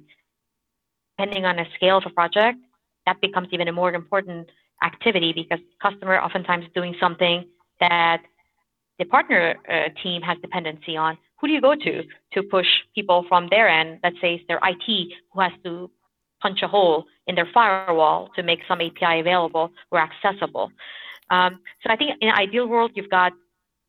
Depending 1.17 1.45
on 1.45 1.55
the 1.55 1.65
scale 1.75 1.97
of 1.97 2.03
a 2.05 2.11
project, 2.11 2.59
that 3.07 3.19
becomes 3.21 3.47
even 3.51 3.67
a 3.67 3.71
more 3.71 3.91
important 3.93 4.47
activity 4.83 5.33
because 5.33 5.59
customer 5.81 6.19
oftentimes 6.19 6.65
doing 6.75 6.93
something 6.99 7.43
that 7.79 8.21
the 8.99 9.05
partner 9.05 9.55
uh, 9.67 9.89
team 10.03 10.21
has 10.21 10.37
dependency 10.39 10.95
on 10.95 11.17
who 11.39 11.47
do 11.47 11.53
you 11.53 11.61
go 11.61 11.75
to 11.75 12.03
to 12.33 12.43
push 12.43 12.67
people 12.95 13.25
from 13.27 13.47
their 13.49 13.67
end? 13.69 13.99
Let's 14.03 14.19
say 14.21 14.35
it's 14.35 14.47
their 14.47 14.59
IT 14.63 15.13
who 15.33 15.39
has 15.39 15.51
to 15.63 15.89
punch 16.41 16.61
a 16.61 16.67
hole 16.67 17.05
in 17.27 17.35
their 17.35 17.49
firewall 17.53 18.29
to 18.35 18.43
make 18.43 18.59
some 18.67 18.79
API 18.81 19.19
available 19.19 19.71
or 19.91 19.99
accessible. 19.99 20.71
Um, 21.29 21.59
so 21.83 21.91
I 21.91 21.95
think 21.95 22.11
in 22.21 22.29
an 22.29 22.35
ideal 22.35 22.67
world, 22.67 22.91
you've 22.95 23.09
got 23.09 23.33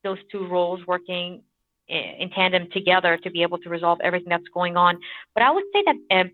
those 0.02 0.18
two 0.30 0.46
roles 0.46 0.86
working 0.86 1.42
in 1.88 2.30
tandem 2.30 2.68
together 2.70 3.16
to 3.16 3.30
be 3.30 3.42
able 3.42 3.58
to 3.58 3.70
resolve 3.70 3.98
everything 4.02 4.28
that's 4.28 4.48
going 4.52 4.76
on. 4.76 4.98
But 5.34 5.42
I 5.42 5.50
would 5.50 5.64
say 5.72 5.84
that 5.86 6.20
um, 6.20 6.30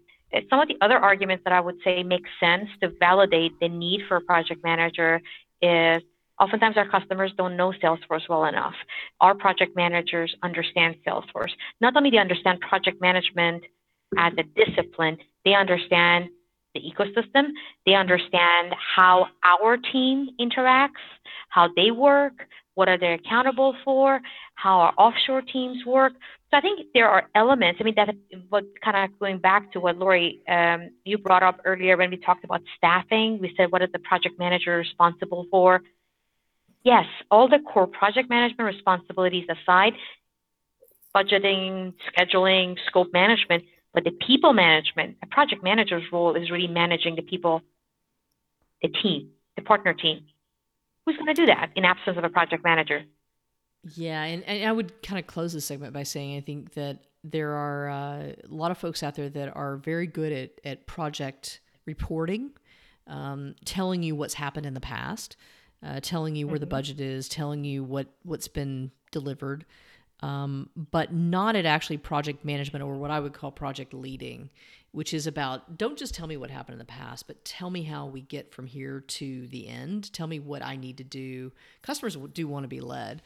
some 0.50 0.60
of 0.60 0.68
the 0.68 0.76
other 0.80 0.98
arguments 0.98 1.44
that 1.44 1.52
I 1.52 1.60
would 1.60 1.76
say 1.84 2.02
make 2.02 2.24
sense 2.40 2.68
to 2.80 2.90
validate 2.98 3.52
the 3.60 3.68
need 3.68 4.02
for 4.08 4.16
a 4.16 4.20
project 4.20 4.64
manager 4.64 5.20
is 5.62 6.02
Oftentimes, 6.40 6.76
our 6.76 6.88
customers 6.88 7.32
don't 7.36 7.56
know 7.56 7.72
Salesforce 7.82 8.28
well 8.28 8.44
enough. 8.44 8.74
Our 9.20 9.34
project 9.34 9.76
managers 9.76 10.34
understand 10.42 10.96
Salesforce. 11.06 11.52
Not 11.80 11.96
only 11.96 12.10
do 12.10 12.16
they 12.16 12.20
understand 12.20 12.60
project 12.60 13.00
management 13.00 13.64
as 14.18 14.32
a 14.38 14.42
discipline, 14.64 15.16
they 15.44 15.54
understand 15.54 16.28
the 16.74 16.80
ecosystem, 16.80 17.50
they 17.86 17.94
understand 17.94 18.74
how 18.96 19.28
our 19.44 19.76
team 19.76 20.28
interacts, 20.40 21.04
how 21.48 21.68
they 21.76 21.92
work, 21.92 22.32
what 22.74 22.88
are 22.88 22.98
they 22.98 23.12
accountable 23.12 23.76
for, 23.84 24.20
how 24.56 24.80
our 24.80 24.92
offshore 24.98 25.42
teams 25.42 25.84
work. 25.86 26.12
So 26.50 26.58
I 26.58 26.60
think 26.60 26.88
there 26.92 27.08
are 27.08 27.28
elements. 27.34 27.78
I 27.80 27.84
mean, 27.84 27.94
that 27.96 28.14
what 28.48 28.64
kind 28.84 28.96
of 28.96 29.18
going 29.18 29.38
back 29.38 29.72
to 29.72 29.80
what 29.80 29.96
Lori 29.96 30.40
um, 30.48 30.90
you 31.04 31.18
brought 31.18 31.42
up 31.42 31.60
earlier 31.64 31.96
when 31.96 32.10
we 32.10 32.16
talked 32.16 32.44
about 32.44 32.62
staffing. 32.76 33.38
We 33.40 33.54
said 33.56 33.70
what 33.70 33.82
is 33.82 33.90
the 33.92 34.00
project 34.00 34.38
manager 34.38 34.76
responsible 34.76 35.46
for? 35.50 35.82
Yes, 36.84 37.06
all 37.30 37.48
the 37.48 37.58
core 37.58 37.86
project 37.86 38.28
management 38.28 38.74
responsibilities 38.74 39.46
aside, 39.48 39.94
budgeting, 41.14 41.94
scheduling, 42.12 42.76
scope 42.86 43.12
management, 43.12 43.64
but 43.92 44.04
the 44.04 44.10
people 44.10 44.52
management, 44.52 45.16
a 45.22 45.26
project 45.26 45.62
manager's 45.62 46.04
role 46.12 46.34
is 46.36 46.50
really 46.50 46.68
managing 46.68 47.16
the 47.16 47.22
people, 47.22 47.62
the 48.82 48.88
team, 48.88 49.30
the 49.56 49.62
partner 49.62 49.94
team. 49.94 50.24
Who's 51.06 51.16
going 51.16 51.26
to 51.26 51.34
do 51.34 51.46
that 51.46 51.70
in 51.76 51.84
absence 51.84 52.16
of 52.16 52.24
a 52.24 52.28
project 52.28 52.64
manager? 52.64 53.02
Yeah, 53.94 54.22
and, 54.22 54.42
and 54.44 54.68
I 54.68 54.72
would 54.72 55.02
kind 55.02 55.18
of 55.18 55.26
close 55.26 55.52
this 55.52 55.66
segment 55.66 55.92
by 55.92 56.02
saying 56.02 56.36
I 56.36 56.40
think 56.40 56.72
that 56.74 57.00
there 57.22 57.52
are 57.52 57.90
uh, 57.90 58.32
a 58.50 58.54
lot 58.54 58.70
of 58.70 58.78
folks 58.78 59.02
out 59.02 59.14
there 59.14 59.28
that 59.28 59.54
are 59.54 59.76
very 59.76 60.06
good 60.06 60.32
at, 60.32 60.50
at 60.64 60.86
project 60.86 61.60
reporting, 61.86 62.50
um, 63.06 63.54
telling 63.64 64.02
you 64.02 64.14
what's 64.14 64.34
happened 64.34 64.66
in 64.66 64.74
the 64.74 64.80
past 64.80 65.36
uh, 65.84 66.00
telling 66.00 66.34
you 66.36 66.46
where 66.46 66.56
mm-hmm. 66.56 66.60
the 66.60 66.66
budget 66.66 67.00
is, 67.00 67.28
telling 67.28 67.64
you 67.64 67.84
what 67.84 68.06
what's 68.22 68.48
been 68.48 68.90
delivered, 69.10 69.66
um, 70.20 70.70
but 70.74 71.12
not 71.12 71.56
at 71.56 71.66
actually 71.66 71.98
project 71.98 72.44
management 72.44 72.82
or 72.82 72.94
what 72.94 73.10
I 73.10 73.20
would 73.20 73.34
call 73.34 73.50
project 73.50 73.92
leading, 73.92 74.50
which 74.92 75.12
is 75.12 75.26
about 75.26 75.76
don't 75.76 75.98
just 75.98 76.14
tell 76.14 76.26
me 76.26 76.36
what 76.36 76.50
happened 76.50 76.74
in 76.74 76.78
the 76.78 76.84
past, 76.84 77.26
but 77.26 77.44
tell 77.44 77.68
me 77.68 77.82
how 77.82 78.06
we 78.06 78.22
get 78.22 78.52
from 78.52 78.66
here 78.66 79.00
to 79.00 79.46
the 79.48 79.68
end. 79.68 80.12
Tell 80.12 80.26
me 80.26 80.40
what 80.40 80.62
I 80.62 80.76
need 80.76 80.98
to 80.98 81.04
do. 81.04 81.52
Customers 81.82 82.16
do 82.32 82.48
want 82.48 82.64
to 82.64 82.68
be 82.68 82.80
led, 82.80 83.22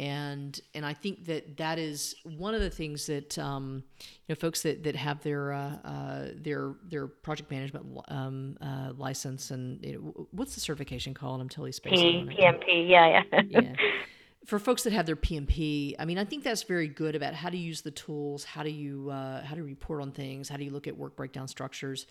and 0.00 0.58
and 0.74 0.86
I 0.86 0.94
think 0.94 1.26
that 1.26 1.58
that 1.58 1.78
is 1.78 2.14
one 2.24 2.54
of 2.54 2.62
the 2.62 2.70
things 2.70 3.04
that 3.06 3.38
um, 3.38 3.84
you 3.98 4.30
know 4.30 4.34
folks 4.34 4.62
that 4.62 4.82
that 4.84 4.96
have 4.96 5.22
their 5.22 5.52
uh, 5.52 5.76
uh, 5.84 6.28
their 6.34 6.72
their 6.88 7.06
project 7.06 7.50
management 7.50 7.84
um, 8.08 8.56
uh, 8.62 8.92
license 8.96 9.50
and 9.50 9.84
you 9.84 9.92
know, 9.92 10.26
what's 10.30 10.54
the 10.54 10.60
certification 10.60 11.12
called? 11.12 11.42
I'm 11.42 11.50
totally 11.50 11.72
spacing 11.72 12.28
P- 12.28 12.36
PMP, 12.36 12.88
yeah, 12.88 13.22
yeah. 13.30 13.42
yeah. 13.46 13.72
For 14.46 14.58
folks 14.58 14.84
that 14.84 14.94
have 14.94 15.04
their 15.04 15.16
PMP, 15.16 15.94
I 15.98 16.06
mean, 16.06 16.16
I 16.16 16.24
think 16.24 16.44
that's 16.44 16.62
very 16.62 16.88
good 16.88 17.14
about 17.14 17.34
how 17.34 17.50
to 17.50 17.58
use 17.58 17.82
the 17.82 17.90
tools, 17.90 18.42
how 18.42 18.62
do 18.62 18.70
you 18.70 19.10
uh, 19.10 19.44
how 19.44 19.54
to 19.54 19.62
report 19.62 20.00
on 20.00 20.12
things, 20.12 20.48
how 20.48 20.56
do 20.56 20.64
you 20.64 20.70
look 20.70 20.86
at 20.86 20.96
work 20.96 21.14
breakdown 21.14 21.46
structures, 21.46 22.06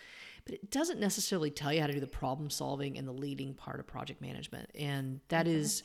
but 0.45 0.53
it 0.53 0.69
doesn't 0.69 0.99
necessarily 0.99 1.49
tell 1.49 1.73
you 1.73 1.81
how 1.81 1.87
to 1.87 1.93
do 1.93 1.99
the 1.99 2.05
problem 2.05 2.51
solving 2.51 2.99
and 2.99 3.07
the 3.07 3.11
leading 3.11 3.55
part 3.55 3.79
of 3.79 3.87
project 3.87 4.21
management, 4.21 4.69
and 4.77 5.21
that 5.29 5.47
mm-hmm. 5.47 5.57
is 5.57 5.81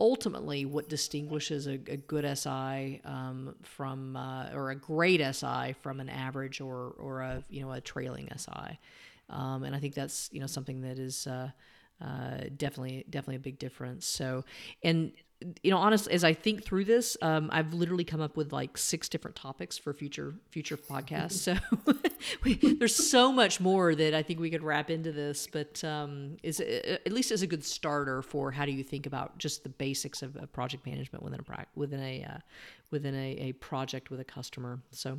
ultimately 0.00 0.64
what 0.64 0.88
distinguishes 0.88 1.66
a, 1.66 1.72
a 1.88 1.96
good 1.96 2.24
SI 2.24 3.00
um, 3.04 3.54
from 3.62 4.16
uh, 4.16 4.50
or 4.52 4.70
a 4.70 4.76
great 4.76 5.20
SI 5.20 5.74
from 5.82 6.00
an 6.00 6.08
average 6.08 6.60
or 6.60 6.94
or 6.98 7.20
a 7.20 7.42
you 7.48 7.62
know 7.62 7.72
a 7.72 7.80
trailing 7.80 8.28
SI. 8.34 8.78
um, 9.30 9.62
and 9.62 9.74
I 9.74 9.78
think 9.78 9.94
that's 9.94 10.28
you 10.32 10.40
know 10.40 10.46
something 10.46 10.82
that 10.82 10.98
is 10.98 11.26
uh, 11.26 11.50
uh, 12.00 12.38
definitely 12.56 13.04
definitely 13.08 13.36
a 13.36 13.40
big 13.40 13.58
difference. 13.58 14.06
So, 14.06 14.44
and 14.82 15.12
you 15.62 15.70
know, 15.70 15.78
honestly, 15.78 16.12
as 16.12 16.24
I 16.24 16.32
think 16.32 16.64
through 16.64 16.84
this, 16.84 17.16
um, 17.20 17.50
I've 17.52 17.74
literally 17.74 18.04
come 18.04 18.20
up 18.20 18.36
with 18.36 18.52
like 18.52 18.78
six 18.78 19.08
different 19.08 19.36
topics 19.36 19.76
for 19.76 19.92
future 19.92 20.34
future 20.50 20.76
podcasts. 20.76 21.32
So 21.32 21.56
we, 22.44 22.54
there's 22.54 22.94
so 22.94 23.32
much 23.32 23.60
more 23.60 23.94
that 23.94 24.14
I 24.14 24.22
think 24.22 24.40
we 24.40 24.50
could 24.50 24.62
wrap 24.62 24.90
into 24.90 25.12
this, 25.12 25.46
but 25.46 25.82
um, 25.84 26.36
is 26.42 26.60
at 26.60 27.12
least 27.12 27.30
as 27.30 27.42
a 27.42 27.46
good 27.46 27.64
starter 27.64 28.22
for 28.22 28.50
how 28.50 28.64
do 28.64 28.72
you 28.72 28.84
think 28.84 29.06
about 29.06 29.36
just 29.38 29.62
the 29.62 29.68
basics 29.68 30.22
of, 30.22 30.36
of 30.36 30.52
project 30.52 30.86
management 30.86 31.22
within 31.24 31.40
a 31.40 31.66
within 31.74 32.00
a 32.00 32.24
uh, 32.24 32.38
within 32.90 33.14
a, 33.14 33.36
a 33.38 33.52
project 33.54 34.10
with 34.10 34.20
a 34.20 34.24
customer. 34.24 34.80
So, 34.90 35.18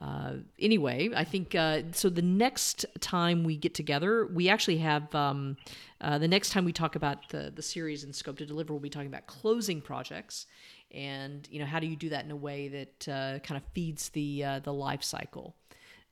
uh, 0.00 0.34
anyway, 0.58 1.10
I 1.14 1.24
think 1.24 1.54
uh, 1.54 1.82
so. 1.92 2.08
The 2.08 2.22
next 2.22 2.86
time 3.00 3.44
we 3.44 3.56
get 3.56 3.74
together, 3.74 4.26
we 4.26 4.48
actually 4.48 4.78
have 4.78 5.14
um, 5.14 5.56
uh, 6.00 6.18
the 6.18 6.28
next 6.28 6.50
time 6.50 6.64
we 6.64 6.72
talk 6.72 6.96
about 6.96 7.28
the 7.30 7.52
the 7.54 7.62
series 7.62 8.04
and 8.04 8.14
scope 8.14 8.38
to 8.38 8.46
deliver, 8.46 8.72
we'll 8.72 8.80
be 8.80 8.90
talking 8.90 9.08
about 9.08 9.26
closing 9.26 9.80
projects 9.80 10.46
and 10.92 11.48
you 11.50 11.58
know 11.58 11.66
how 11.66 11.80
do 11.80 11.86
you 11.86 11.96
do 11.96 12.08
that 12.10 12.24
in 12.24 12.30
a 12.30 12.36
way 12.36 12.68
that 12.68 13.08
uh, 13.08 13.38
kind 13.40 13.56
of 13.56 13.62
feeds 13.72 14.08
the 14.10 14.44
uh, 14.44 14.58
the 14.60 14.72
life 14.72 15.02
cycle. 15.02 15.54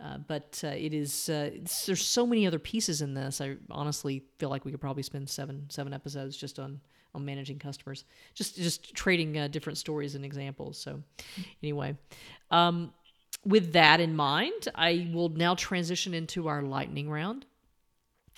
Uh, 0.03 0.19
but 0.19 0.61
uh, 0.65 0.69
it 0.69 0.93
is 0.93 1.29
uh, 1.29 1.51
there's 1.87 2.05
so 2.05 2.27
many 2.27 2.47
other 2.47 2.59
pieces 2.59 3.01
in 3.01 3.15
this. 3.15 3.41
I 3.41 3.57
honestly 3.71 4.25
feel 4.39 4.51
like 4.51 4.65
we 4.65 4.71
could 4.71 4.81
probably 4.81 5.03
spend 5.03 5.31
seven 5.31 5.67
seven 5.71 5.93
episodes 5.93 6.37
just 6.37 6.59
on 6.59 6.81
on 7.15 7.25
managing 7.25 7.59
customers, 7.59 8.05
just 8.35 8.57
just 8.57 8.95
trading 8.95 9.39
uh, 9.39 9.49
different 9.49 9.79
stories 9.79 10.15
and 10.15 10.25
examples. 10.25 10.79
So, 10.79 11.01
anyway, 11.63 11.97
um, 12.51 12.93
with 13.45 13.73
that 13.75 14.01
in 14.01 14.17
mind, 14.17 14.69
I 14.75 15.09
will 15.13 15.29
now 15.29 15.55
transition 15.55 16.13
into 16.13 16.49
our 16.49 16.63
lightning 16.63 17.09
round. 17.09 17.47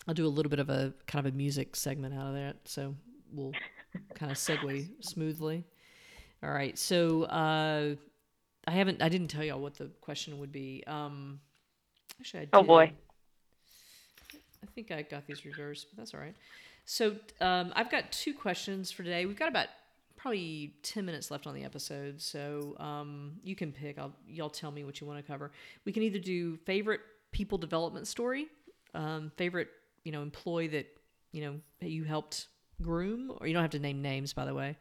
I'll 0.06 0.14
do 0.14 0.26
a 0.26 0.28
little 0.28 0.50
bit 0.50 0.60
of 0.60 0.68
a 0.68 0.92
kind 1.06 1.26
of 1.26 1.32
a 1.32 1.36
music 1.36 1.74
segment 1.74 2.14
out 2.14 2.26
of 2.26 2.34
that, 2.34 2.56
so 2.64 2.94
we'll 3.32 3.52
kind 4.14 4.30
of 4.30 4.38
segue 4.38 4.88
smoothly. 5.00 5.64
All 6.42 6.50
right, 6.50 6.78
so 6.78 7.24
uh, 7.24 7.94
I 8.66 8.70
haven't, 8.70 9.02
I 9.02 9.08
didn't 9.08 9.28
tell 9.28 9.42
y'all 9.42 9.60
what 9.60 9.74
the 9.78 9.86
question 10.00 10.38
would 10.38 10.52
be. 10.52 10.84
Um, 10.86 11.40
actually, 12.20 12.40
I 12.40 12.44
did. 12.44 12.50
Oh 12.54 12.62
boy. 12.62 12.92
I 14.62 14.66
think 14.74 14.90
I 14.90 15.02
got 15.02 15.26
these 15.26 15.44
reversed, 15.44 15.86
but 15.90 15.98
that's 15.98 16.14
all 16.14 16.20
right. 16.20 16.34
So 16.84 17.16
um, 17.40 17.72
I've 17.74 17.90
got 17.90 18.12
two 18.12 18.34
questions 18.34 18.90
for 18.90 19.02
today. 19.02 19.26
We've 19.26 19.38
got 19.38 19.48
about 19.48 19.68
probably 20.16 20.74
10 20.82 21.04
minutes 21.04 21.30
left 21.30 21.46
on 21.46 21.54
the 21.54 21.64
episode. 21.64 22.20
So 22.20 22.74
um, 22.78 23.34
you 23.44 23.54
can 23.54 23.72
pick. 23.72 23.98
I'll, 23.98 24.12
y'all 24.26 24.50
tell 24.50 24.70
me 24.70 24.84
what 24.84 25.00
you 25.00 25.06
want 25.06 25.24
to 25.24 25.30
cover. 25.30 25.52
We 25.84 25.92
can 25.92 26.02
either 26.02 26.18
do 26.18 26.56
favorite 26.58 27.00
people 27.32 27.58
development 27.58 28.06
story, 28.06 28.46
um, 28.94 29.30
favorite, 29.36 29.68
you 30.04 30.12
know, 30.12 30.22
employee 30.22 30.68
that, 30.68 30.86
you 31.32 31.42
know, 31.42 31.60
you 31.80 32.04
helped 32.04 32.48
groom, 32.82 33.32
or 33.40 33.46
you 33.46 33.52
don't 33.52 33.62
have 33.62 33.70
to 33.72 33.78
name 33.78 34.02
names, 34.02 34.32
by 34.32 34.44
the 34.44 34.54
way, 34.54 34.76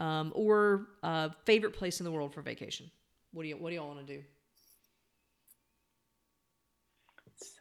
um, 0.00 0.32
or 0.34 0.88
uh, 1.02 1.28
favorite 1.44 1.72
place 1.72 2.00
in 2.00 2.04
the 2.04 2.12
world 2.12 2.34
for 2.34 2.42
vacation. 2.42 2.90
What 3.32 3.42
do 3.42 3.48
you, 3.48 3.56
what 3.56 3.70
do 3.70 3.76
y'all 3.76 3.88
want 3.88 4.06
to 4.06 4.16
do? 4.16 4.22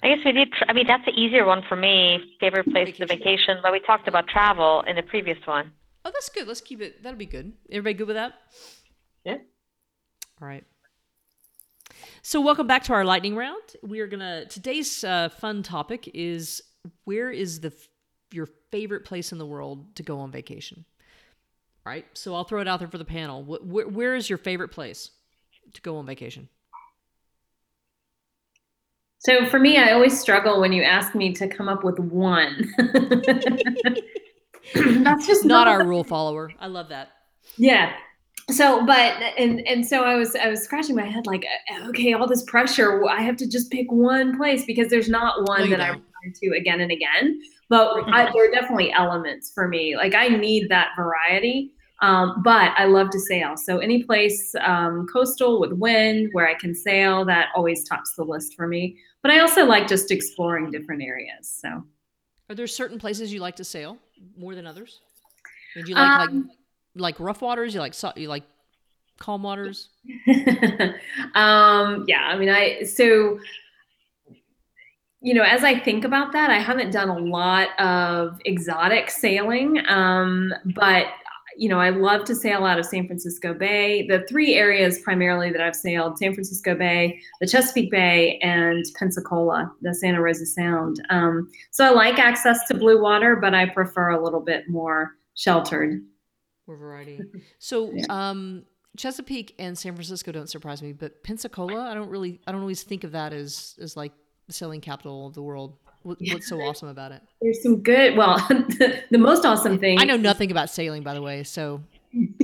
I 0.04 0.10
guess 0.10 0.26
we 0.26 0.32
did. 0.32 0.52
Tr- 0.52 0.64
I 0.68 0.74
mean, 0.74 0.88
that's 0.88 1.06
the 1.06 1.12
easier 1.12 1.46
one 1.46 1.64
for 1.68 1.76
me. 1.76 2.36
Favorite 2.40 2.66
place 2.66 2.88
vacation. 2.88 3.08
to 3.08 3.18
vacation, 3.18 3.58
but 3.62 3.72
we 3.72 3.80
talked 3.80 4.08
about 4.08 4.28
travel 4.28 4.84
in 4.88 4.96
the 4.96 5.04
previous 5.04 5.38
one. 5.46 5.72
Oh, 6.04 6.12
that's 6.12 6.30
good. 6.30 6.48
Let's 6.48 6.62
keep 6.62 6.82
it. 6.82 7.04
That'll 7.04 7.18
be 7.18 7.26
good. 7.26 7.54
Everybody 7.70 7.94
good 7.94 8.08
with 8.08 8.16
that? 8.16 8.34
Yeah. 9.24 9.38
All 10.42 10.48
right. 10.48 10.64
So, 12.24 12.42
welcome 12.42 12.68
back 12.68 12.84
to 12.86 12.94
our 12.94 13.06
lightning 13.06 13.36
round. 13.36 13.62
We 13.84 14.00
are 14.00 14.08
gonna 14.08 14.46
today's 14.46 15.04
uh, 15.04 15.30
fun 15.30 15.64
topic 15.64 16.10
is 16.14 16.62
where 17.06 17.32
is 17.32 17.60
the 17.60 17.74
your 18.32 18.48
favorite 18.72 19.06
place 19.06 19.32
in 19.32 19.38
the 19.38 19.46
world 19.46 19.96
to 19.96 20.04
go 20.04 20.20
on 20.20 20.32
vacation? 20.32 20.86
All 21.86 21.92
right. 21.92 22.06
So 22.14 22.36
I'll 22.36 22.44
throw 22.44 22.62
it 22.62 22.68
out 22.68 22.80
there 22.80 22.88
for 22.88 22.98
the 22.98 23.06
panel. 23.06 23.44
where, 23.44 23.88
where 23.88 24.16
is 24.16 24.30
your 24.30 24.38
favorite 24.38 24.70
place 24.70 25.12
to 25.74 25.82
go 25.82 25.98
on 25.98 26.06
vacation? 26.06 26.48
So 29.24 29.46
for 29.46 29.60
me, 29.60 29.78
I 29.78 29.92
always 29.92 30.20
struggle 30.20 30.60
when 30.60 30.74
you 30.74 30.82
ask 30.82 31.14
me 31.14 31.32
to 31.34 31.48
come 31.48 31.70
up 31.70 31.84
with 31.84 32.00
one. 32.00 32.74
That's 34.74 35.28
just 35.28 35.46
not, 35.46 35.66
not 35.66 35.68
our 35.68 35.86
rule 35.86 36.04
follower. 36.04 36.52
I 36.60 36.66
love 36.66 36.90
that. 36.90 37.10
Yeah. 37.56 37.94
So, 38.50 38.84
but 38.84 39.22
and 39.38 39.60
and 39.68 39.86
so 39.86 40.04
I 40.04 40.16
was 40.16 40.36
I 40.36 40.50
was 40.50 40.64
scratching 40.64 40.96
my 40.96 41.06
head 41.06 41.28
like, 41.28 41.46
okay, 41.90 42.14
all 42.14 42.28
this 42.28 42.42
pressure. 42.44 43.08
I 43.08 43.22
have 43.22 43.38
to 43.38 43.48
just 43.48 43.70
pick 43.70 43.92
one 43.92 44.36
place 44.36 44.66
because 44.66 44.90
there's 44.90 45.08
not 45.08 45.48
one 45.48 45.70
no, 45.70 45.78
that 45.78 45.82
I 45.82 45.90
return 45.90 46.34
to 46.42 46.58
again 46.58 46.82
and 46.82 46.92
again. 46.92 47.40
But 47.70 48.04
I, 48.08 48.32
there 48.34 48.50
are 48.50 48.52
definitely 48.52 48.92
elements 48.92 49.52
for 49.54 49.68
me. 49.68 49.96
Like 49.96 50.16
I 50.16 50.30
need 50.30 50.68
that 50.70 50.90
variety. 50.98 51.74
Um, 52.02 52.42
but 52.44 52.72
I 52.78 52.86
love 52.86 53.12
to 53.12 53.20
sail. 53.20 53.56
So 53.56 53.78
any 53.78 54.04
place 54.04 54.56
um, 54.62 55.06
coastal 55.14 55.60
with 55.60 55.74
wind 55.74 56.30
where 56.32 56.48
I 56.48 56.56
can 56.56 56.74
sail, 56.74 57.24
that 57.26 57.50
always 57.56 57.88
tops 57.88 58.16
the 58.16 58.24
list 58.24 58.56
for 58.56 58.68
me. 58.68 58.98
But 59.22 59.32
I 59.32 59.40
also 59.40 59.66
like 59.66 59.88
just 59.88 60.12
exploring 60.12 60.72
different 60.72 61.04
areas. 61.04 61.52
So, 61.62 61.84
are 62.50 62.56
there 62.56 62.68
certain 62.68 63.00
places 63.00 63.32
you 63.32 63.40
like 63.40 63.56
to 63.58 63.64
sail 63.64 63.98
more 64.38 64.56
than 64.56 64.66
others? 64.66 65.02
do 65.76 65.84
you 65.86 65.96
like 65.96 66.30
um, 66.30 66.48
like 66.48 66.56
like 66.96 67.20
rough 67.20 67.42
waters? 67.42 67.74
You 67.74 67.80
like 67.80 67.96
you 68.18 68.28
like 68.28 68.44
calm 69.20 69.44
waters? 69.44 69.90
um, 71.36 72.06
yeah, 72.08 72.24
I 72.26 72.38
mean, 72.38 72.50
I 72.50 72.84
so 72.84 73.40
you 75.24 75.36
know, 75.36 75.44
as 75.44 75.64
I 75.64 75.80
think 75.80 76.04
about 76.04 76.32
that, 76.32 76.50
I 76.50 76.58
haven't 76.58 76.92
done 76.92 77.10
a 77.10 77.18
lot 77.18 77.80
of 77.80 78.40
exotic 78.46 79.12
sailing, 79.12 79.80
um, 79.88 80.52
but 80.74 81.06
you 81.62 81.70
know, 81.70 81.80
I 81.80 81.92
love 81.92 82.24
to 82.24 82.34
sail 82.34 82.66
out 82.66 82.80
of 82.80 82.88
San 82.88 83.06
Francisco 83.06 83.54
Bay. 83.54 84.08
The 84.08 84.26
three 84.28 84.56
areas 84.56 84.98
primarily 84.98 85.52
that 85.52 85.62
I've 85.62 85.76
sailed 85.76 86.18
San 86.18 86.34
Francisco 86.34 86.74
Bay, 86.74 87.22
the 87.40 87.46
Chesapeake 87.46 87.92
Bay, 87.92 88.40
and 88.40 88.84
Pensacola, 88.96 89.72
the 89.80 89.94
Santa 89.94 90.20
Rosa 90.20 90.48
Sound. 90.48 91.06
Um, 91.12 91.52
so 91.70 91.86
I 91.86 91.92
like 91.92 92.18
access 92.18 92.68
to 92.68 92.74
blue 92.74 93.00
water, 93.00 93.36
but 93.36 93.54
I 93.54 93.68
prefer 93.68 94.10
a 94.10 94.24
little 94.24 94.40
bit 94.40 94.70
more 94.70 95.18
sheltered. 95.36 96.02
More 96.66 96.78
variety. 96.78 97.22
So, 97.60 97.92
yeah. 97.94 98.06
um, 98.10 98.66
Chesapeake 98.98 99.54
and 99.60 99.78
San 99.78 99.94
Francisco 99.94 100.32
don't 100.32 100.50
surprise 100.50 100.82
me, 100.82 100.94
but 100.94 101.24
Pensacola, 101.24 101.92
I 101.92 101.94
don't 101.94 102.10
really, 102.10 102.42
I 102.48 102.54
don't 102.54 102.62
always 102.62 102.82
think 102.82 103.04
of 103.04 103.12
that 103.12 103.34
as 103.34 103.76
as 103.80 103.96
like 103.96 104.14
the 104.48 104.54
sailing 104.54 104.82
capital 104.82 105.28
of 105.28 105.36
the 105.36 105.44
world. 105.44 105.78
What, 106.04 106.18
what's 106.20 106.48
so 106.48 106.62
awesome 106.62 106.90
about 106.90 107.12
it? 107.12 107.22
There's 107.42 107.62
some 107.62 107.82
good. 107.82 108.18
Well, 108.18 108.38
the, 108.50 109.04
the 109.12 109.18
most 109.18 109.46
awesome 109.46 109.80
thing. 109.80 110.00
I 110.00 110.04
know 110.04 110.18
nothing 110.18 110.52
about 110.52 110.70
sailing, 110.70 111.04
by 111.04 111.14
the 111.14 111.22
way. 111.22 111.44
So. 111.44 111.82
then 112.14 112.36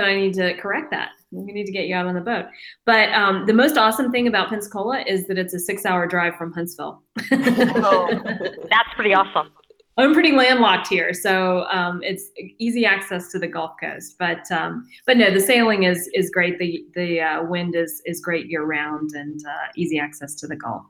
I 0.00 0.14
need 0.14 0.34
to 0.34 0.54
correct 0.54 0.90
that. 0.92 1.10
We 1.32 1.52
need 1.52 1.66
to 1.66 1.72
get 1.72 1.86
you 1.86 1.96
out 1.96 2.06
on 2.06 2.14
the 2.14 2.20
boat. 2.20 2.46
But 2.84 3.12
um, 3.12 3.46
the 3.46 3.52
most 3.52 3.76
awesome 3.76 4.12
thing 4.12 4.28
about 4.28 4.50
Pensacola 4.50 5.02
is 5.06 5.26
that 5.26 5.36
it's 5.36 5.52
a 5.52 5.58
six-hour 5.58 6.06
drive 6.06 6.36
from 6.36 6.52
Huntsville. 6.52 7.02
oh, 7.32 8.20
that's 8.24 8.94
pretty 8.94 9.14
awesome. 9.14 9.50
I'm 9.98 10.14
pretty 10.14 10.32
landlocked 10.32 10.88
here, 10.88 11.12
so 11.12 11.64
um, 11.70 12.00
it's 12.02 12.30
easy 12.58 12.86
access 12.86 13.30
to 13.32 13.38
the 13.38 13.46
Gulf 13.46 13.72
Coast. 13.78 14.16
But 14.18 14.50
um, 14.50 14.88
but 15.06 15.18
no, 15.18 15.30
the 15.30 15.40
sailing 15.40 15.82
is 15.82 16.08
is 16.14 16.30
great. 16.30 16.58
The 16.58 16.86
the 16.94 17.20
uh, 17.20 17.42
wind 17.44 17.74
is 17.74 18.00
is 18.06 18.20
great 18.20 18.46
year 18.46 18.64
round 18.64 19.10
and 19.12 19.38
uh, 19.46 19.68
easy 19.76 19.98
access 19.98 20.34
to 20.36 20.46
the 20.46 20.56
Gulf. 20.56 20.84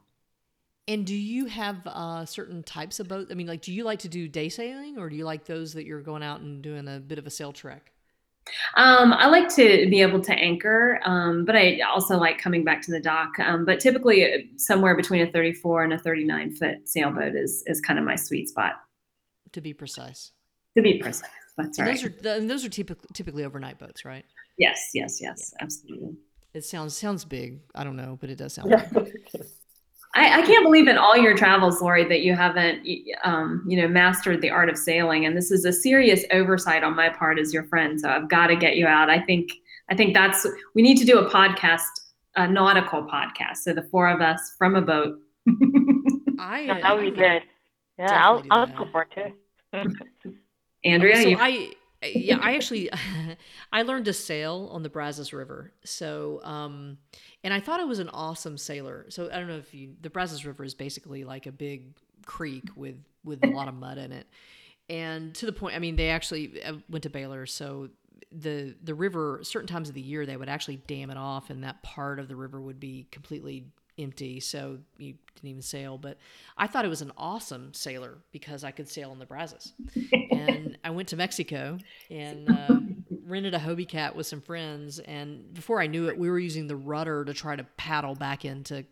And 0.88 1.06
do 1.06 1.14
you 1.14 1.46
have 1.46 1.86
uh, 1.86 2.24
certain 2.24 2.62
types 2.64 2.98
of 2.98 3.06
boats? 3.06 3.30
I 3.30 3.34
mean, 3.34 3.46
like, 3.46 3.62
do 3.62 3.72
you 3.72 3.84
like 3.84 4.00
to 4.00 4.08
do 4.08 4.26
day 4.26 4.48
sailing, 4.48 4.98
or 4.98 5.08
do 5.08 5.16
you 5.16 5.24
like 5.24 5.44
those 5.44 5.74
that 5.74 5.86
you're 5.86 6.00
going 6.00 6.24
out 6.24 6.40
and 6.40 6.60
doing 6.60 6.88
a 6.88 6.98
bit 6.98 7.18
of 7.18 7.26
a 7.26 7.30
sail 7.30 7.52
trek? 7.52 7.92
Um, 8.76 9.12
I 9.12 9.28
like 9.28 9.48
to 9.54 9.88
be 9.88 10.02
able 10.02 10.20
to 10.20 10.32
anchor, 10.32 11.00
um, 11.04 11.44
but 11.44 11.54
I 11.54 11.80
also 11.80 12.18
like 12.18 12.38
coming 12.38 12.64
back 12.64 12.82
to 12.82 12.90
the 12.90 12.98
dock. 12.98 13.38
Um, 13.38 13.64
but 13.64 13.78
typically, 13.78 14.24
uh, 14.24 14.38
somewhere 14.56 14.96
between 14.96 15.22
a 15.22 15.30
34 15.30 15.84
and 15.84 15.92
a 15.92 15.98
39 15.98 16.56
foot 16.56 16.88
sailboat 16.88 17.36
is 17.36 17.62
is 17.66 17.80
kind 17.80 17.98
of 17.98 18.04
my 18.04 18.16
sweet 18.16 18.48
spot. 18.48 18.74
To 19.52 19.60
be 19.60 19.72
precise. 19.72 20.32
To 20.76 20.82
be 20.82 20.98
precise. 20.98 21.28
That's 21.56 21.78
and 21.78 21.86
right. 21.86 22.00
Those 22.22 22.34
are 22.34 22.36
and 22.38 22.50
those 22.50 22.64
are 22.64 22.68
typically 22.68 23.08
typically 23.12 23.44
overnight 23.44 23.78
boats, 23.78 24.04
right? 24.04 24.24
Yes, 24.58 24.90
yes, 24.94 25.20
yes, 25.20 25.52
yeah. 25.52 25.64
absolutely. 25.64 26.16
It 26.54 26.64
sounds 26.64 26.96
sounds 26.96 27.24
big. 27.24 27.60
I 27.74 27.84
don't 27.84 27.96
know, 27.96 28.18
but 28.20 28.30
it 28.30 28.36
does 28.36 28.54
sound. 28.54 28.70
Yeah. 29.34 29.42
I, 30.14 30.40
I, 30.40 30.46
can't 30.46 30.64
believe 30.64 30.88
in 30.88 30.98
all 30.98 31.16
your 31.16 31.34
travels, 31.34 31.80
Lori, 31.80 32.04
that 32.04 32.20
you 32.20 32.34
haven't, 32.34 32.86
um, 33.24 33.64
you 33.66 33.80
know, 33.80 33.88
mastered 33.88 34.42
the 34.42 34.50
art 34.50 34.68
of 34.68 34.76
sailing. 34.76 35.24
And 35.24 35.34
this 35.36 35.50
is 35.50 35.64
a 35.64 35.72
serious 35.72 36.24
oversight 36.32 36.84
on 36.84 36.94
my 36.94 37.08
part 37.08 37.38
as 37.38 37.54
your 37.54 37.64
friend. 37.64 37.98
So 37.98 38.10
I've 38.10 38.28
got 38.28 38.48
to 38.48 38.56
get 38.56 38.76
you 38.76 38.86
out. 38.86 39.08
I 39.08 39.18
think, 39.20 39.50
I 39.90 39.94
think 39.94 40.12
that's 40.12 40.46
we 40.74 40.82
need 40.82 40.98
to 40.98 41.06
do 41.06 41.18
a 41.18 41.30
podcast, 41.30 41.88
a 42.36 42.46
nautical 42.46 43.02
podcast. 43.04 43.58
So 43.58 43.72
the 43.72 43.84
four 43.84 44.08
of 44.08 44.20
us 44.20 44.54
from 44.58 44.76
a 44.76 44.82
boat. 44.82 45.18
I 46.38 46.60
yeah, 46.60 46.80
that 46.80 46.94
would 46.94 47.14
be 47.14 47.20
good. 47.20 47.42
Yeah, 47.98 48.26
I'll 48.26 48.42
I'll 48.50 48.66
go 48.66 48.86
for 48.90 49.06
it 49.10 49.34
too. 49.72 50.34
Andrea, 50.84 51.22
so 51.22 51.28
you- 51.28 51.36
I 51.38 51.72
yeah, 52.02 52.38
I 52.40 52.54
actually 52.54 52.90
I 53.72 53.82
learned 53.82 54.06
to 54.06 54.12
sail 54.12 54.68
on 54.72 54.82
the 54.82 54.88
Brazos 54.88 55.32
River. 55.32 55.72
So, 55.84 56.40
um, 56.44 56.98
and 57.44 57.52
I 57.54 57.60
thought 57.60 57.80
I 57.80 57.84
was 57.84 57.98
an 57.98 58.08
awesome 58.08 58.58
sailor. 58.58 59.06
So 59.08 59.30
I 59.30 59.38
don't 59.38 59.48
know 59.48 59.56
if 59.56 59.72
you 59.74 59.94
the 60.00 60.10
Brazos 60.10 60.44
River 60.44 60.64
is 60.64 60.74
basically 60.74 61.24
like 61.24 61.46
a 61.46 61.52
big 61.52 61.94
creek 62.26 62.64
with 62.76 62.96
with 63.24 63.44
a 63.44 63.48
lot 63.48 63.68
of 63.68 63.74
mud 63.74 63.98
in 63.98 64.12
it, 64.12 64.26
and 64.88 65.34
to 65.36 65.46
the 65.46 65.52
point. 65.52 65.76
I 65.76 65.78
mean, 65.78 65.96
they 65.96 66.10
actually 66.10 66.62
uh, 66.62 66.74
went 66.88 67.04
to 67.04 67.10
Baylor, 67.10 67.46
so 67.46 67.88
the 68.32 68.74
the 68.82 68.94
river 68.94 69.40
certain 69.42 69.68
times 69.68 69.88
of 69.88 69.94
the 69.94 70.00
year 70.00 70.24
they 70.24 70.36
would 70.36 70.48
actually 70.48 70.76
dam 70.76 71.10
it 71.10 71.16
off, 71.16 71.50
and 71.50 71.64
that 71.64 71.82
part 71.82 72.18
of 72.18 72.28
the 72.28 72.36
river 72.36 72.60
would 72.60 72.80
be 72.80 73.06
completely 73.10 73.66
empty, 73.98 74.40
so 74.40 74.78
you 74.98 75.14
didn't 75.34 75.50
even 75.50 75.62
sail. 75.62 75.98
But 75.98 76.18
I 76.56 76.66
thought 76.66 76.84
it 76.84 76.88
was 76.88 77.02
an 77.02 77.12
awesome 77.16 77.74
sailor 77.74 78.18
because 78.32 78.64
I 78.64 78.70
could 78.70 78.88
sail 78.88 79.10
on 79.10 79.18
the 79.18 79.26
Brazos. 79.26 79.72
and 80.30 80.78
I 80.84 80.90
went 80.90 81.08
to 81.08 81.16
Mexico 81.16 81.78
and 82.10 82.50
uh, 82.50 82.80
rented 83.26 83.54
a 83.54 83.58
Hobie 83.58 83.88
Cat 83.88 84.16
with 84.16 84.26
some 84.26 84.40
friends. 84.40 84.98
And 84.98 85.52
before 85.54 85.80
I 85.80 85.86
knew 85.86 86.08
it, 86.08 86.18
we 86.18 86.30
were 86.30 86.38
using 86.38 86.66
the 86.66 86.76
rudder 86.76 87.24
to 87.24 87.34
try 87.34 87.56
to 87.56 87.64
paddle 87.76 88.14
back 88.14 88.44
into, 88.44 88.84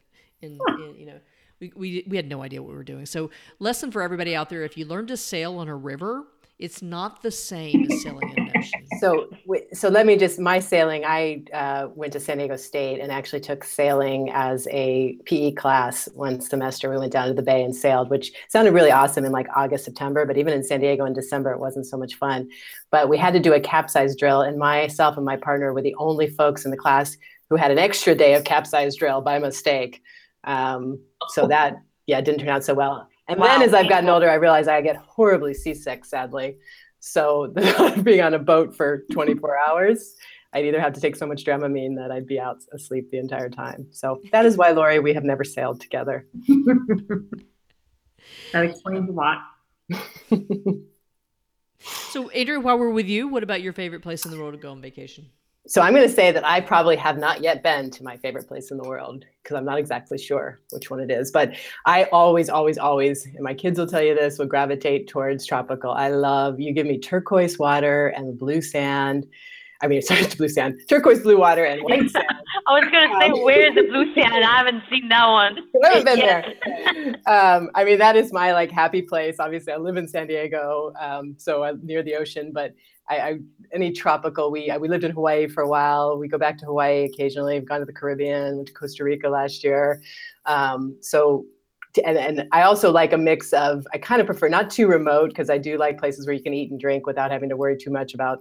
in, 0.42 0.58
in 0.80 0.94
you 0.96 1.06
know, 1.06 1.20
we, 1.60 1.72
we, 1.76 2.04
we 2.08 2.16
had 2.16 2.28
no 2.28 2.42
idea 2.42 2.62
what 2.62 2.70
we 2.70 2.76
were 2.76 2.84
doing. 2.84 3.06
So, 3.06 3.30
lesson 3.58 3.90
for 3.90 4.02
everybody 4.02 4.34
out 4.34 4.48
there 4.48 4.62
if 4.62 4.76
you 4.78 4.86
learn 4.86 5.06
to 5.08 5.16
sail 5.16 5.58
on 5.58 5.68
a 5.68 5.76
river, 5.76 6.24
it's 6.60 6.82
not 6.82 7.22
the 7.22 7.30
same 7.30 7.86
as 7.90 8.02
sailing 8.02 8.30
in 8.36 8.38
an 8.38 8.52
ocean. 8.56 8.86
So, 9.00 9.30
so 9.72 9.88
let 9.88 10.04
me 10.04 10.16
just 10.16 10.38
my 10.38 10.58
sailing. 10.58 11.04
I 11.06 11.42
uh, 11.54 11.88
went 11.94 12.12
to 12.12 12.20
San 12.20 12.36
Diego 12.36 12.56
State 12.56 13.00
and 13.00 13.10
actually 13.10 13.40
took 13.40 13.64
sailing 13.64 14.30
as 14.30 14.68
a 14.70 15.16
PE 15.24 15.52
class 15.52 16.08
one 16.14 16.40
semester. 16.40 16.90
We 16.90 16.98
went 16.98 17.12
down 17.12 17.28
to 17.28 17.34
the 17.34 17.42
bay 17.42 17.64
and 17.64 17.74
sailed, 17.74 18.10
which 18.10 18.32
sounded 18.48 18.72
really 18.72 18.90
awesome 18.90 19.24
in 19.24 19.32
like 19.32 19.46
August, 19.56 19.86
September. 19.86 20.26
But 20.26 20.36
even 20.36 20.52
in 20.52 20.62
San 20.62 20.80
Diego 20.80 21.06
in 21.06 21.14
December, 21.14 21.50
it 21.52 21.58
wasn't 21.58 21.86
so 21.86 21.96
much 21.96 22.16
fun. 22.16 22.48
But 22.90 23.08
we 23.08 23.16
had 23.16 23.32
to 23.32 23.40
do 23.40 23.54
a 23.54 23.60
capsize 23.60 24.14
drill, 24.14 24.42
and 24.42 24.58
myself 24.58 25.16
and 25.16 25.24
my 25.24 25.36
partner 25.36 25.72
were 25.72 25.82
the 25.82 25.94
only 25.98 26.28
folks 26.28 26.66
in 26.66 26.70
the 26.70 26.76
class 26.76 27.16
who 27.48 27.56
had 27.56 27.70
an 27.70 27.78
extra 27.78 28.14
day 28.14 28.34
of 28.34 28.44
capsize 28.44 28.96
drill 28.96 29.22
by 29.22 29.38
mistake. 29.38 30.02
Um, 30.44 31.00
so 31.28 31.46
that 31.48 31.76
yeah 32.06 32.20
didn't 32.20 32.40
turn 32.40 32.48
out 32.48 32.64
so 32.64 32.74
well 32.74 33.09
and 33.30 33.38
wow, 33.38 33.46
then 33.46 33.62
as 33.62 33.72
I've 33.72 33.88
gotten 33.88 34.08
older, 34.08 34.28
I 34.28 34.34
realize 34.34 34.66
I 34.66 34.80
get 34.80 34.96
horribly 34.96 35.54
seasick, 35.54 36.04
sadly. 36.04 36.56
So 36.98 37.54
being 38.02 38.20
on 38.22 38.34
a 38.34 38.40
boat 38.40 38.76
for 38.76 39.04
24 39.12 39.56
hours, 39.68 40.16
I'd 40.52 40.64
either 40.64 40.80
have 40.80 40.94
to 40.94 41.00
take 41.00 41.14
so 41.14 41.26
much 41.26 41.44
Dramamine 41.44 41.94
that 41.96 42.10
I'd 42.10 42.26
be 42.26 42.40
out 42.40 42.58
asleep 42.72 43.12
the 43.12 43.18
entire 43.18 43.48
time. 43.48 43.86
So 43.92 44.20
that 44.32 44.46
is 44.46 44.56
why, 44.56 44.72
Lori, 44.72 44.98
we 44.98 45.14
have 45.14 45.22
never 45.22 45.44
sailed 45.44 45.80
together. 45.80 46.26
that 48.52 48.64
explains 48.64 49.08
a 49.08 49.12
lot. 49.12 49.38
so, 51.78 52.30
Adrian, 52.34 52.64
while 52.64 52.80
we're 52.80 52.90
with 52.90 53.06
you, 53.06 53.28
what 53.28 53.44
about 53.44 53.62
your 53.62 53.72
favorite 53.72 54.02
place 54.02 54.24
in 54.24 54.32
the 54.32 54.38
world 54.38 54.54
to 54.54 54.58
go 54.58 54.72
on 54.72 54.80
vacation? 54.80 55.30
So 55.66 55.82
I'm 55.82 55.92
going 55.92 56.08
to 56.08 56.12
say 56.12 56.32
that 56.32 56.44
I 56.44 56.60
probably 56.60 56.96
have 56.96 57.18
not 57.18 57.42
yet 57.42 57.62
been 57.62 57.90
to 57.90 58.02
my 58.02 58.16
favorite 58.16 58.48
place 58.48 58.70
in 58.70 58.78
the 58.78 58.88
world 58.88 59.26
because 59.42 59.56
I'm 59.56 59.64
not 59.64 59.78
exactly 59.78 60.16
sure 60.16 60.58
which 60.70 60.90
one 60.90 61.00
it 61.00 61.10
is. 61.10 61.30
But 61.30 61.54
I 61.84 62.04
always, 62.04 62.48
always, 62.48 62.78
always, 62.78 63.26
and 63.26 63.40
my 63.40 63.52
kids 63.52 63.78
will 63.78 63.86
tell 63.86 64.02
you 64.02 64.14
this, 64.14 64.38
will 64.38 64.46
gravitate 64.46 65.06
towards 65.06 65.46
tropical. 65.46 65.92
I 65.92 66.08
love 66.08 66.58
you 66.58 66.72
give 66.72 66.86
me 66.86 66.98
turquoise 66.98 67.58
water 67.58 68.08
and 68.08 68.38
blue 68.38 68.62
sand. 68.62 69.26
I 69.82 69.86
mean, 69.86 70.02
sorry, 70.02 70.26
blue 70.36 70.48
sand, 70.48 70.80
turquoise 70.88 71.20
blue 71.20 71.38
water 71.38 71.64
and 71.64 71.82
white 71.82 72.10
sand. 72.10 72.26
I 72.66 72.80
was 72.80 72.90
going 72.90 73.08
to 73.08 73.18
say, 73.20 73.30
um, 73.30 73.42
where 73.42 73.68
is 73.68 73.74
the 73.74 73.82
blue 73.82 74.14
sand? 74.14 74.44
I 74.44 74.58
haven't 74.58 74.82
seen 74.90 75.08
that 75.08 75.26
one. 75.26 75.58
I 75.84 75.88
haven't 75.88 76.04
been 76.04 76.18
yes. 76.18 76.54
there. 76.64 77.16
Um, 77.26 77.70
I 77.74 77.84
mean, 77.84 77.98
that 77.98 78.16
is 78.16 78.32
my 78.32 78.52
like 78.52 78.70
happy 78.70 79.02
place. 79.02 79.36
Obviously, 79.38 79.72
I 79.72 79.76
live 79.76 79.96
in 79.96 80.06
San 80.06 80.26
Diego, 80.26 80.92
um, 81.00 81.34
so 81.38 81.64
I'm 81.64 81.84
near 81.84 82.02
the 82.02 82.14
ocean. 82.14 82.52
But 82.52 82.74
I, 83.08 83.18
I, 83.18 83.38
any 83.72 83.92
tropical. 83.92 84.50
We 84.50 84.72
we 84.80 84.88
lived 84.88 85.04
in 85.04 85.10
Hawaii 85.10 85.48
for 85.48 85.62
a 85.62 85.68
while. 85.68 86.18
We 86.18 86.28
go 86.28 86.38
back 86.38 86.58
to 86.58 86.66
Hawaii 86.66 87.04
occasionally. 87.04 87.58
We've 87.58 87.68
gone 87.68 87.80
to 87.80 87.86
the 87.86 87.92
Caribbean. 87.92 88.56
Went 88.56 88.68
to 88.68 88.74
Costa 88.74 89.04
Rica 89.04 89.28
last 89.28 89.64
year. 89.64 90.00
Um, 90.46 90.96
so, 91.00 91.44
and 92.04 92.16
and 92.16 92.48
I 92.52 92.62
also 92.62 92.92
like 92.92 93.12
a 93.12 93.18
mix 93.18 93.52
of. 93.52 93.86
I 93.92 93.98
kind 93.98 94.20
of 94.20 94.26
prefer 94.26 94.48
not 94.48 94.70
too 94.70 94.86
remote 94.86 95.30
because 95.30 95.50
I 95.50 95.58
do 95.58 95.76
like 95.76 95.98
places 95.98 96.26
where 96.26 96.34
you 96.34 96.42
can 96.42 96.54
eat 96.54 96.70
and 96.70 96.78
drink 96.78 97.06
without 97.06 97.30
having 97.30 97.48
to 97.48 97.56
worry 97.56 97.76
too 97.76 97.90
much 97.90 98.14
about 98.14 98.40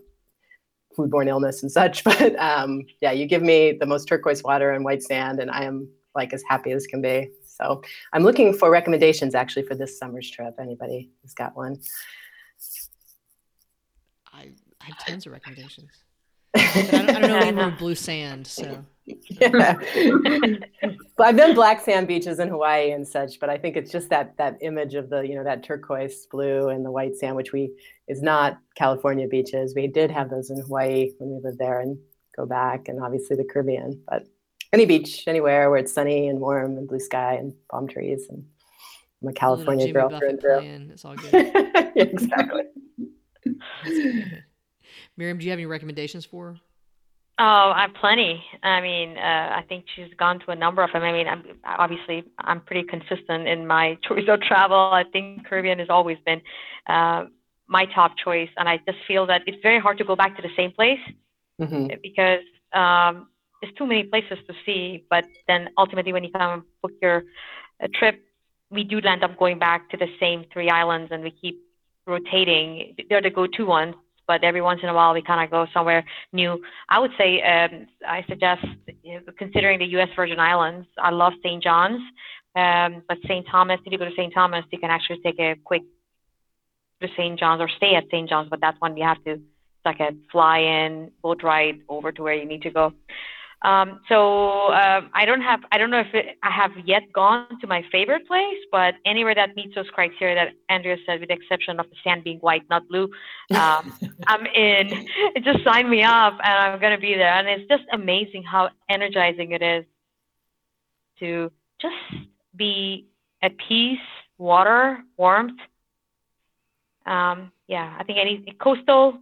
foodborne 0.97 1.27
illness 1.27 1.61
and 1.63 1.71
such. 1.71 2.03
But 2.09 2.37
um, 2.37 2.85
yeah, 3.01 3.11
you 3.11 3.25
give 3.25 3.41
me 3.41 3.73
the 3.73 3.85
most 3.85 4.07
turquoise 4.07 4.43
water 4.43 4.71
and 4.71 4.83
white 4.83 5.03
sand, 5.03 5.39
and 5.39 5.51
I 5.51 5.63
am 5.63 5.89
like 6.15 6.33
as 6.33 6.43
happy 6.47 6.71
as 6.71 6.87
can 6.87 7.01
be. 7.01 7.31
So 7.45 7.81
I'm 8.13 8.23
looking 8.23 8.53
for 8.53 8.71
recommendations 8.71 9.35
actually 9.35 9.63
for 9.63 9.75
this 9.75 9.97
summer's 9.97 10.29
trip. 10.29 10.55
Anybody 10.59 11.09
has 11.23 11.33
got 11.33 11.55
one? 11.55 11.79
I, 14.31 14.51
I 14.81 14.85
have 14.85 15.05
tons 15.05 15.25
of 15.25 15.33
recommendations. 15.33 15.89
I 16.55 16.87
don't, 16.89 17.09
I 17.09 17.19
don't, 17.19 17.29
know 17.29 17.37
anywhere 17.37 17.75
blue 17.77 17.95
sand, 17.95 18.47
so. 18.47 18.83
Yeah. 19.27 19.75
well, 21.17 21.27
I've 21.27 21.35
been 21.35 21.55
black 21.55 21.81
sand 21.81 22.07
beaches 22.07 22.37
in 22.37 22.47
Hawaii 22.47 22.91
and 22.91 23.07
such, 23.07 23.39
but 23.39 23.49
I 23.49 23.57
think 23.57 23.75
it's 23.75 23.91
just 23.91 24.07
that 24.09 24.37
that 24.37 24.59
image 24.61 24.93
of 24.93 25.09
the 25.09 25.21
you 25.21 25.33
know 25.33 25.43
that 25.43 25.63
turquoise 25.63 26.27
blue 26.27 26.69
and 26.69 26.85
the 26.85 26.91
white 26.91 27.15
sand, 27.15 27.35
which 27.35 27.51
we 27.51 27.71
is 28.10 28.22
not 28.22 28.57
California 28.76 29.28
beaches. 29.28 29.74
We 29.76 29.88
did 29.88 30.12
have 30.12 30.30
those 30.30 30.49
in 30.49 30.60
Hawaii 30.60 31.12
when 31.20 31.30
we 31.30 31.39
lived 31.41 31.60
there, 31.60 31.80
and 31.80 31.97
go 32.36 32.45
back, 32.45 32.88
and 32.88 33.01
obviously 33.01 33.38
the 33.38 33.45
Caribbean. 33.45 34.01
But 34.07 34.28
any 34.74 34.86
beach, 34.86 35.24
anywhere 35.28 35.70
where 35.70 35.80
it's 35.80 35.93
sunny 35.93 36.28
and 36.28 36.39
warm 36.39 36.78
and 36.78 36.88
blue 36.88 36.99
sky 36.99 37.36
and 37.36 37.53
palm 37.70 37.88
trees, 37.88 38.28
and 38.30 38.45
I'm 39.22 39.30
a 39.30 39.34
California 39.34 39.93
girl 39.93 40.10
through 40.10 40.30
and 40.30 40.41
through. 40.41 40.60
It's 40.91 41.05
all 41.05 41.16
good. 41.16 41.34
exactly. 41.95 42.64
Miriam, 45.18 45.38
do 45.38 45.45
you 45.45 45.51
have 45.51 45.60
any 45.60 45.66
recommendations 45.66 46.26
for 46.26 46.53
her? 46.53 46.60
Oh, 47.41 47.72
I 47.74 47.84
have 47.84 47.93
plenty. 47.93 48.43
I 48.64 48.82
mean, 48.82 49.18
uh, 49.18 49.22
I 49.55 49.64
think 49.70 49.86
she's 49.95 50.14
gone 50.18 50.39
to 50.41 50.51
a 50.51 50.55
number 50.55 50.84
of 50.84 50.91
them. 50.91 51.03
I 51.03 51.14
mean, 51.14 51.26
I'm, 51.26 51.43
obviously, 51.64 52.26
I'm 52.38 52.60
pretty 52.60 52.84
consistent 52.84 53.47
in 53.47 53.66
my 53.66 53.97
choice 54.07 54.26
of 54.28 54.41
travel. 54.41 54.78
I 54.78 55.05
think 55.10 55.47
Caribbean 55.47 55.80
has 55.80 55.89
always 55.89 56.18
been 56.26 56.41
uh, 56.88 57.26
my 57.70 57.86
top 57.86 58.17
choice, 58.17 58.49
and 58.57 58.67
I 58.67 58.78
just 58.86 58.97
feel 59.07 59.26
that 59.28 59.43
it's 59.47 59.61
very 59.63 59.80
hard 59.80 59.97
to 59.99 60.03
go 60.03 60.15
back 60.15 60.36
to 60.36 60.41
the 60.41 60.49
same 60.57 60.72
place 60.72 60.99
mm-hmm. 61.61 61.88
because 62.03 62.43
um, 62.74 63.30
there's 63.61 63.74
too 63.76 63.86
many 63.86 64.03
places 64.03 64.39
to 64.47 64.53
see. 64.65 65.05
But 65.09 65.26
then 65.47 65.70
ultimately, 65.78 66.11
when 66.11 66.24
you 66.24 66.32
come 66.32 66.51
and 66.51 66.63
book 66.82 66.91
your 67.01 67.24
uh, 67.82 67.88
trip, 67.93 68.22
we 68.72 68.84
do 68.84 68.99
end 68.99 69.24
up 69.24 69.38
going 69.38 69.59
back 69.59 69.89
to 69.91 69.97
the 69.97 70.07
same 70.20 70.45
three 70.51 70.70
islands, 70.70 71.11
and 71.11 71.24
we 71.24 71.32
keep 71.32 71.61
rotating. 72.05 72.95
They're 73.07 73.22
the 73.22 73.30
go-to 73.30 73.65
ones 73.65 73.95
but 74.30 74.43
every 74.43 74.61
once 74.61 74.80
in 74.84 74.89
a 74.89 74.93
while 74.93 75.11
we 75.11 75.24
kind 75.24 75.43
of 75.43 75.49
go 75.49 75.65
somewhere 75.74 76.05
new. 76.34 76.61
I 76.88 76.99
would 76.99 77.09
say 77.17 77.41
um, 77.41 77.88
I 78.07 78.24
suggest 78.30 78.63
you 79.01 79.15
know, 79.15 79.22
considering 79.39 79.80
the 79.80 79.88
U.S. 79.97 80.09
Virgin 80.15 80.39
Islands. 80.39 80.88
I 80.99 81.09
love 81.09 81.34
St. 81.43 81.63
John's, 81.63 81.99
um, 82.55 83.01
but 83.09 83.17
St. 83.24 83.43
Thomas. 83.51 83.80
If 83.84 83.91
you 83.91 83.97
go 83.97 84.05
to 84.05 84.11
St. 84.15 84.32
Thomas, 84.32 84.63
you 84.72 84.78
can 84.78 84.91
actually 84.91 85.20
take 85.26 85.39
a 85.39 85.55
quick 85.63 85.82
to 87.02 87.08
St. 87.18 87.39
John's 87.39 87.62
or 87.62 87.70
stay 87.70 87.95
at 87.95 88.06
St. 88.08 88.30
John's, 88.30 88.50
but 88.50 88.62
that's 88.62 88.80
when 88.80 88.97
you 88.97 89.04
have 89.04 89.24
to. 89.26 89.39
Like 89.86 90.02
a 90.02 90.12
fly-in 90.30 91.10
boat 91.24 91.41
ride 91.41 91.80
over 91.88 92.12
to 92.12 92.22
where 92.22 92.34
you 92.34 92.45
need 92.45 92.64
to 92.64 92.70
go. 92.70 92.93
Um, 93.62 94.00
so 94.08 94.68
uh, 94.68 95.02
I 95.14 95.26
don't 95.26 95.41
have, 95.41 95.62
I 95.72 95.78
don't 95.78 95.89
know 95.89 96.00
if 96.00 96.14
it, 96.14 96.38
I 96.43 96.52
have 96.52 96.72
yet 96.86 97.12
gone 97.12 97.60
to 97.60 97.68
my 97.68 97.84
favorite 97.91 98.26
place, 98.26 98.58
but 98.72 98.95
anywhere 99.06 99.36
that 99.36 99.56
meets 99.56 99.76
those 99.76 99.89
criteria 99.89 100.36
that 100.36 100.54
Andrea 100.70 100.95
said, 101.06 101.20
with 101.20 101.30
the 101.30 101.36
exception 101.36 101.80
of 101.80 101.89
the 101.89 101.95
sand 102.04 102.24
being 102.24 102.39
white, 102.39 102.64
not 102.70 102.88
blue, 102.88 103.10
um, 103.56 103.93
I'm 104.28 104.45
in. 104.47 105.08
Just 105.43 105.64
sign 105.64 105.89
me 105.89 106.04
up, 106.04 106.34
and 106.43 106.54
I'm 106.54 106.80
gonna 106.80 106.97
be 106.97 107.16
there. 107.16 107.34
And 107.34 107.47
it's 107.50 107.68
just 107.70 107.84
amazing 107.91 108.43
how 108.43 108.70
energizing 108.89 109.52
it 109.52 109.62
is 109.62 109.86
to 111.20 111.52
just 111.82 111.95
be 112.56 113.08
at 113.41 113.54
peace, 113.58 114.00
water, 114.38 115.00
warmth. 115.18 115.60
Um, 117.06 117.52
yeah, 117.68 117.95
I 118.00 118.04
think 118.04 118.20
any 118.20 118.56
coastal 118.62 119.20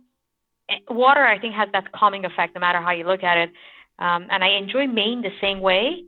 eh, 0.69 0.75
water, 0.89 1.25
I 1.25 1.39
think, 1.39 1.53
has 1.55 1.69
that 1.73 1.91
calming 1.91 2.25
effect, 2.25 2.55
no 2.55 2.61
matter 2.61 2.79
how 2.79 2.91
you 2.91 3.05
look 3.05 3.23
at 3.23 3.37
it. 3.37 3.49
Um, 3.99 4.27
and 4.29 4.43
I 4.43 4.49
enjoy 4.49 4.87
Maine 4.87 5.21
the 5.21 5.31
same 5.41 5.59
way, 5.59 6.03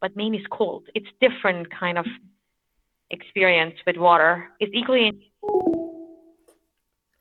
but 0.00 0.16
Maine 0.16 0.34
is 0.34 0.46
cold. 0.50 0.84
It's 0.94 1.08
different 1.20 1.68
kind 1.70 1.98
of 1.98 2.06
experience 3.10 3.74
with 3.86 3.96
water. 3.96 4.48
It's 4.60 4.72
equally. 4.74 5.12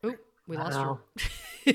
Oh, 0.04 0.16
we 0.48 0.58
lost 0.58 0.78
wow. 0.78 1.00
her. 1.66 1.74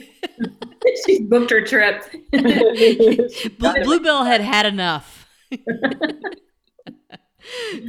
She's 1.06 1.20
booked 1.20 1.50
her 1.50 1.64
trip. 1.64 2.04
Bluebell 3.58 4.24
had 4.24 4.40
had 4.40 4.66
enough. 4.66 5.28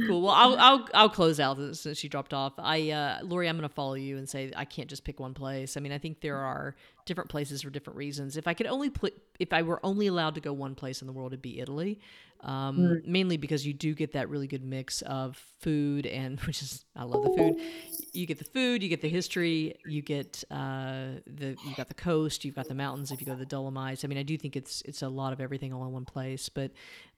cool. 0.06 0.22
Well, 0.22 0.34
I'll 0.34 0.56
I'll 0.58 0.88
I'll 0.94 1.08
close 1.08 1.40
out 1.40 1.58
since 1.76 1.98
she 1.98 2.08
dropped 2.08 2.34
off. 2.34 2.54
I 2.58 2.90
uh, 2.90 3.18
Lori, 3.22 3.48
I'm 3.48 3.56
going 3.56 3.68
to 3.68 3.74
follow 3.74 3.94
you 3.94 4.16
and 4.18 4.28
say 4.28 4.52
I 4.56 4.64
can't 4.64 4.88
just 4.88 5.04
pick 5.04 5.20
one 5.20 5.34
place. 5.34 5.76
I 5.76 5.80
mean, 5.80 5.92
I 5.92 5.98
think 5.98 6.20
there 6.20 6.36
are 6.36 6.74
different 7.04 7.30
places 7.30 7.62
for 7.62 7.70
different 7.70 7.96
reasons. 7.96 8.36
If 8.36 8.46
I 8.46 8.54
could 8.54 8.66
only 8.66 8.90
put, 8.90 9.14
if 9.38 9.52
I 9.52 9.62
were 9.62 9.80
only 9.84 10.06
allowed 10.06 10.34
to 10.36 10.40
go 10.40 10.52
one 10.52 10.74
place 10.74 11.00
in 11.00 11.06
the 11.06 11.12
world, 11.12 11.32
it'd 11.32 11.42
be 11.42 11.60
Italy. 11.60 12.00
Um, 12.40 12.78
mm. 12.78 13.06
Mainly 13.06 13.38
because 13.38 13.66
you 13.66 13.72
do 13.72 13.94
get 13.94 14.12
that 14.12 14.28
really 14.28 14.46
good 14.46 14.62
mix 14.62 15.00
of 15.02 15.42
food 15.60 16.04
and, 16.06 16.38
which 16.46 16.60
is, 16.60 16.84
I 16.94 17.04
love 17.04 17.22
the 17.24 17.30
food. 17.30 17.56
You 18.12 18.26
get 18.26 18.38
the 18.38 18.44
food, 18.44 18.82
you 18.82 18.88
get 18.88 19.00
the 19.00 19.08
history, 19.08 19.74
you 19.86 20.02
get 20.02 20.44
uh, 20.50 21.20
the, 21.26 21.56
you 21.66 21.74
got 21.74 21.88
the 21.88 21.94
coast, 21.94 22.44
you've 22.44 22.54
got 22.54 22.68
the 22.68 22.74
mountains. 22.74 23.10
If 23.10 23.20
you 23.20 23.26
go 23.26 23.32
to 23.32 23.38
the 23.38 23.46
Dolomites, 23.46 24.04
I 24.04 24.08
mean, 24.08 24.18
I 24.18 24.22
do 24.22 24.36
think 24.36 24.56
it's 24.56 24.82
it's 24.82 25.02
a 25.02 25.08
lot 25.08 25.32
of 25.32 25.40
everything 25.40 25.72
all 25.72 25.84
in 25.86 25.92
one 25.92 26.04
place. 26.04 26.48
But 26.48 26.72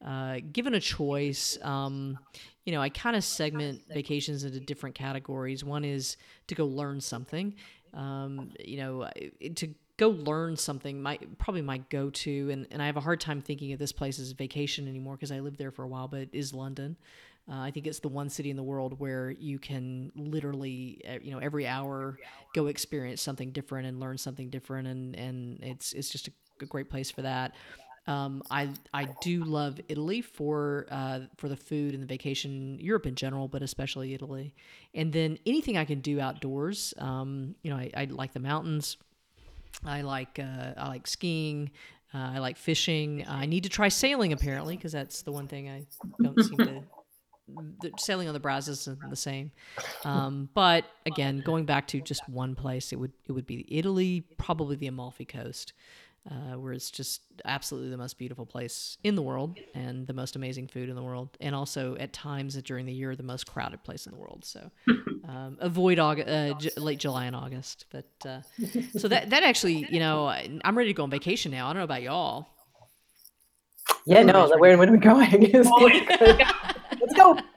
uh, 0.04 0.38
given 0.52 0.74
a 0.74 0.80
choice, 0.80 1.58
um, 1.62 2.18
you 2.64 2.72
know, 2.72 2.80
I 2.80 2.88
kind 2.88 3.16
of 3.16 3.24
segment 3.24 3.82
vacations 3.92 4.44
into 4.44 4.60
different 4.60 4.94
categories. 4.94 5.64
One 5.64 5.84
is 5.84 6.16
to 6.46 6.54
go 6.54 6.66
learn 6.66 7.00
something. 7.00 7.54
Um, 7.94 8.50
you 8.58 8.78
know, 8.78 9.08
to 9.54 9.74
go 9.96 10.10
learn 10.10 10.56
something 10.56 11.00
my 11.00 11.18
probably 11.38 11.62
my 11.62 11.78
go-to 11.78 12.50
and, 12.50 12.66
and 12.70 12.82
i 12.82 12.86
have 12.86 12.96
a 12.96 13.00
hard 13.00 13.20
time 13.20 13.40
thinking 13.40 13.72
of 13.72 13.78
this 13.78 13.92
place 13.92 14.18
as 14.18 14.30
a 14.30 14.34
vacation 14.34 14.86
anymore 14.88 15.16
because 15.16 15.32
i 15.32 15.40
lived 15.40 15.58
there 15.58 15.70
for 15.70 15.84
a 15.84 15.88
while 15.88 16.08
but 16.08 16.20
it 16.20 16.28
is 16.32 16.52
london. 16.52 16.96
Uh, 17.50 17.60
i 17.60 17.70
think 17.70 17.86
it's 17.86 18.00
the 18.00 18.08
one 18.08 18.28
city 18.28 18.50
in 18.50 18.56
the 18.56 18.62
world 18.62 18.98
where 18.98 19.30
you 19.30 19.58
can 19.58 20.12
literally 20.14 21.00
you 21.22 21.30
know 21.30 21.38
every 21.38 21.66
hour 21.66 22.18
go 22.54 22.66
experience 22.66 23.22
something 23.22 23.52
different 23.52 23.86
and 23.86 24.00
learn 24.00 24.18
something 24.18 24.50
different 24.50 24.86
and 24.86 25.16
and 25.16 25.62
it's 25.62 25.92
it's 25.92 26.10
just 26.10 26.28
a, 26.28 26.32
a 26.60 26.66
great 26.66 26.90
place 26.90 27.10
for 27.10 27.22
that 27.22 27.54
um, 28.06 28.42
I 28.50 28.70
I 28.94 29.08
do 29.20 29.42
love 29.44 29.80
Italy 29.88 30.22
for 30.22 30.86
uh, 30.90 31.20
for 31.36 31.48
the 31.48 31.56
food 31.56 31.92
and 31.92 32.02
the 32.02 32.06
vacation, 32.06 32.78
Europe 32.80 33.06
in 33.06 33.16
general, 33.16 33.48
but 33.48 33.62
especially 33.62 34.14
Italy. 34.14 34.54
And 34.94 35.12
then 35.12 35.38
anything 35.44 35.76
I 35.76 35.84
can 35.84 36.00
do 36.00 36.20
outdoors. 36.20 36.94
Um, 36.98 37.56
you 37.62 37.70
know, 37.70 37.76
I, 37.76 37.90
I 37.96 38.04
like 38.04 38.32
the 38.32 38.40
mountains. 38.40 38.96
I 39.84 40.02
like 40.02 40.38
uh, 40.38 40.74
I 40.76 40.88
like 40.88 41.06
skiing. 41.06 41.70
Uh, 42.14 42.32
I 42.34 42.38
like 42.38 42.56
fishing. 42.56 43.24
I 43.28 43.46
need 43.46 43.64
to 43.64 43.68
try 43.68 43.88
sailing 43.88 44.32
apparently 44.32 44.76
because 44.76 44.92
that's 44.92 45.22
the 45.22 45.32
one 45.32 45.48
thing 45.48 45.68
I 45.68 45.86
don't 46.22 46.40
seem 46.42 46.58
to. 46.58 46.82
Sailing 47.98 48.26
on 48.26 48.34
the 48.34 48.40
Brazos 48.40 48.80
isn't 48.80 49.08
the 49.08 49.14
same, 49.14 49.52
um, 50.04 50.48
but 50.52 50.84
again, 51.04 51.44
going 51.46 51.64
back 51.64 51.86
to 51.88 52.00
just 52.00 52.28
one 52.28 52.56
place, 52.56 52.92
it 52.92 52.96
would 52.96 53.12
it 53.28 53.32
would 53.32 53.46
be 53.46 53.64
Italy, 53.68 54.24
probably 54.36 54.74
the 54.74 54.88
Amalfi 54.88 55.24
Coast 55.24 55.72
uh, 56.30 56.58
where 56.58 56.72
it's 56.72 56.90
just 56.90 57.22
absolutely 57.44 57.90
the 57.90 57.96
most 57.96 58.18
beautiful 58.18 58.46
place 58.46 58.98
in 59.04 59.14
the 59.14 59.22
world 59.22 59.56
and 59.74 60.06
the 60.06 60.12
most 60.12 60.36
amazing 60.36 60.68
food 60.68 60.88
in 60.88 60.96
the 60.96 61.02
world, 61.02 61.36
and 61.40 61.54
also 61.54 61.96
at 61.96 62.12
times 62.12 62.60
during 62.62 62.86
the 62.86 62.92
year 62.92 63.14
the 63.14 63.22
most 63.22 63.46
crowded 63.46 63.82
place 63.84 64.06
in 64.06 64.12
the 64.12 64.18
world. 64.18 64.44
So 64.44 64.70
um, 65.28 65.56
avoid 65.60 65.98
August, 65.98 66.28
uh, 66.28 66.54
j- 66.54 66.70
late 66.76 66.98
July 66.98 67.26
and 67.26 67.36
August. 67.36 67.86
But 67.90 68.10
uh, 68.26 68.40
so 68.96 69.08
that 69.08 69.30
that 69.30 69.42
actually, 69.42 69.86
you 69.90 70.00
know, 70.00 70.28
I'm 70.28 70.76
ready 70.76 70.90
to 70.90 70.94
go 70.94 71.04
on 71.04 71.10
vacation 71.10 71.52
now. 71.52 71.66
I 71.66 71.72
don't 71.72 71.78
know 71.78 71.84
about 71.84 72.02
y'all. 72.02 72.48
Yeah, 74.04 74.22
no, 74.22 74.48
where 74.58 74.76
when 74.78 74.88
are 74.88 74.92
we 74.92 74.98
going? 74.98 75.50
Let's 75.52 77.14
go. 77.14 77.38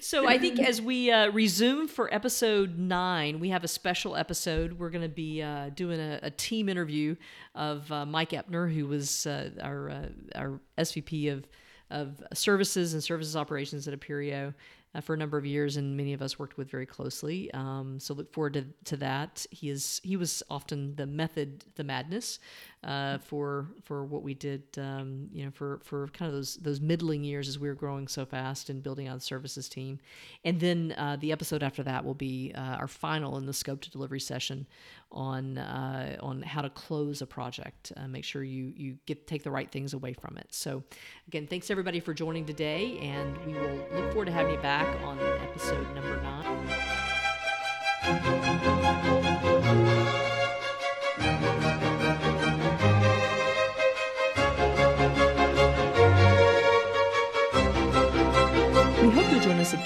So 0.00 0.28
I 0.28 0.38
think 0.38 0.60
as 0.60 0.80
we 0.80 1.10
uh, 1.10 1.30
resume 1.30 1.88
for 1.88 2.12
episode 2.12 2.78
nine, 2.78 3.40
we 3.40 3.48
have 3.50 3.64
a 3.64 3.68
special 3.68 4.16
episode. 4.16 4.74
We're 4.74 4.90
going 4.90 5.02
to 5.02 5.08
be 5.08 5.42
uh, 5.42 5.70
doing 5.70 6.00
a, 6.00 6.20
a, 6.22 6.30
team 6.30 6.68
interview 6.68 7.16
of 7.54 7.90
uh, 7.90 8.06
Mike 8.06 8.30
Epner, 8.30 8.72
who 8.72 8.86
was 8.86 9.26
uh, 9.26 9.50
our 9.62 9.90
uh, 9.90 10.08
our 10.34 10.60
SVP 10.78 11.32
of 11.32 11.46
of 11.90 12.22
services 12.34 12.92
and 12.92 13.02
services 13.02 13.34
operations 13.34 13.88
at 13.88 13.98
Appirio 13.98 14.54
uh, 14.94 15.00
for 15.00 15.14
a 15.14 15.16
number 15.16 15.38
of 15.38 15.46
years, 15.46 15.76
and 15.76 15.96
many 15.96 16.12
of 16.12 16.22
us 16.22 16.38
worked 16.38 16.56
with 16.56 16.70
very 16.70 16.86
closely. 16.86 17.52
Um, 17.52 17.98
so 18.00 18.14
look 18.14 18.32
forward 18.32 18.54
to, 18.54 18.64
to 18.84 18.96
that. 18.98 19.46
He 19.50 19.70
is 19.70 20.00
he 20.02 20.16
was 20.16 20.42
often 20.50 20.96
the 20.96 21.06
method, 21.06 21.64
the 21.76 21.84
madness 21.84 22.38
uh, 22.84 23.18
for 23.18 23.68
for 23.84 24.04
what 24.04 24.22
we 24.22 24.34
did. 24.34 24.62
Um, 24.76 25.28
you 25.32 25.44
know, 25.44 25.50
for 25.50 25.80
for 25.84 26.08
kind 26.08 26.28
of 26.28 26.34
those 26.34 26.56
those 26.56 26.80
middling 26.80 27.24
years 27.24 27.48
as 27.48 27.58
we 27.58 27.68
were 27.68 27.74
growing 27.74 28.08
so 28.08 28.24
fast 28.24 28.70
and 28.70 28.82
building 28.82 29.08
out 29.08 29.14
the 29.16 29.20
services 29.20 29.68
team. 29.68 29.98
And 30.44 30.60
then 30.60 30.94
uh, 30.96 31.16
the 31.18 31.32
episode 31.32 31.62
after 31.62 31.82
that 31.82 32.04
will 32.04 32.14
be 32.14 32.52
uh, 32.54 32.60
our 32.60 32.88
final 32.88 33.36
in 33.36 33.46
the 33.46 33.52
scope 33.52 33.80
to 33.82 33.90
delivery 33.90 34.20
session 34.20 34.66
on 35.10 35.58
uh, 35.58 36.16
on 36.20 36.42
how 36.42 36.62
to 36.62 36.70
close 36.70 37.20
a 37.22 37.26
project. 37.26 37.92
Uh, 37.96 38.06
make 38.06 38.24
sure 38.24 38.42
you 38.44 38.72
you 38.76 38.96
get 39.06 39.26
take 39.26 39.42
the 39.42 39.50
right 39.50 39.70
things 39.70 39.92
away 39.94 40.12
from 40.12 40.36
it. 40.36 40.46
So 40.50 40.84
again, 41.26 41.46
thanks 41.46 41.70
everybody 41.70 42.00
for 42.00 42.14
joining 42.14 42.46
today, 42.46 42.98
and 42.98 43.36
we 43.46 43.54
will 43.54 43.76
look 43.94 44.10
forward 44.12 44.26
to 44.26 44.32
having 44.32 44.54
you 44.54 44.60
back 44.60 44.86
on 45.02 45.18
episode 45.18 45.86
number 45.94 46.20
nine. 46.22 46.98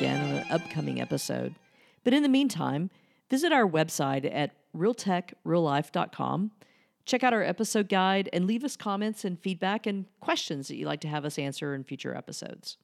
Again 0.03 0.21
on 0.21 0.37
an 0.39 0.47
upcoming 0.51 1.01
episode. 1.01 1.55
But 2.03 2.13
in 2.13 2.25
the 2.25 2.29
meantime, 2.29 2.91
visit 3.31 3.53
our 3.53 3.65
website 3.65 4.29
at 4.35 4.51
realtechreallife.com. 4.77 6.51
Check 7.07 7.23
out 7.23 7.33
our 7.33 7.43
episode 7.45 7.89
guide 7.89 8.29
and 8.33 8.45
leave 8.45 8.65
us 8.65 8.77
comments 8.77 9.25
and 9.25 9.39
feedback 9.39 9.87
and 9.87 10.07
questions 10.19 10.67
that 10.67 10.77
you'd 10.77 10.87
like 10.87 11.03
to 11.03 11.09
have 11.09 11.25
us 11.25 11.39
answer 11.39 11.73
in 11.73 11.85
future 11.85 12.17
episodes. 12.17 12.79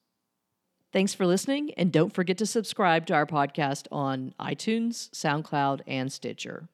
Thanks 0.93 1.13
for 1.13 1.27
listening, 1.27 1.73
and 1.75 1.91
don't 1.91 2.15
forget 2.15 2.39
to 2.39 2.47
subscribe 2.47 3.05
to 3.07 3.15
our 3.15 3.27
podcast 3.27 3.89
on 3.91 4.33
iTunes, 4.39 5.11
SoundCloud, 5.11 5.81
and 5.89 6.13
Stitcher. 6.13 6.69